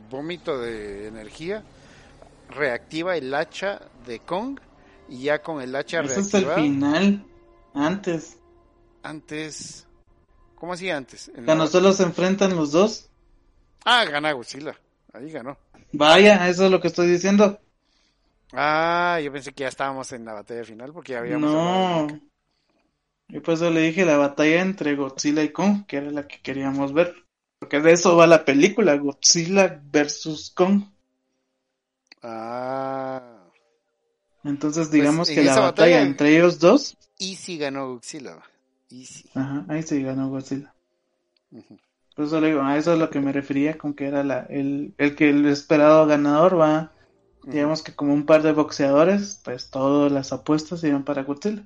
vómito 0.09 0.59
de 0.59 1.07
energía, 1.07 1.63
reactiva 2.49 3.15
el 3.17 3.33
hacha 3.33 3.81
de 4.05 4.19
Kong 4.19 4.59
y 5.09 5.23
ya 5.23 5.41
con 5.41 5.61
el 5.61 5.75
hacha 5.75 6.01
Eso 6.01 6.21
es 6.21 6.33
el 6.33 6.45
final, 6.45 7.25
antes. 7.73 8.37
Antes. 9.03 9.87
¿Cómo 10.55 10.73
así 10.73 10.89
antes? 10.89 11.31
Cuando 11.45 11.67
solo 11.67 11.91
se 11.91 12.03
enfrentan 12.03 12.55
los 12.55 12.71
dos. 12.71 13.09
Ah, 13.83 14.05
gana 14.05 14.31
Godzilla. 14.33 14.75
Ahí 15.13 15.29
ganó. 15.31 15.57
Vaya, 15.91 16.47
eso 16.49 16.65
es 16.65 16.71
lo 16.71 16.79
que 16.79 16.87
estoy 16.87 17.07
diciendo. 17.07 17.59
Ah, 18.53 19.19
yo 19.23 19.31
pensé 19.31 19.53
que 19.53 19.61
ya 19.63 19.67
estábamos 19.69 20.11
en 20.11 20.25
la 20.25 20.33
batalla 20.33 20.63
final 20.63 20.91
porque 20.93 21.13
ya 21.13 21.19
habíamos 21.19 21.51
No. 21.51 22.07
Y 23.29 23.39
por 23.39 23.53
eso 23.53 23.69
le 23.69 23.81
dije 23.81 24.03
la 24.05 24.17
batalla 24.17 24.61
entre 24.61 24.95
Godzilla 24.95 25.41
y 25.43 25.49
Kong, 25.53 25.85
que 25.85 25.97
era 25.97 26.11
la 26.11 26.27
que 26.27 26.41
queríamos 26.41 26.91
ver. 26.93 27.15
Porque 27.59 27.79
de 27.79 27.93
eso 27.93 28.17
va 28.17 28.27
la 28.27 28.43
película, 28.43 28.95
Godzilla 28.97 29.81
versus 29.91 30.49
Kong. 30.51 30.83
Ah. 32.23 33.37
Entonces 34.43 34.91
digamos 34.91 35.27
Pues, 35.27 35.37
en 35.37 35.43
que 35.43 35.49
la 35.49 35.59
batalla, 35.59 35.95
batalla- 35.97 36.01
entre 36.01 36.35
ellos 36.35 36.59
dos, 36.59 36.97
Easy 37.19 37.57
ganó 37.57 37.87
Godzilla. 37.93 38.37
Easy. 38.89 39.29
ajá, 39.35 39.65
ahí 39.69 39.83
se 39.83 40.01
ganó 40.01 40.29
Godzilla. 40.29 40.73
Por 42.15 42.25
eso 42.25 42.41
le 42.41 42.47
digo, 42.47 42.61
a 42.61 42.77
eso 42.77 42.93
es 42.93 42.99
lo 42.99 43.09
que 43.09 43.21
me 43.21 43.31
refería 43.31 43.77
con 43.77 43.93
que 43.93 44.07
era 44.07 44.23
la, 44.23 44.41
el, 44.49 44.93
el 44.97 45.15
que 45.15 45.29
el 45.29 45.45
esperado 45.45 46.05
ganador 46.05 46.59
va, 46.59 46.91
digamos 47.43 47.81
que 47.81 47.95
como 47.95 48.13
un 48.13 48.25
par 48.25 48.43
de 48.43 48.51
boxeadores, 48.51 49.39
pues 49.43 49.69
todas 49.69 50.11
las 50.11 50.33
apuestas 50.33 50.83
iban 50.83 51.03
para 51.03 51.23
Godzilla. 51.23 51.65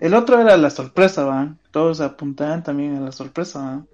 El 0.00 0.14
otro 0.14 0.38
era 0.38 0.56
la 0.56 0.70
sorpresa, 0.70 1.24
va. 1.24 1.56
Todos 1.70 2.00
apuntaban 2.00 2.62
también 2.62 2.96
a 2.96 3.00
la 3.00 3.12
sorpresa, 3.12 3.60
va. 3.60 3.86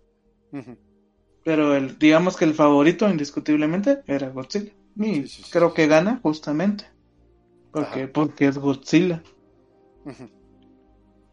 Pero 1.44 1.76
el, 1.76 1.98
digamos 1.98 2.36
que 2.36 2.44
el 2.44 2.54
favorito 2.54 3.08
indiscutiblemente 3.08 4.02
era 4.06 4.30
Godzilla. 4.30 4.72
Y 4.96 5.04
Sí, 5.04 5.28
sí, 5.28 5.42
sí, 5.44 5.50
creo 5.50 5.74
que 5.74 5.86
gana 5.86 6.18
justamente. 6.22 6.86
Porque, 7.70 8.08
porque 8.08 8.46
es 8.46 8.58
Godzilla. 8.58 9.22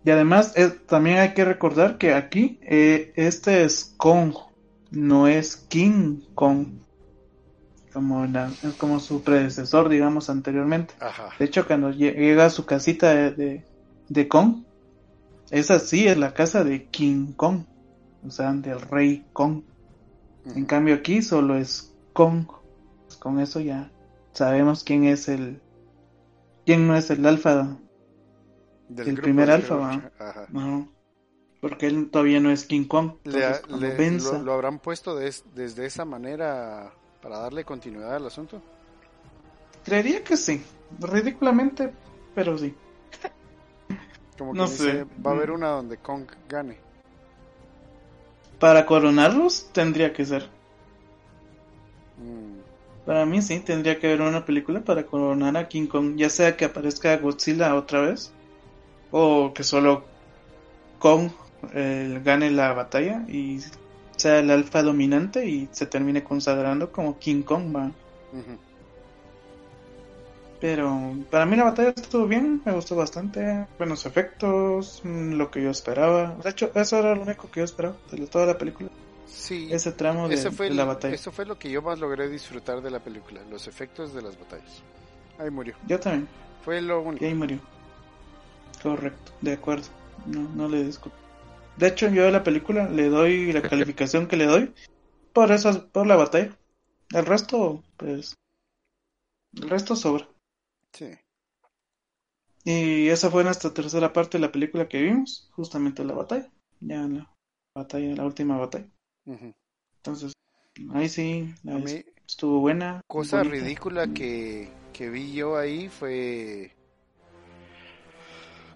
Y 0.04 0.10
además 0.10 0.54
también 0.88 1.20
hay 1.20 1.34
que 1.34 1.46
recordar 1.46 1.98
que 1.98 2.14
aquí 2.14 2.60
eh, 2.64 3.14
este 3.16 3.64
es 3.64 3.94
Kong, 3.98 4.34
no 4.90 5.28
es 5.28 5.56
King 5.56 6.22
Kong. 6.34 6.68
Como, 7.94 8.26
la- 8.26 8.52
como 8.78 9.00
su 9.02 9.22
predecesor, 9.22 9.90
digamos, 9.90 10.30
anteriormente. 10.30 10.94
Ajá. 11.02 11.30
De 11.38 11.46
hecho, 11.46 11.68
cuando 11.68 11.90
lle- 11.92 12.16
llega 12.16 12.46
a 12.46 12.50
su 12.50 12.66
casita 12.66 13.14
de, 13.14 13.32
de, 13.32 13.66
de 14.08 14.28
Kong, 14.30 14.64
esa 15.50 15.78
sí 15.80 16.08
es 16.08 16.18
la 16.18 16.34
casa 16.34 16.64
de 16.64 16.86
King 16.86 17.34
Kong. 17.36 17.66
O 18.26 18.32
sea, 18.32 18.54
del 18.54 18.80
rey 18.82 19.26
Kong. 19.34 19.64
En 20.56 20.66
cambio 20.66 20.96
aquí 20.96 21.22
solo 21.22 21.58
es 21.58 21.94
Kong. 22.14 22.46
Pues 23.08 23.18
con 23.18 23.40
eso 23.40 23.60
ya 23.60 23.92
sabemos 24.32 24.84
quién 24.86 25.04
es 25.04 25.28
el... 25.28 25.62
quién 26.66 26.88
no 26.88 26.96
es 26.96 27.10
el 27.12 27.26
alfa. 27.26 27.78
Del 28.96 29.08
el 29.10 29.22
primer 29.22 29.48
de 29.48 29.54
alfa. 29.54 30.12
Ajá. 30.20 30.46
No. 30.50 30.88
Porque 31.62 31.88
él 31.88 32.10
todavía 32.10 32.40
no 32.40 32.52
es 32.52 32.66
King 32.66 32.86
Kong. 32.86 33.14
Le- 33.24 33.62
lo, 34.18 34.40
lo 34.44 34.54
habrán 34.54 34.80
puesto 34.80 35.16
des- 35.16 35.46
desde 35.54 35.86
esa 35.86 36.06
manera 36.06 36.92
para 37.22 37.38
darle 37.38 37.64
continuidad 37.64 38.16
al 38.16 38.26
asunto? 38.26 38.62
Creería 39.86 40.24
que 40.24 40.36
sí. 40.38 40.64
Ridículamente, 41.00 41.92
pero 42.36 42.58
sí. 42.58 42.74
Como 44.38 44.54
que 44.54 44.58
No 44.58 44.66
dice, 44.68 44.92
sé. 44.92 45.06
va 45.26 45.32
a 45.32 45.34
haber 45.36 45.52
una 45.52 45.68
donde 45.70 45.98
Kong 45.98 46.26
gane. 46.50 46.78
Para 48.60 48.86
coronarlos 48.86 49.70
tendría 49.72 50.14
que 50.14 50.26
ser. 50.26 50.50
Mm, 52.18 52.60
Para 53.06 53.26
mí 53.26 53.42
sí, 53.42 53.60
tendría 53.60 54.00
que 54.00 54.08
haber 54.08 54.22
una 54.22 54.46
película 54.46 54.82
para 54.82 55.06
coronar 55.06 55.58
a 55.58 55.68
King 55.68 55.88
Kong. 55.88 56.16
Ya 56.18 56.30
sea 56.30 56.58
que 56.58 56.66
aparezca 56.66 57.16
Godzilla 57.18 57.74
otra 57.76 58.02
vez. 58.02 58.32
O 59.12 59.54
que 59.54 59.64
solo 59.64 60.06
Kong 61.00 61.30
eh, 61.74 62.22
gane 62.24 62.50
la 62.52 62.74
batalla 62.74 63.26
y 63.28 63.60
sea 64.16 64.40
el 64.40 64.50
alfa 64.52 64.84
dominante 64.84 65.46
y 65.48 65.68
se 65.72 65.86
termine 65.86 66.24
consagrando 66.24 66.92
como 66.92 67.18
King 67.20 67.44
Kong. 67.44 67.76
va. 67.76 67.92
Pero 70.60 71.16
para 71.32 71.46
mí 71.48 71.56
la 71.58 71.64
batalla 71.64 71.90
estuvo 71.96 72.28
bien, 72.28 72.62
me 72.64 72.72
gustó 72.72 72.96
bastante. 72.96 73.66
Buenos 73.80 74.06
efectos, 74.06 75.02
mm, 75.04 75.34
lo 75.34 75.50
que 75.50 75.64
yo 75.64 75.72
esperaba. 75.72 76.36
De 76.44 76.50
hecho, 76.52 76.72
eso 76.76 77.00
era 77.00 77.16
lo 77.16 77.24
único 77.24 77.50
que 77.50 77.62
yo 77.62 77.64
esperaba 77.64 77.96
de 78.12 78.28
toda 78.28 78.46
la 78.46 78.58
película. 78.58 78.90
Sí, 79.26 79.70
Ese 79.72 79.92
tramo 79.92 80.28
de, 80.30 80.36
ese 80.36 80.52
fue 80.52 80.68
de 80.68 80.72
el- 80.74 80.78
la 80.78 80.86
batalla. 80.86 81.16
eso 81.16 81.32
fue 81.32 81.46
lo 81.46 81.58
que 81.58 81.72
yo 81.72 81.82
más 81.82 81.98
logré 82.00 82.30
disfrutar 82.30 82.82
de 82.82 82.92
la 82.92 83.00
película, 83.00 83.42
los 83.50 83.68
efectos 83.68 84.14
de 84.14 84.22
las 84.22 84.38
batallas. 84.38 84.84
Ahí 85.40 85.50
murió. 85.50 85.74
Yo 85.88 86.00
también, 86.00 86.28
Fue 86.64 86.80
lo 86.80 87.02
único. 87.02 87.26
y 87.26 87.28
ahí 87.30 87.34
murió. 87.34 87.58
Correcto, 88.82 89.32
de 89.42 89.54
acuerdo. 89.54 89.88
No, 90.26 90.42
no 90.50 90.68
le 90.68 90.84
discuto. 90.84 91.16
De 91.78 91.88
hecho, 91.88 92.10
yo 92.10 92.28
a 92.28 92.32
la 92.32 92.44
película 92.44 92.90
le 92.90 93.10
doy 93.10 93.52
la 93.54 93.62
calificación 93.70 94.28
que 94.28 94.38
le 94.38 94.46
doy 94.46 94.74
por 95.34 95.52
eso, 95.52 95.90
por 95.92 96.08
la 96.08 96.16
batalla. 96.16 96.58
El 97.14 97.26
resto, 97.26 97.84
pues, 97.98 98.36
el 99.54 99.70
resto 99.70 99.96
sobra. 99.96 100.28
Sí. 100.94 101.12
Y 102.64 103.08
esa 103.08 103.30
fue 103.32 103.44
nuestra 103.44 103.74
tercera 103.74 104.14
parte 104.14 104.38
de 104.38 104.44
la 104.44 104.52
película 104.52 104.88
que 104.88 105.02
vimos, 105.02 105.50
justamente 105.54 106.04
la 106.04 106.14
batalla. 106.14 106.52
Ya 106.80 107.08
la 107.08 107.34
batalla, 107.76 108.16
la 108.16 108.26
última 108.26 108.58
batalla. 108.58 108.88
Entonces, 109.98 110.34
ahí 110.94 111.10
sí, 111.10 111.54
la 111.64 111.76
A 111.76 111.80
mí, 111.80 112.04
estuvo 112.28 112.60
buena. 112.60 113.02
cosa 113.08 113.38
bonita. 113.38 113.56
ridícula 113.56 114.08
que, 114.14 114.70
que 114.94 115.10
vi 115.10 115.34
yo 115.34 115.58
ahí 115.58 115.90
fue... 115.90 116.76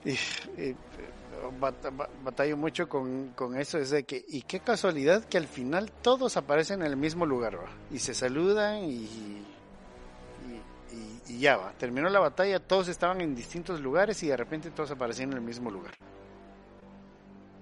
Y, 0.06 0.16
bata- 1.60 1.90
ba- 1.92 2.10
batallo 2.24 2.58
mucho 2.58 2.88
con, 2.90 3.30
con 3.36 3.58
eso, 3.58 3.78
es 3.78 3.90
de 3.90 4.04
que, 4.04 4.24
y 4.28 4.42
qué 4.44 4.60
casualidad 4.60 5.26
que 5.26 5.38
al 5.38 5.48
final 5.48 5.92
todos 5.92 6.38
aparecen 6.38 6.82
en 6.82 6.88
el 6.88 6.98
mismo 6.98 7.26
lugar, 7.26 7.58
¿va? 7.58 7.70
y 7.92 8.00
se 8.00 8.14
saludan 8.14 8.84
y, 8.84 9.46
y, 11.28 11.40
ya 11.40 11.58
va, 11.58 11.74
terminó 11.74 12.10
la 12.10 12.20
batalla, 12.20 12.60
todos 12.60 12.88
estaban 12.88 13.20
en 13.22 13.36
distintos 13.36 13.82
lugares 13.82 14.22
y 14.24 14.28
de 14.28 14.38
repente 14.38 14.72
todos 14.72 14.92
aparecían 14.92 15.32
en 15.32 15.38
el 15.38 15.44
mismo 15.44 15.70
lugar. 15.72 15.94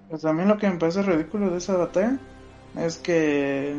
Pues 0.08 0.24
a 0.24 0.32
mí 0.32 0.44
lo 0.44 0.58
que 0.58 0.68
me 0.70 0.76
parece 0.78 1.02
ridículo 1.02 1.50
de 1.50 1.58
esa 1.58 1.76
batalla 1.76 2.18
es 2.76 2.98
que 2.98 3.76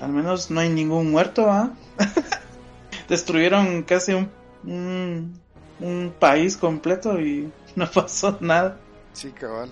al 0.00 0.12
menos 0.12 0.50
no 0.50 0.60
hay 0.60 0.68
ningún 0.70 1.10
muerto, 1.10 1.50
¿ah? 1.50 1.72
Destruyeron 3.08 3.82
casi 3.84 4.12
un, 4.14 4.30
un, 4.64 5.43
un 5.80 6.12
país 6.18 6.56
completo 6.56 7.20
y 7.20 7.50
no 7.76 7.90
pasó 7.90 8.38
nada. 8.40 8.78
Sí, 9.12 9.30
cabal. 9.30 9.70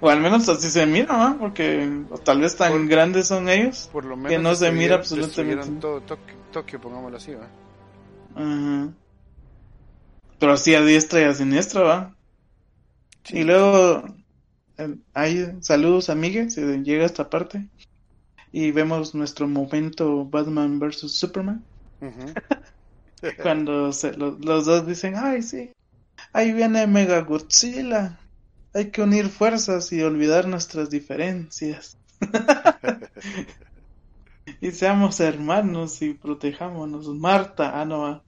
O 0.00 0.10
al 0.10 0.20
menos 0.20 0.48
así 0.48 0.68
se 0.70 0.84
mira, 0.84 1.06
¿ah? 1.10 1.36
Porque 1.38 1.88
o 2.10 2.18
tal 2.18 2.40
vez 2.40 2.54
tan 2.56 2.72
Por- 2.72 2.86
grandes 2.86 3.28
son 3.28 3.48
ellos. 3.48 3.88
Por 3.90 4.04
lo 4.04 4.16
menos 4.16 4.30
Que 4.30 4.38
no 4.38 4.54
se 4.54 4.70
mira 4.70 4.96
absolutamente 4.96 5.70
todo 5.80 6.00
Tokio, 6.02 6.34
Tokio, 6.52 6.80
pongámoslo 6.80 7.16
así, 7.16 7.32
¿va? 7.32 7.48
Ajá. 8.34 8.88
Pero 10.38 10.52
así 10.52 10.74
a 10.74 10.82
diestra 10.82 11.22
y 11.22 11.24
a 11.24 11.32
siniestra, 11.32 11.80
¿va? 11.80 12.14
Sí. 13.24 13.38
Y 13.38 13.44
luego 13.44 14.04
eh, 14.76 14.96
hay 15.14 15.56
saludos 15.62 16.10
amigues, 16.10 16.56
llega 16.56 17.06
esta 17.06 17.30
parte 17.30 17.66
y 18.52 18.70
vemos 18.70 19.14
nuestro 19.14 19.48
momento 19.48 20.26
Batman 20.26 20.78
vs 20.78 21.10
Superman. 21.10 21.64
cuando 23.42 23.92
se- 23.92 24.16
lo- 24.16 24.38
los 24.38 24.66
dos 24.66 24.86
dicen, 24.86 25.14
ay 25.16 25.42
sí, 25.42 25.70
ahí 26.32 26.52
viene 26.52 26.86
Mega 26.86 27.20
Godzilla, 27.22 28.18
hay 28.74 28.90
que 28.90 29.02
unir 29.02 29.28
fuerzas 29.28 29.92
y 29.92 30.02
olvidar 30.02 30.46
nuestras 30.48 30.90
diferencias 30.90 31.96
y 34.60 34.70
seamos 34.70 35.20
hermanos 35.20 36.00
y 36.02 36.14
protejámonos. 36.14 37.08
Marta, 37.08 37.80
ah 37.80 37.84
no, 37.84 38.06
ah. 38.06 38.22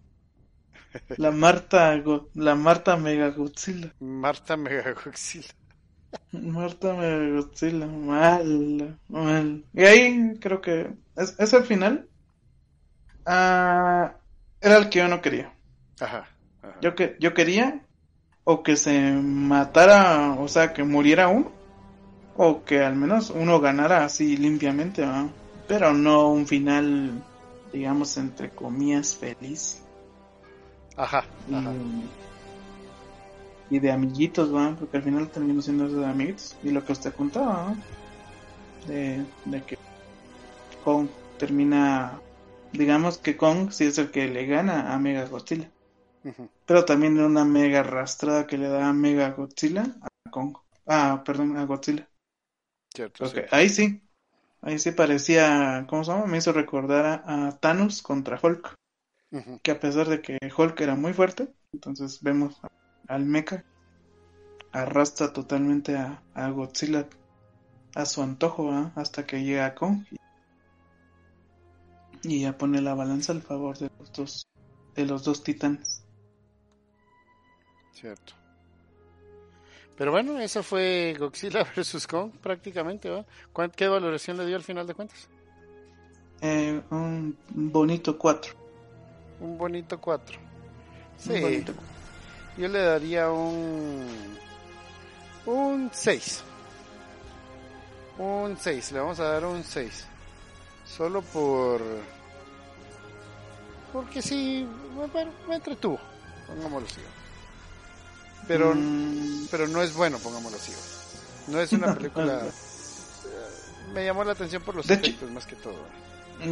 la 1.16 1.30
Marta, 1.30 2.00
la 2.34 2.54
Marta 2.54 2.96
Mega 2.96 3.30
Godzilla. 3.30 3.92
Marta 4.00 4.56
Megagodzilla. 4.56 5.48
Marta 6.32 6.94
me 6.94 7.32
Godzilla, 7.32 7.86
mal, 7.86 8.98
mal. 9.08 9.64
Y 9.74 9.82
ahí 9.82 10.34
creo 10.40 10.60
que 10.60 10.90
es, 11.16 11.34
es 11.38 11.52
el 11.52 11.64
final. 11.64 12.08
Ah, 13.26 14.14
era 14.60 14.76
el 14.78 14.88
que 14.88 14.98
yo 15.00 15.08
no 15.08 15.20
quería. 15.20 15.52
Ajá. 16.00 16.28
ajá. 16.62 16.76
Yo 16.80 16.94
que 16.94 17.16
yo 17.20 17.34
quería 17.34 17.82
o 18.44 18.62
que 18.62 18.76
se 18.76 19.12
matara, 19.12 20.36
o 20.38 20.48
sea, 20.48 20.72
que 20.72 20.84
muriera 20.84 21.28
uno, 21.28 21.50
o 22.36 22.64
que 22.64 22.82
al 22.84 22.96
menos 22.96 23.30
uno 23.30 23.60
ganara 23.60 24.04
así 24.04 24.36
limpiamente, 24.36 25.04
¿va? 25.04 25.28
pero 25.68 25.92
no 25.92 26.30
un 26.30 26.46
final, 26.46 27.22
digamos 27.72 28.16
entre 28.16 28.50
comillas 28.50 29.14
feliz 29.14 29.82
Ajá. 30.96 31.24
y, 31.48 31.54
Ajá. 31.54 31.72
y 33.70 33.78
de 33.78 33.92
amiguitos, 33.92 34.52
¿va? 34.52 34.74
Porque 34.78 34.96
al 34.96 35.02
final 35.04 35.28
terminó 35.28 35.62
siendo 35.62 35.86
eso 35.86 36.00
de 36.00 36.06
amiguitos. 36.06 36.56
Y 36.64 36.70
lo 36.70 36.84
que 36.84 36.92
usted 36.92 37.14
contaba. 37.14 37.74
De, 38.88 39.24
de 39.44 39.62
que 39.62 39.78
Kong 40.82 41.08
termina, 41.38 42.18
digamos 42.72 43.18
que 43.18 43.36
Kong 43.36 43.70
sí 43.70 43.84
es 43.84 43.98
el 43.98 44.10
que 44.10 44.28
le 44.28 44.46
gana 44.46 44.92
a 44.94 44.98
Mega 44.98 45.24
Godzilla. 45.26 45.70
Pero 46.66 46.84
también 46.84 47.16
era 47.16 47.26
una 47.26 47.44
mega 47.44 47.80
arrastrada 47.80 48.46
que 48.46 48.58
le 48.58 48.68
da 48.68 48.88
a 48.88 48.92
Mega 48.92 49.30
Godzilla 49.30 49.86
a 50.02 50.30
Kong. 50.30 50.56
Ah, 50.86 51.22
perdón, 51.24 51.56
a 51.56 51.64
Godzilla. 51.64 52.08
Cierto, 52.94 53.24
ahí 53.50 53.68
sí. 53.68 54.02
Ahí 54.60 54.78
sí 54.78 54.90
parecía, 54.90 55.86
¿cómo 55.88 56.04
se 56.04 56.10
llama? 56.10 56.26
Me 56.26 56.38
hizo 56.38 56.52
recordar 56.52 57.22
a, 57.24 57.58
Thanos 57.60 58.02
contra 58.02 58.38
Hulk. 58.42 58.74
Que 59.62 59.70
a 59.70 59.80
pesar 59.80 60.08
de 60.08 60.20
que 60.20 60.38
Hulk 60.56 60.80
era 60.80 60.94
muy 60.94 61.12
fuerte, 61.12 61.48
entonces 61.72 62.22
vemos 62.22 62.60
al 63.08 63.24
mecha 63.24 63.64
arrastra 64.72 65.32
totalmente 65.32 65.96
a, 65.96 66.50
Godzilla 66.50 67.06
a 67.94 68.06
su 68.06 68.22
antojo 68.22 68.72
hasta 68.94 69.26
que 69.26 69.42
llega 69.42 69.66
a 69.66 69.74
Kong 69.74 70.04
y 70.10 70.16
ya 72.22 72.56
pone 72.56 72.80
la 72.80 72.94
balanza 72.94 73.32
al 73.32 73.42
favor 73.42 73.78
de 73.78 73.90
los 73.98 74.12
dos 74.12 74.48
de 74.94 75.06
los 75.06 75.24
dos 75.24 75.44
titanes. 75.44 76.02
Cierto. 77.92 78.34
Pero 79.96 80.12
bueno, 80.12 80.38
eso 80.38 80.62
fue 80.62 81.16
Godzilla 81.18 81.64
vs. 81.76 82.06
Kong 82.06 82.32
prácticamente. 82.40 83.10
¿va? 83.10 83.24
¿Qué 83.70 83.88
valoración 83.88 84.36
le 84.36 84.46
dio 84.46 84.56
al 84.56 84.62
final 84.62 84.86
de 84.86 84.94
cuentas? 84.94 85.28
Eh, 86.40 86.80
un 86.90 87.36
bonito 87.48 88.16
4. 88.16 88.54
Un 89.40 89.58
bonito 89.58 90.00
4. 90.00 90.38
Sí. 91.16 91.64
Yo 92.56 92.68
le 92.68 92.78
daría 92.80 93.30
un. 93.30 94.06
Un 95.46 95.90
6. 95.92 96.44
Un 98.18 98.56
6. 98.56 98.92
Le 98.92 98.98
vamos 99.00 99.20
a 99.20 99.24
dar 99.24 99.44
un 99.44 99.62
6. 99.62 100.06
Solo 100.96 101.22
por. 101.22 101.80
Porque 103.92 104.22
sí. 104.22 104.66
Bueno, 105.12 105.30
me 105.48 105.56
entretuvo. 105.56 105.98
Pongámoslo 106.46 106.86
así 106.88 107.00
pero, 108.48 108.74
mm. 108.74 109.46
pero 109.50 109.68
no 109.68 109.82
es 109.82 109.94
bueno, 109.94 110.18
pongámoslo 110.18 110.56
así. 110.56 110.72
No 111.46 111.60
es 111.60 111.72
una 111.72 111.94
película... 111.94 112.42
me 113.94 114.04
llamó 114.04 114.24
la 114.24 114.32
atención 114.32 114.62
por 114.62 114.74
los 114.74 114.90
efectos 114.90 115.30
más 115.30 115.46
que 115.46 115.56
todo. 115.56 115.84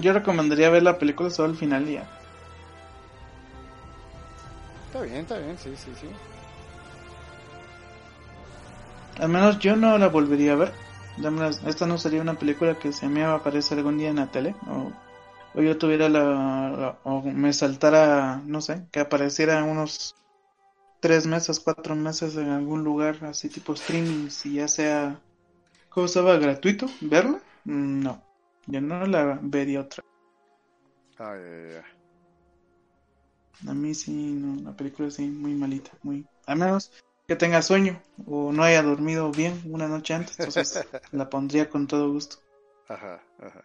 Yo 0.01 0.13
recomendaría 0.13 0.71
ver 0.71 0.83
la 0.83 0.99
película 0.99 1.31
solo 1.31 1.51
al 1.51 1.57
final 1.57 1.87
ya. 1.87 2.07
Está 4.87 5.03
bien, 5.03 5.17
está 5.17 5.39
bien, 5.39 5.57
sí, 5.59 5.75
sí, 5.77 5.91
sí. 6.01 6.09
Al 9.21 9.29
menos 9.29 9.59
yo 9.59 9.77
no 9.77 9.97
la 9.99 10.09
volvería 10.09 10.53
a 10.53 10.57
ver. 10.57 10.86
Esta 11.67 11.87
no 11.87 11.97
sería 11.97 12.21
una 12.21 12.35
película 12.35 12.79
que 12.79 12.93
se 12.93 13.09
me 13.09 13.25
aparece 13.25 13.75
algún 13.75 13.99
día 13.99 14.11
en 14.11 14.17
la 14.17 14.31
tele. 14.31 14.55
O, 14.69 14.93
o 15.59 15.63
yo 15.63 15.79
tuviera 15.79 16.09
la, 16.09 16.99
O 17.05 17.23
me 17.23 17.53
saltara, 17.53 18.43
no 18.45 18.61
sé, 18.61 18.87
que 18.93 19.01
apareciera 19.01 19.65
unos 19.65 20.15
tres 21.01 21.27
meses, 21.27 21.61
cuatro 21.61 21.95
meses 21.95 22.37
en 22.37 22.49
algún 22.49 22.85
lugar 22.85 23.25
así 23.25 23.49
tipo 23.49 23.73
streaming, 23.73 24.29
si 24.29 24.55
ya 24.55 24.69
sea 24.69 25.21
cosa 25.89 26.21
va 26.21 26.37
gratuito, 26.37 26.87
verla, 27.01 27.41
no, 27.65 28.23
yo 28.67 28.81
no 28.81 29.07
la 29.07 29.39
vería 29.43 29.81
otra. 29.81 30.03
Ay, 31.19 31.83
A 33.67 33.73
mí 33.73 33.95
sí, 33.95 34.13
no, 34.13 34.63
la 34.63 34.77
película 34.77 35.11
sí, 35.11 35.27
muy 35.29 35.55
malita, 35.55 35.91
muy, 36.03 36.27
a 36.47 36.55
menos 36.55 36.91
que 37.27 37.37
tenga 37.37 37.61
sueño 37.63 38.01
o 38.27 38.53
no 38.53 38.63
haya 38.63 38.83
dormido 38.83 39.31
bien 39.31 39.61
una 39.67 39.89
noche 39.89 40.15
antes, 40.15 40.39
entonces 40.39 40.87
la 41.13 41.29
pondría 41.29 41.69
con 41.69 41.87
todo 41.87 42.13
gusto. 42.13 42.37
Ajá, 42.89 43.21
ajá. 43.41 43.65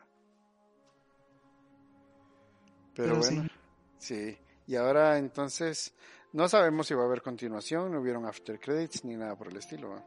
Pero, 2.95 3.18
bueno, 3.18 3.47
sí. 3.99 4.38
Y 4.68 4.76
ahora 4.76 5.18
entonces, 5.18 5.93
no 6.34 6.49
sabemos 6.49 6.88
si 6.88 6.93
va 6.93 7.03
a 7.03 7.05
haber 7.05 7.22
continuación, 7.22 7.91
no 7.91 8.01
hubieron 8.01 8.26
after 8.26 8.59
credits 8.59 9.05
ni 9.05 9.16
nada 9.16 9.36
por 9.36 9.47
el 9.47 9.57
estilo. 9.57 10.03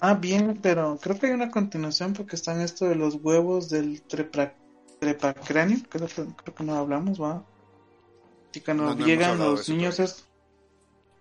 Ah, 0.00 0.14
bien, 0.14 0.58
pero 0.62 0.98
creo 1.00 1.18
que 1.18 1.26
hay 1.26 1.32
una 1.32 1.50
continuación 1.50 2.12
porque 2.12 2.36
están 2.36 2.60
esto 2.60 2.86
de 2.86 2.94
los 2.94 3.16
huevos 3.16 3.68
del 3.70 4.02
trepa, 4.02 4.54
trepacráneo, 4.98 5.78
creo, 5.88 6.06
creo 6.08 6.54
que 6.54 6.64
no 6.64 6.74
hablamos, 6.74 7.20
va. 7.20 7.44
Y 8.52 8.60
cuando 8.60 8.96
llegan 8.96 9.38
los 9.38 9.68
niños, 9.68 9.98
es, 9.98 10.29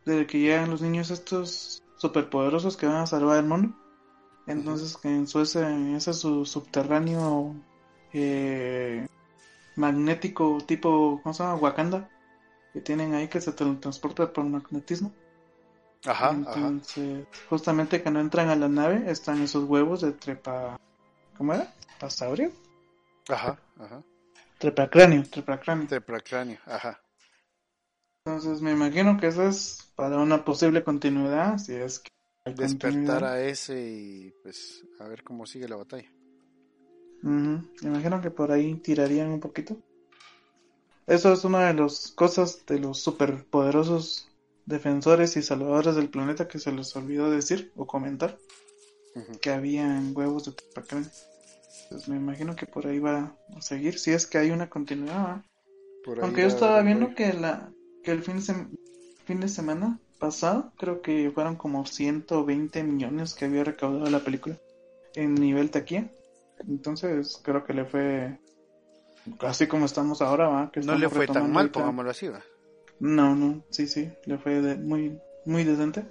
desde 0.09 0.27
que 0.27 0.39
llegan 0.39 0.71
los 0.71 0.81
niños 0.81 1.11
estos 1.11 1.83
superpoderosos 1.95 2.75
que 2.75 2.87
van 2.87 2.97
a 2.97 3.07
salvar 3.07 3.37
el 3.37 3.45
mundo, 3.45 3.75
entonces 4.47 4.97
que 4.97 5.09
en 5.09 5.27
su 5.27 5.41
ese, 5.41 5.95
ese 5.95 6.13
su 6.13 6.45
subterráneo 6.45 7.55
eh, 8.13 9.05
magnético 9.75 10.57
tipo, 10.65 11.19
¿cómo 11.21 11.33
se 11.33 11.43
llama? 11.43 11.55
Wakanda 11.55 12.09
que 12.73 12.81
tienen 12.81 13.13
ahí 13.13 13.27
que 13.27 13.41
se 13.41 13.51
transporta 13.51 14.31
por 14.31 14.45
magnetismo. 14.45 15.13
Ajá, 16.05 16.31
Entonces, 16.31 17.27
justamente 17.49 18.01
cuando 18.01 18.21
entran 18.21 18.49
a 18.49 18.55
la 18.55 18.69
nave 18.69 19.11
están 19.11 19.41
esos 19.41 19.65
huevos 19.65 20.01
de 20.01 20.13
trepa. 20.13 20.79
¿Cómo 21.37 21.53
era? 21.53 21.73
¿Pasaurio? 21.99 22.51
Ajá, 23.27 23.59
ajá. 23.77 24.01
Trepacráneo, 24.59 25.23
trepacráneo. 25.29 25.87
Trepacráneo, 25.87 26.57
ajá. 26.65 27.01
Entonces 28.29 28.61
me 28.61 28.71
imagino 28.71 29.17
que 29.19 29.27
eso 29.27 29.47
es 29.47 29.91
para 29.95 30.19
una 30.19 30.45
posible 30.45 30.83
continuidad, 30.83 31.57
si 31.57 31.73
es 31.73 31.99
que... 31.99 32.09
Despertar 32.55 33.23
a 33.25 33.43
ese 33.43 33.79
y 33.79 34.33
pues 34.41 34.83
a 34.99 35.07
ver 35.07 35.23
cómo 35.23 35.45
sigue 35.45 35.67
la 35.67 35.75
batalla. 35.75 36.09
Me 37.21 37.61
imagino 37.81 38.21
que 38.21 38.31
por 38.31 38.51
ahí 38.51 38.75
tirarían 38.75 39.29
un 39.29 39.39
poquito. 39.39 39.77
Eso 41.05 41.33
es 41.33 41.43
una 41.43 41.67
de 41.67 41.73
las 41.73 42.11
cosas 42.11 42.65
de 42.65 42.79
los 42.79 42.99
superpoderosos 42.99 44.29
defensores 44.65 45.35
y 45.37 45.41
salvadores 45.41 45.95
del 45.95 46.09
planeta 46.09 46.47
que 46.47 46.59
se 46.59 46.71
les 46.71 46.95
olvidó 46.95 47.29
decir 47.29 47.71
o 47.75 47.85
comentar. 47.85 48.37
Que 49.41 49.51
habían 49.51 50.15
huevos 50.15 50.45
de 50.45 50.53
Trepacrán. 50.53 51.11
Pues 51.89 52.07
me 52.07 52.15
imagino 52.15 52.55
que 52.55 52.65
por 52.65 52.87
ahí 52.87 52.99
va 52.99 53.35
a 53.55 53.61
seguir, 53.61 53.99
si 53.99 54.11
es 54.11 54.25
que 54.25 54.37
hay 54.37 54.51
una 54.51 54.69
continuidad. 54.69 55.43
Aunque 56.21 56.41
yo 56.41 56.47
estaba 56.47 56.81
viendo 56.81 57.13
que 57.13 57.33
la 57.33 57.71
que 58.09 58.15
el 58.15 58.23
fin 58.23 58.37
de, 58.43 58.67
fin 59.25 59.39
de 59.39 59.47
semana 59.47 59.99
pasado, 60.17 60.73
creo 60.77 61.03
que 61.03 61.29
fueron 61.29 61.55
como 61.55 61.85
120 61.85 62.83
millones 62.83 63.35
que 63.35 63.45
había 63.45 63.63
recaudado 63.63 64.09
la 64.09 64.19
película 64.19 64.57
en 65.13 65.35
nivel 65.35 65.69
taquilla. 65.69 66.09
Entonces 66.67 67.39
creo 67.43 67.63
que 67.63 67.73
le 67.73 67.85
fue 67.85 68.39
así 69.41 69.67
como 69.67 69.85
estamos 69.85 70.23
ahora, 70.23 70.47
¿va? 70.47 70.71
Que 70.71 70.79
no 70.79 70.95
le 70.95 71.07
fue 71.07 71.27
tan 71.27 71.51
mal, 71.51 71.69
pongámoslo 71.69 72.09
así, 72.09 72.29
¿va? 72.29 72.41
No, 72.99 73.35
no, 73.35 73.63
sí, 73.69 73.87
sí, 73.87 74.11
le 74.25 74.39
fue 74.39 74.59
muy, 74.77 75.19
muy 75.45 75.63
decente. 75.63 76.03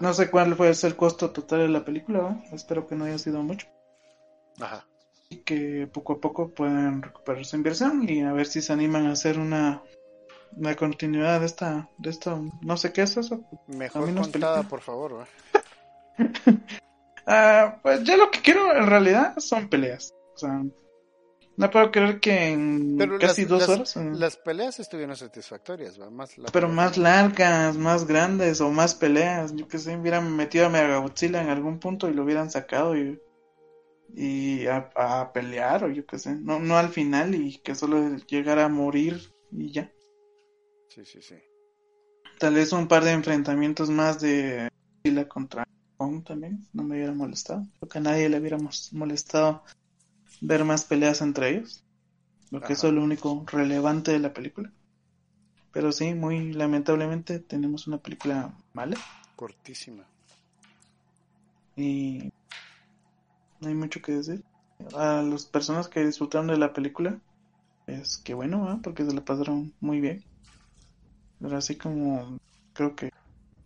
No 0.00 0.14
sé 0.14 0.30
cuál 0.30 0.54
fue 0.54 0.70
el 0.70 0.96
costo 0.96 1.30
total 1.30 1.60
de 1.60 1.68
la 1.68 1.84
película, 1.84 2.20
¿va? 2.20 2.42
Espero 2.52 2.86
que 2.86 2.94
no 2.94 3.04
haya 3.04 3.18
sido 3.18 3.42
mucho. 3.42 3.66
Ajá. 4.60 4.86
Y 5.28 5.38
que 5.38 5.88
poco 5.92 6.14
a 6.14 6.20
poco 6.20 6.48
puedan 6.54 7.02
recuperar 7.02 7.44
su 7.44 7.56
inversión 7.56 8.08
y 8.08 8.22
a 8.22 8.32
ver 8.32 8.46
si 8.46 8.62
se 8.62 8.72
animan 8.72 9.06
a 9.06 9.12
hacer 9.12 9.38
una, 9.38 9.82
una 10.56 10.74
continuidad 10.76 11.40
de 11.40 11.46
esta, 11.46 11.88
de 11.98 12.10
esto, 12.10 12.44
no 12.60 12.76
sé 12.76 12.92
qué 12.92 13.02
es 13.02 13.16
eso. 13.16 13.42
Mejor 13.66 14.14
contada, 14.14 14.62
por 14.64 14.80
favor, 14.80 15.26
ah, 17.26 17.78
pues 17.82 18.02
yo 18.04 18.16
lo 18.16 18.30
que 18.30 18.40
quiero 18.40 18.74
en 18.76 18.86
realidad 18.86 19.38
son 19.38 19.68
peleas. 19.68 20.14
O 20.34 20.38
sea, 20.38 20.62
no 21.56 21.70
puedo 21.70 21.90
creer 21.90 22.18
que 22.18 22.48
en 22.48 22.98
casi 23.20 23.44
dos 23.44 23.68
horas. 23.68 23.96
Las 23.96 24.36
peleas 24.36 24.80
estuvieron 24.80 25.16
satisfactorias, 25.16 25.98
Más 26.10 26.34
pero 26.52 26.68
más 26.68 26.96
largas, 26.96 27.76
más 27.76 28.06
grandes 28.06 28.60
o 28.60 28.70
más 28.70 28.94
peleas. 28.94 29.54
Yo 29.54 29.68
que 29.68 29.78
sé, 29.78 29.96
hubieran 29.96 30.34
metido 30.34 30.66
a 30.66 30.70
Megagodzilla 30.70 31.42
en 31.42 31.50
algún 31.50 31.78
punto 31.78 32.08
y 32.08 32.14
lo 32.14 32.24
hubieran 32.24 32.50
sacado 32.50 32.96
y, 32.96 33.20
y 34.14 34.66
a, 34.66 35.30
pelear 35.32 35.84
o 35.84 35.88
yo 35.88 36.06
que 36.06 36.18
sé. 36.18 36.34
No, 36.34 36.58
no 36.58 36.78
al 36.78 36.88
final 36.88 37.34
y 37.34 37.58
que 37.58 37.74
solo 37.74 38.16
llegara 38.26 38.64
a 38.64 38.68
morir 38.68 39.30
y 39.50 39.72
ya. 39.72 39.92
Sí, 40.94 41.06
sí, 41.06 41.22
sí. 41.22 41.36
Tal 42.38 42.54
vez 42.54 42.70
un 42.74 42.86
par 42.86 43.02
de 43.02 43.12
enfrentamientos 43.12 43.88
más 43.88 44.20
de 44.20 44.68
Godzilla 45.02 45.26
contra 45.26 45.64
Kong 45.96 46.22
también. 46.22 46.68
No 46.74 46.82
me 46.82 46.96
hubiera 46.96 47.14
molestado. 47.14 47.66
Creo 47.78 47.88
que 47.88 47.98
a 47.98 48.02
nadie 48.02 48.28
le 48.28 48.38
hubiéramos 48.38 48.92
molestado 48.92 49.62
ver 50.42 50.64
más 50.66 50.84
peleas 50.84 51.22
entre 51.22 51.48
ellos, 51.48 51.82
lo 52.50 52.60
que 52.60 52.74
es 52.74 52.84
lo 52.84 53.02
único 53.02 53.42
relevante 53.46 54.12
de 54.12 54.18
la 54.18 54.34
película. 54.34 54.70
Pero 55.72 55.92
sí, 55.92 56.12
muy 56.12 56.52
lamentablemente 56.52 57.38
tenemos 57.38 57.86
una 57.86 57.96
película 57.96 58.52
mala. 58.74 58.98
Cortísima. 59.34 60.06
Y 61.74 62.28
no 63.60 63.68
hay 63.68 63.74
mucho 63.74 64.02
que 64.02 64.12
decir. 64.12 64.42
A 64.92 65.22
las 65.22 65.46
personas 65.46 65.88
que 65.88 66.04
disfrutaron 66.04 66.48
de 66.48 66.58
la 66.58 66.74
película, 66.74 67.18
es 67.86 68.18
que 68.18 68.34
bueno, 68.34 68.78
porque 68.82 69.06
se 69.06 69.14
la 69.14 69.24
pasaron 69.24 69.72
muy 69.80 70.02
bien. 70.02 70.22
Pero 71.42 71.56
así 71.56 71.76
como 71.76 72.38
creo 72.72 72.94
que 72.94 73.10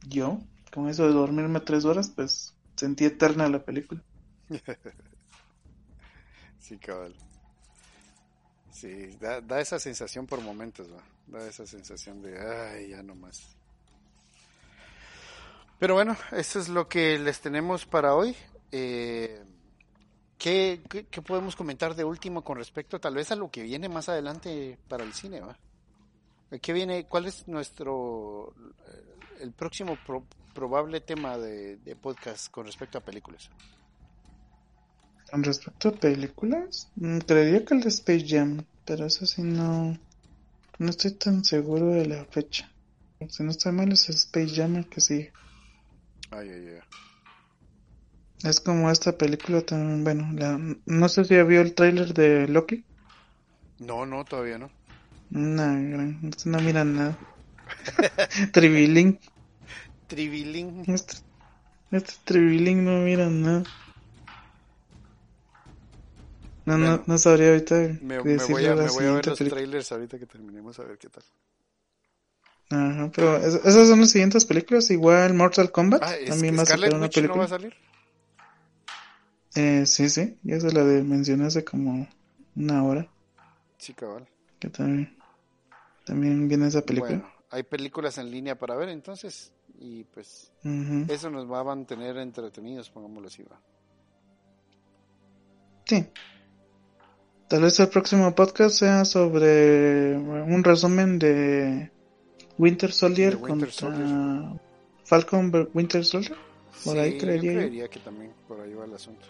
yo, 0.08 0.40
con 0.72 0.88
eso 0.88 1.06
de 1.06 1.12
dormirme 1.12 1.60
tres 1.60 1.84
horas, 1.84 2.08
pues 2.08 2.54
sentí 2.74 3.04
eterna 3.04 3.48
la 3.48 3.62
película. 3.62 4.02
Sí, 6.58 6.78
cabal. 6.78 7.14
Sí, 8.72 9.16
da, 9.20 9.40
da 9.40 9.60
esa 9.60 9.78
sensación 9.78 10.26
por 10.26 10.40
momentos, 10.40 10.88
¿va? 10.92 11.00
da 11.28 11.46
esa 11.46 11.64
sensación 11.64 12.20
de, 12.22 12.40
ay, 12.40 12.88
ya 12.88 13.04
no 13.04 13.14
más. 13.14 13.54
Pero 15.78 15.94
bueno, 15.94 16.16
eso 16.32 16.58
es 16.58 16.68
lo 16.68 16.88
que 16.88 17.20
les 17.20 17.40
tenemos 17.40 17.86
para 17.86 18.16
hoy. 18.16 18.34
Eh, 18.72 19.44
¿Qué, 20.38 20.82
qué, 20.90 21.06
qué 21.06 21.22
podemos 21.22 21.54
comentar 21.54 21.94
de 21.94 22.02
último 22.02 22.42
con 22.42 22.58
respecto 22.58 22.98
tal 22.98 23.14
vez 23.14 23.30
a 23.30 23.36
lo 23.36 23.48
que 23.48 23.62
viene 23.62 23.88
más 23.88 24.08
adelante 24.08 24.76
para 24.88 25.04
el 25.04 25.12
cine? 25.12 25.42
¿va? 25.42 25.56
¿Qué 26.62 26.72
viene? 26.72 27.06
¿Cuál 27.08 27.26
es 27.26 27.46
nuestro 27.48 28.54
eh, 28.86 29.16
el 29.40 29.52
próximo 29.54 29.96
pro- 30.02 30.28
probable 30.52 31.00
tema 31.00 31.38
de, 31.38 31.76
de 31.78 31.96
podcast 31.96 32.48
con 32.50 32.66
respecto 32.66 32.98
a 32.98 33.04
películas? 33.04 33.50
Con 35.30 35.44
respecto 35.44 35.88
a 35.90 36.00
películas, 36.00 36.90
mm, 36.96 37.18
creería 37.18 37.64
que 37.64 37.74
el 37.74 37.80
de 37.82 37.90
Space 37.90 38.26
Jam, 38.26 38.66
pero 38.84 39.06
eso 39.06 39.24
sí 39.24 39.42
no, 39.42 39.96
no 40.78 40.90
estoy 40.90 41.12
tan 41.18 41.44
seguro 41.44 41.88
de 41.88 42.06
la 42.06 42.26
fecha. 42.26 42.72
Si 43.28 43.42
no 43.44 43.52
estoy 43.52 43.72
mal 43.72 43.92
es 43.92 44.08
Space 44.10 44.54
Jam 44.54 44.76
el 44.76 44.88
que 44.88 45.00
sigue. 45.00 45.34
Ay, 46.30 46.48
ay, 46.50 46.68
ay. 46.68 46.80
Es 48.42 48.62
como 48.62 48.90
esta 48.90 49.18
película 49.18 49.60
también, 49.60 50.02
bueno, 50.02 50.32
la, 50.32 50.58
no 50.86 51.08
sé 51.10 51.26
si 51.26 51.34
ya 51.34 51.44
vio 51.44 51.60
el 51.60 51.74
tráiler 51.74 52.14
de 52.14 52.48
Loki. 52.48 52.86
No, 53.78 54.04
no, 54.04 54.26
todavía 54.26 54.58
no. 54.58 54.75
Gran, 55.30 56.20
este 56.28 56.48
no 56.50 56.60
miran 56.60 56.94
nada. 56.96 57.18
Tribilín, 58.52 59.18
Triviling. 60.08 60.84
este, 60.86 61.14
este 61.90 62.12
Tribilín 62.24 62.84
no 62.84 63.00
miran 63.00 63.42
nada. 63.42 63.64
No, 66.66 66.76
no, 66.78 67.02
no 67.06 67.18
sabría 67.18 67.50
ahorita 67.50 67.76
Me, 68.00 68.20
me 68.22 68.44
voy 68.44 68.66
a, 68.66 68.74
me 68.74 68.90
voy 68.90 69.04
a 69.04 69.12
ver 69.12 69.26
los 69.26 69.38
película. 69.38 69.60
trailers 69.60 69.92
ahorita 69.92 70.18
que 70.18 70.26
terminemos 70.26 70.78
a 70.78 70.84
ver 70.84 70.98
qué 70.98 71.08
tal. 71.08 71.22
Ajá, 72.70 73.10
pero 73.14 73.36
es- 73.36 73.54
esas 73.64 73.88
son 73.88 74.00
las 74.00 74.10
siguientes 74.10 74.44
películas. 74.44 74.90
Igual 74.90 75.34
Mortal 75.34 75.70
Kombat 75.70 76.02
Ah, 76.02 76.16
es, 76.16 76.28
también 76.28 76.56
va 76.58 76.62
a 76.62 76.64
una 76.96 77.06
Witch 77.06 77.16
no 77.22 77.28
va 77.28 77.34
película. 77.34 77.44
a 77.44 77.48
salir. 77.48 77.74
Eh, 79.56 79.86
sí, 79.86 80.08
sí, 80.08 80.38
ya 80.42 80.60
se 80.60 80.72
la 80.72 80.84
de 80.84 81.02
mencioné 81.02 81.46
hace 81.46 81.64
como 81.64 82.06
una 82.54 82.84
hora. 82.84 83.08
Sí, 83.78 83.94
cabal. 83.94 84.26
Que 84.58 84.68
también, 84.68 85.15
también 86.06 86.46
viene 86.46 86.68
esa 86.68 86.82
película. 86.82 87.18
Bueno, 87.18 87.32
hay 87.50 87.64
películas 87.64 88.16
en 88.18 88.30
línea 88.30 88.56
para 88.56 88.76
ver 88.76 88.88
entonces 88.88 89.52
y 89.78 90.04
pues 90.04 90.52
eso 91.08 91.30
nos 91.30 91.50
va 91.50 91.60
a 91.60 91.64
mantener 91.64 92.16
entretenidos, 92.16 92.88
pongámoslo 92.88 93.26
así. 93.28 93.42
¿va? 93.42 93.60
Sí. 95.84 96.06
Tal 97.48 97.62
vez 97.62 97.78
el 97.80 97.88
próximo 97.88 98.34
podcast 98.34 98.76
sea 98.76 99.04
sobre 99.04 100.16
un 100.16 100.62
resumen 100.64 101.18
de 101.18 101.90
Winter 102.56 102.92
Soldier 102.92 103.34
Winter 103.34 103.50
contra 103.50 103.70
Soldier. 103.70 104.60
Falcon 105.04 105.68
Winter 105.74 106.04
Soldier. 106.04 106.36
Por 106.84 106.98
ahí 106.98 107.18
creería 107.18 107.52
yo 107.52 107.58
creería 107.58 107.88
que 107.88 108.00
también 108.00 108.32
por 108.46 108.60
ahí 108.60 108.74
va 108.74 108.84
el 108.84 108.94
asunto. 108.94 109.26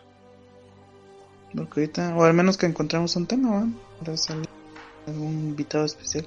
Porque 1.54 1.80
ahorita, 1.80 2.16
o 2.16 2.24
al 2.24 2.34
menos 2.34 2.58
que 2.58 2.66
encontremos 2.66 3.16
un 3.16 3.26
tema, 3.26 3.50
¿va? 3.50 3.68
Para 3.98 4.16
salir 4.16 4.48
algún 5.06 5.32
invitado 5.32 5.84
especial. 5.84 6.26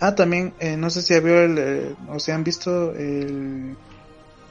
Ah, 0.00 0.14
también, 0.14 0.54
eh, 0.60 0.76
no 0.76 0.90
sé 0.90 1.02
si 1.02 1.14
ya 1.14 1.20
vio 1.20 1.40
el, 1.40 1.58
eh, 1.58 1.94
o 2.08 2.20
si 2.20 2.30
han 2.30 2.44
visto 2.44 2.92
el, 2.92 3.76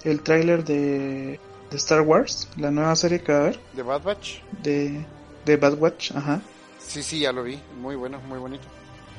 el 0.04 0.22
tráiler 0.22 0.64
de, 0.66 1.40
de 1.72 1.78
Star 1.78 2.02
Wars, 2.02 2.50
la 2.58 2.70
nueva 2.72 2.96
serie 2.96 3.22
que 3.22 3.32
va 3.32 3.38
a 3.38 3.42
haber, 3.44 3.60
¿De 3.74 3.82
Bad 3.84 4.04
Batch? 4.04 4.42
de, 4.64 5.06
de 5.46 5.58
Bad 5.58 5.76
Watch, 5.80 6.12
ajá. 6.14 6.42
Sí, 6.80 7.02
sí, 7.04 7.20
ya 7.20 7.32
lo 7.32 7.44
vi. 7.44 7.60
Muy 7.82 7.96
bueno, 7.96 8.20
muy 8.28 8.40
bonito. 8.40 8.64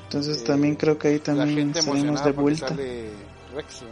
Entonces 0.05 0.43
Eh, 0.43 0.45
también 0.47 0.75
creo 0.75 0.99
que 0.99 1.09
ahí 1.09 1.19
también 1.19 1.73
emocionada 1.77 2.25
de 2.27 2.33
vuelta. 2.33 2.69
sale 2.69 3.11
Rex. 3.55 3.83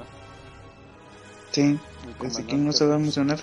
Sí, 1.53 1.79
comandante 2.19 2.47
quién 2.47 2.65
no 2.67 2.73
se 2.73 2.87
va 2.87 2.95
a 2.95 2.99
emocionar. 2.99 3.39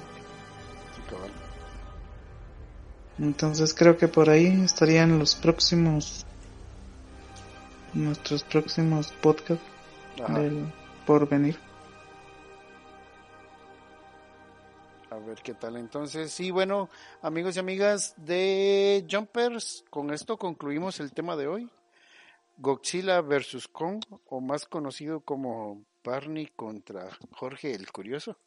Entonces 3.19 3.73
creo 3.73 3.97
que 3.97 4.07
por 4.07 4.29
ahí 4.29 4.61
estarían 4.63 5.19
los 5.19 5.35
próximos, 5.35 6.25
nuestros 7.93 8.43
próximos 8.43 9.11
podcasts 9.21 9.63
Ajá. 10.21 10.39
del 10.39 10.65
porvenir. 11.05 11.57
A 15.09 15.17
ver 15.19 15.39
qué 15.43 15.53
tal 15.53 15.77
entonces. 15.77 16.39
Y 16.39 16.49
bueno, 16.51 16.89
amigos 17.21 17.55
y 17.55 17.59
amigas 17.59 18.15
de 18.17 19.05
Jumpers, 19.09 19.85
con 19.89 20.11
esto 20.11 20.37
concluimos 20.37 20.99
el 20.99 21.13
tema 21.13 21.35
de 21.35 21.47
hoy. 21.47 21.69
Godzilla 22.57 23.21
vs. 23.21 23.67
Kong, 23.67 24.03
o 24.27 24.41
más 24.41 24.65
conocido 24.65 25.21
como 25.21 25.85
Barney 26.03 26.47
contra 26.55 27.09
Jorge 27.31 27.73
el 27.73 27.91
Curioso. 27.91 28.37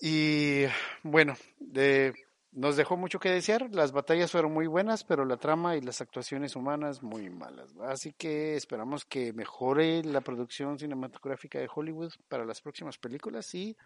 Y 0.00 0.62
bueno, 1.02 1.34
de- 1.58 2.14
nos 2.52 2.76
dejó 2.76 2.96
mucho 2.96 3.20
que 3.20 3.30
desear. 3.30 3.68
Las 3.72 3.92
batallas 3.92 4.32
fueron 4.32 4.52
muy 4.52 4.66
buenas, 4.66 5.04
pero 5.04 5.24
la 5.24 5.36
trama 5.36 5.76
y 5.76 5.80
las 5.80 6.00
actuaciones 6.00 6.56
humanas 6.56 7.02
muy 7.02 7.30
malas. 7.30 7.70
Así 7.82 8.12
que 8.12 8.56
esperamos 8.56 9.04
que 9.04 9.32
mejore 9.32 10.02
la 10.04 10.20
producción 10.20 10.78
cinematográfica 10.78 11.58
de 11.58 11.68
Hollywood 11.72 12.12
para 12.28 12.44
las 12.44 12.60
próximas 12.60 12.98
películas 12.98 13.54
y 13.54 13.76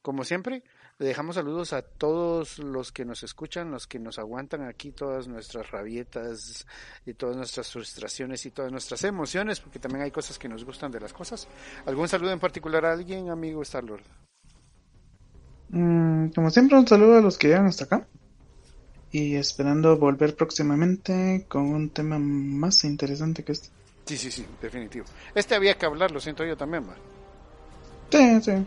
como 0.00 0.22
siempre, 0.22 0.62
le 0.98 1.06
dejamos 1.06 1.34
saludos 1.34 1.72
a 1.72 1.82
todos 1.82 2.60
los 2.60 2.92
que 2.92 3.04
nos 3.04 3.24
escuchan, 3.24 3.72
los 3.72 3.86
que 3.86 3.98
nos 3.98 4.18
aguantan 4.18 4.62
aquí 4.62 4.92
todas 4.92 5.26
nuestras 5.26 5.70
rabietas 5.70 6.66
y 7.04 7.14
todas 7.14 7.36
nuestras 7.36 7.72
frustraciones 7.72 8.46
y 8.46 8.52
todas 8.52 8.70
nuestras 8.70 9.02
emociones, 9.04 9.60
porque 9.60 9.80
también 9.80 10.04
hay 10.04 10.10
cosas 10.10 10.38
que 10.38 10.48
nos 10.48 10.64
gustan 10.64 10.92
de 10.92 11.00
las 11.00 11.12
cosas. 11.12 11.48
¿Algún 11.84 12.08
saludo 12.08 12.30
en 12.30 12.40
particular 12.40 12.86
a 12.86 12.92
alguien, 12.92 13.28
amigo 13.28 13.64
Starlord? 13.64 14.04
Mm, 15.70 16.28
como 16.28 16.50
siempre, 16.50 16.78
un 16.78 16.86
saludo 16.86 17.18
a 17.18 17.20
los 17.20 17.38
que 17.38 17.48
llegan 17.48 17.66
hasta 17.66 17.84
acá. 17.84 18.06
Y 19.10 19.36
esperando 19.36 19.96
volver 19.96 20.36
próximamente 20.36 21.46
con 21.48 21.62
un 21.62 21.90
tema 21.90 22.18
más 22.18 22.84
interesante 22.84 23.42
que 23.42 23.52
este. 23.52 23.68
Sí, 24.04 24.16
sí, 24.16 24.30
sí, 24.30 24.46
definitivo. 24.60 25.06
Este 25.34 25.54
había 25.54 25.74
que 25.74 25.86
hablar, 25.86 26.10
lo 26.10 26.20
siento 26.20 26.44
yo 26.44 26.56
también, 26.56 26.84
va. 26.88 26.94
Sí, 28.10 28.42
sí. 28.42 28.66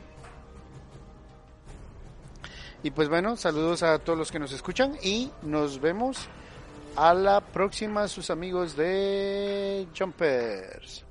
Y 2.84 2.92
pues 2.92 3.10
bueno, 3.10 3.36
saludos 3.38 3.84
a 3.84 4.00
todos 4.00 4.18
los 4.18 4.32
que 4.32 4.40
nos 4.40 4.52
escuchan 4.52 4.98
y 5.04 5.32
nos 5.44 5.80
vemos 5.80 6.28
a 6.96 7.14
la 7.14 7.42
próxima, 7.42 8.08
sus 8.08 8.30
amigos 8.32 8.76
de 8.76 9.88
Jumpers. 9.98 11.06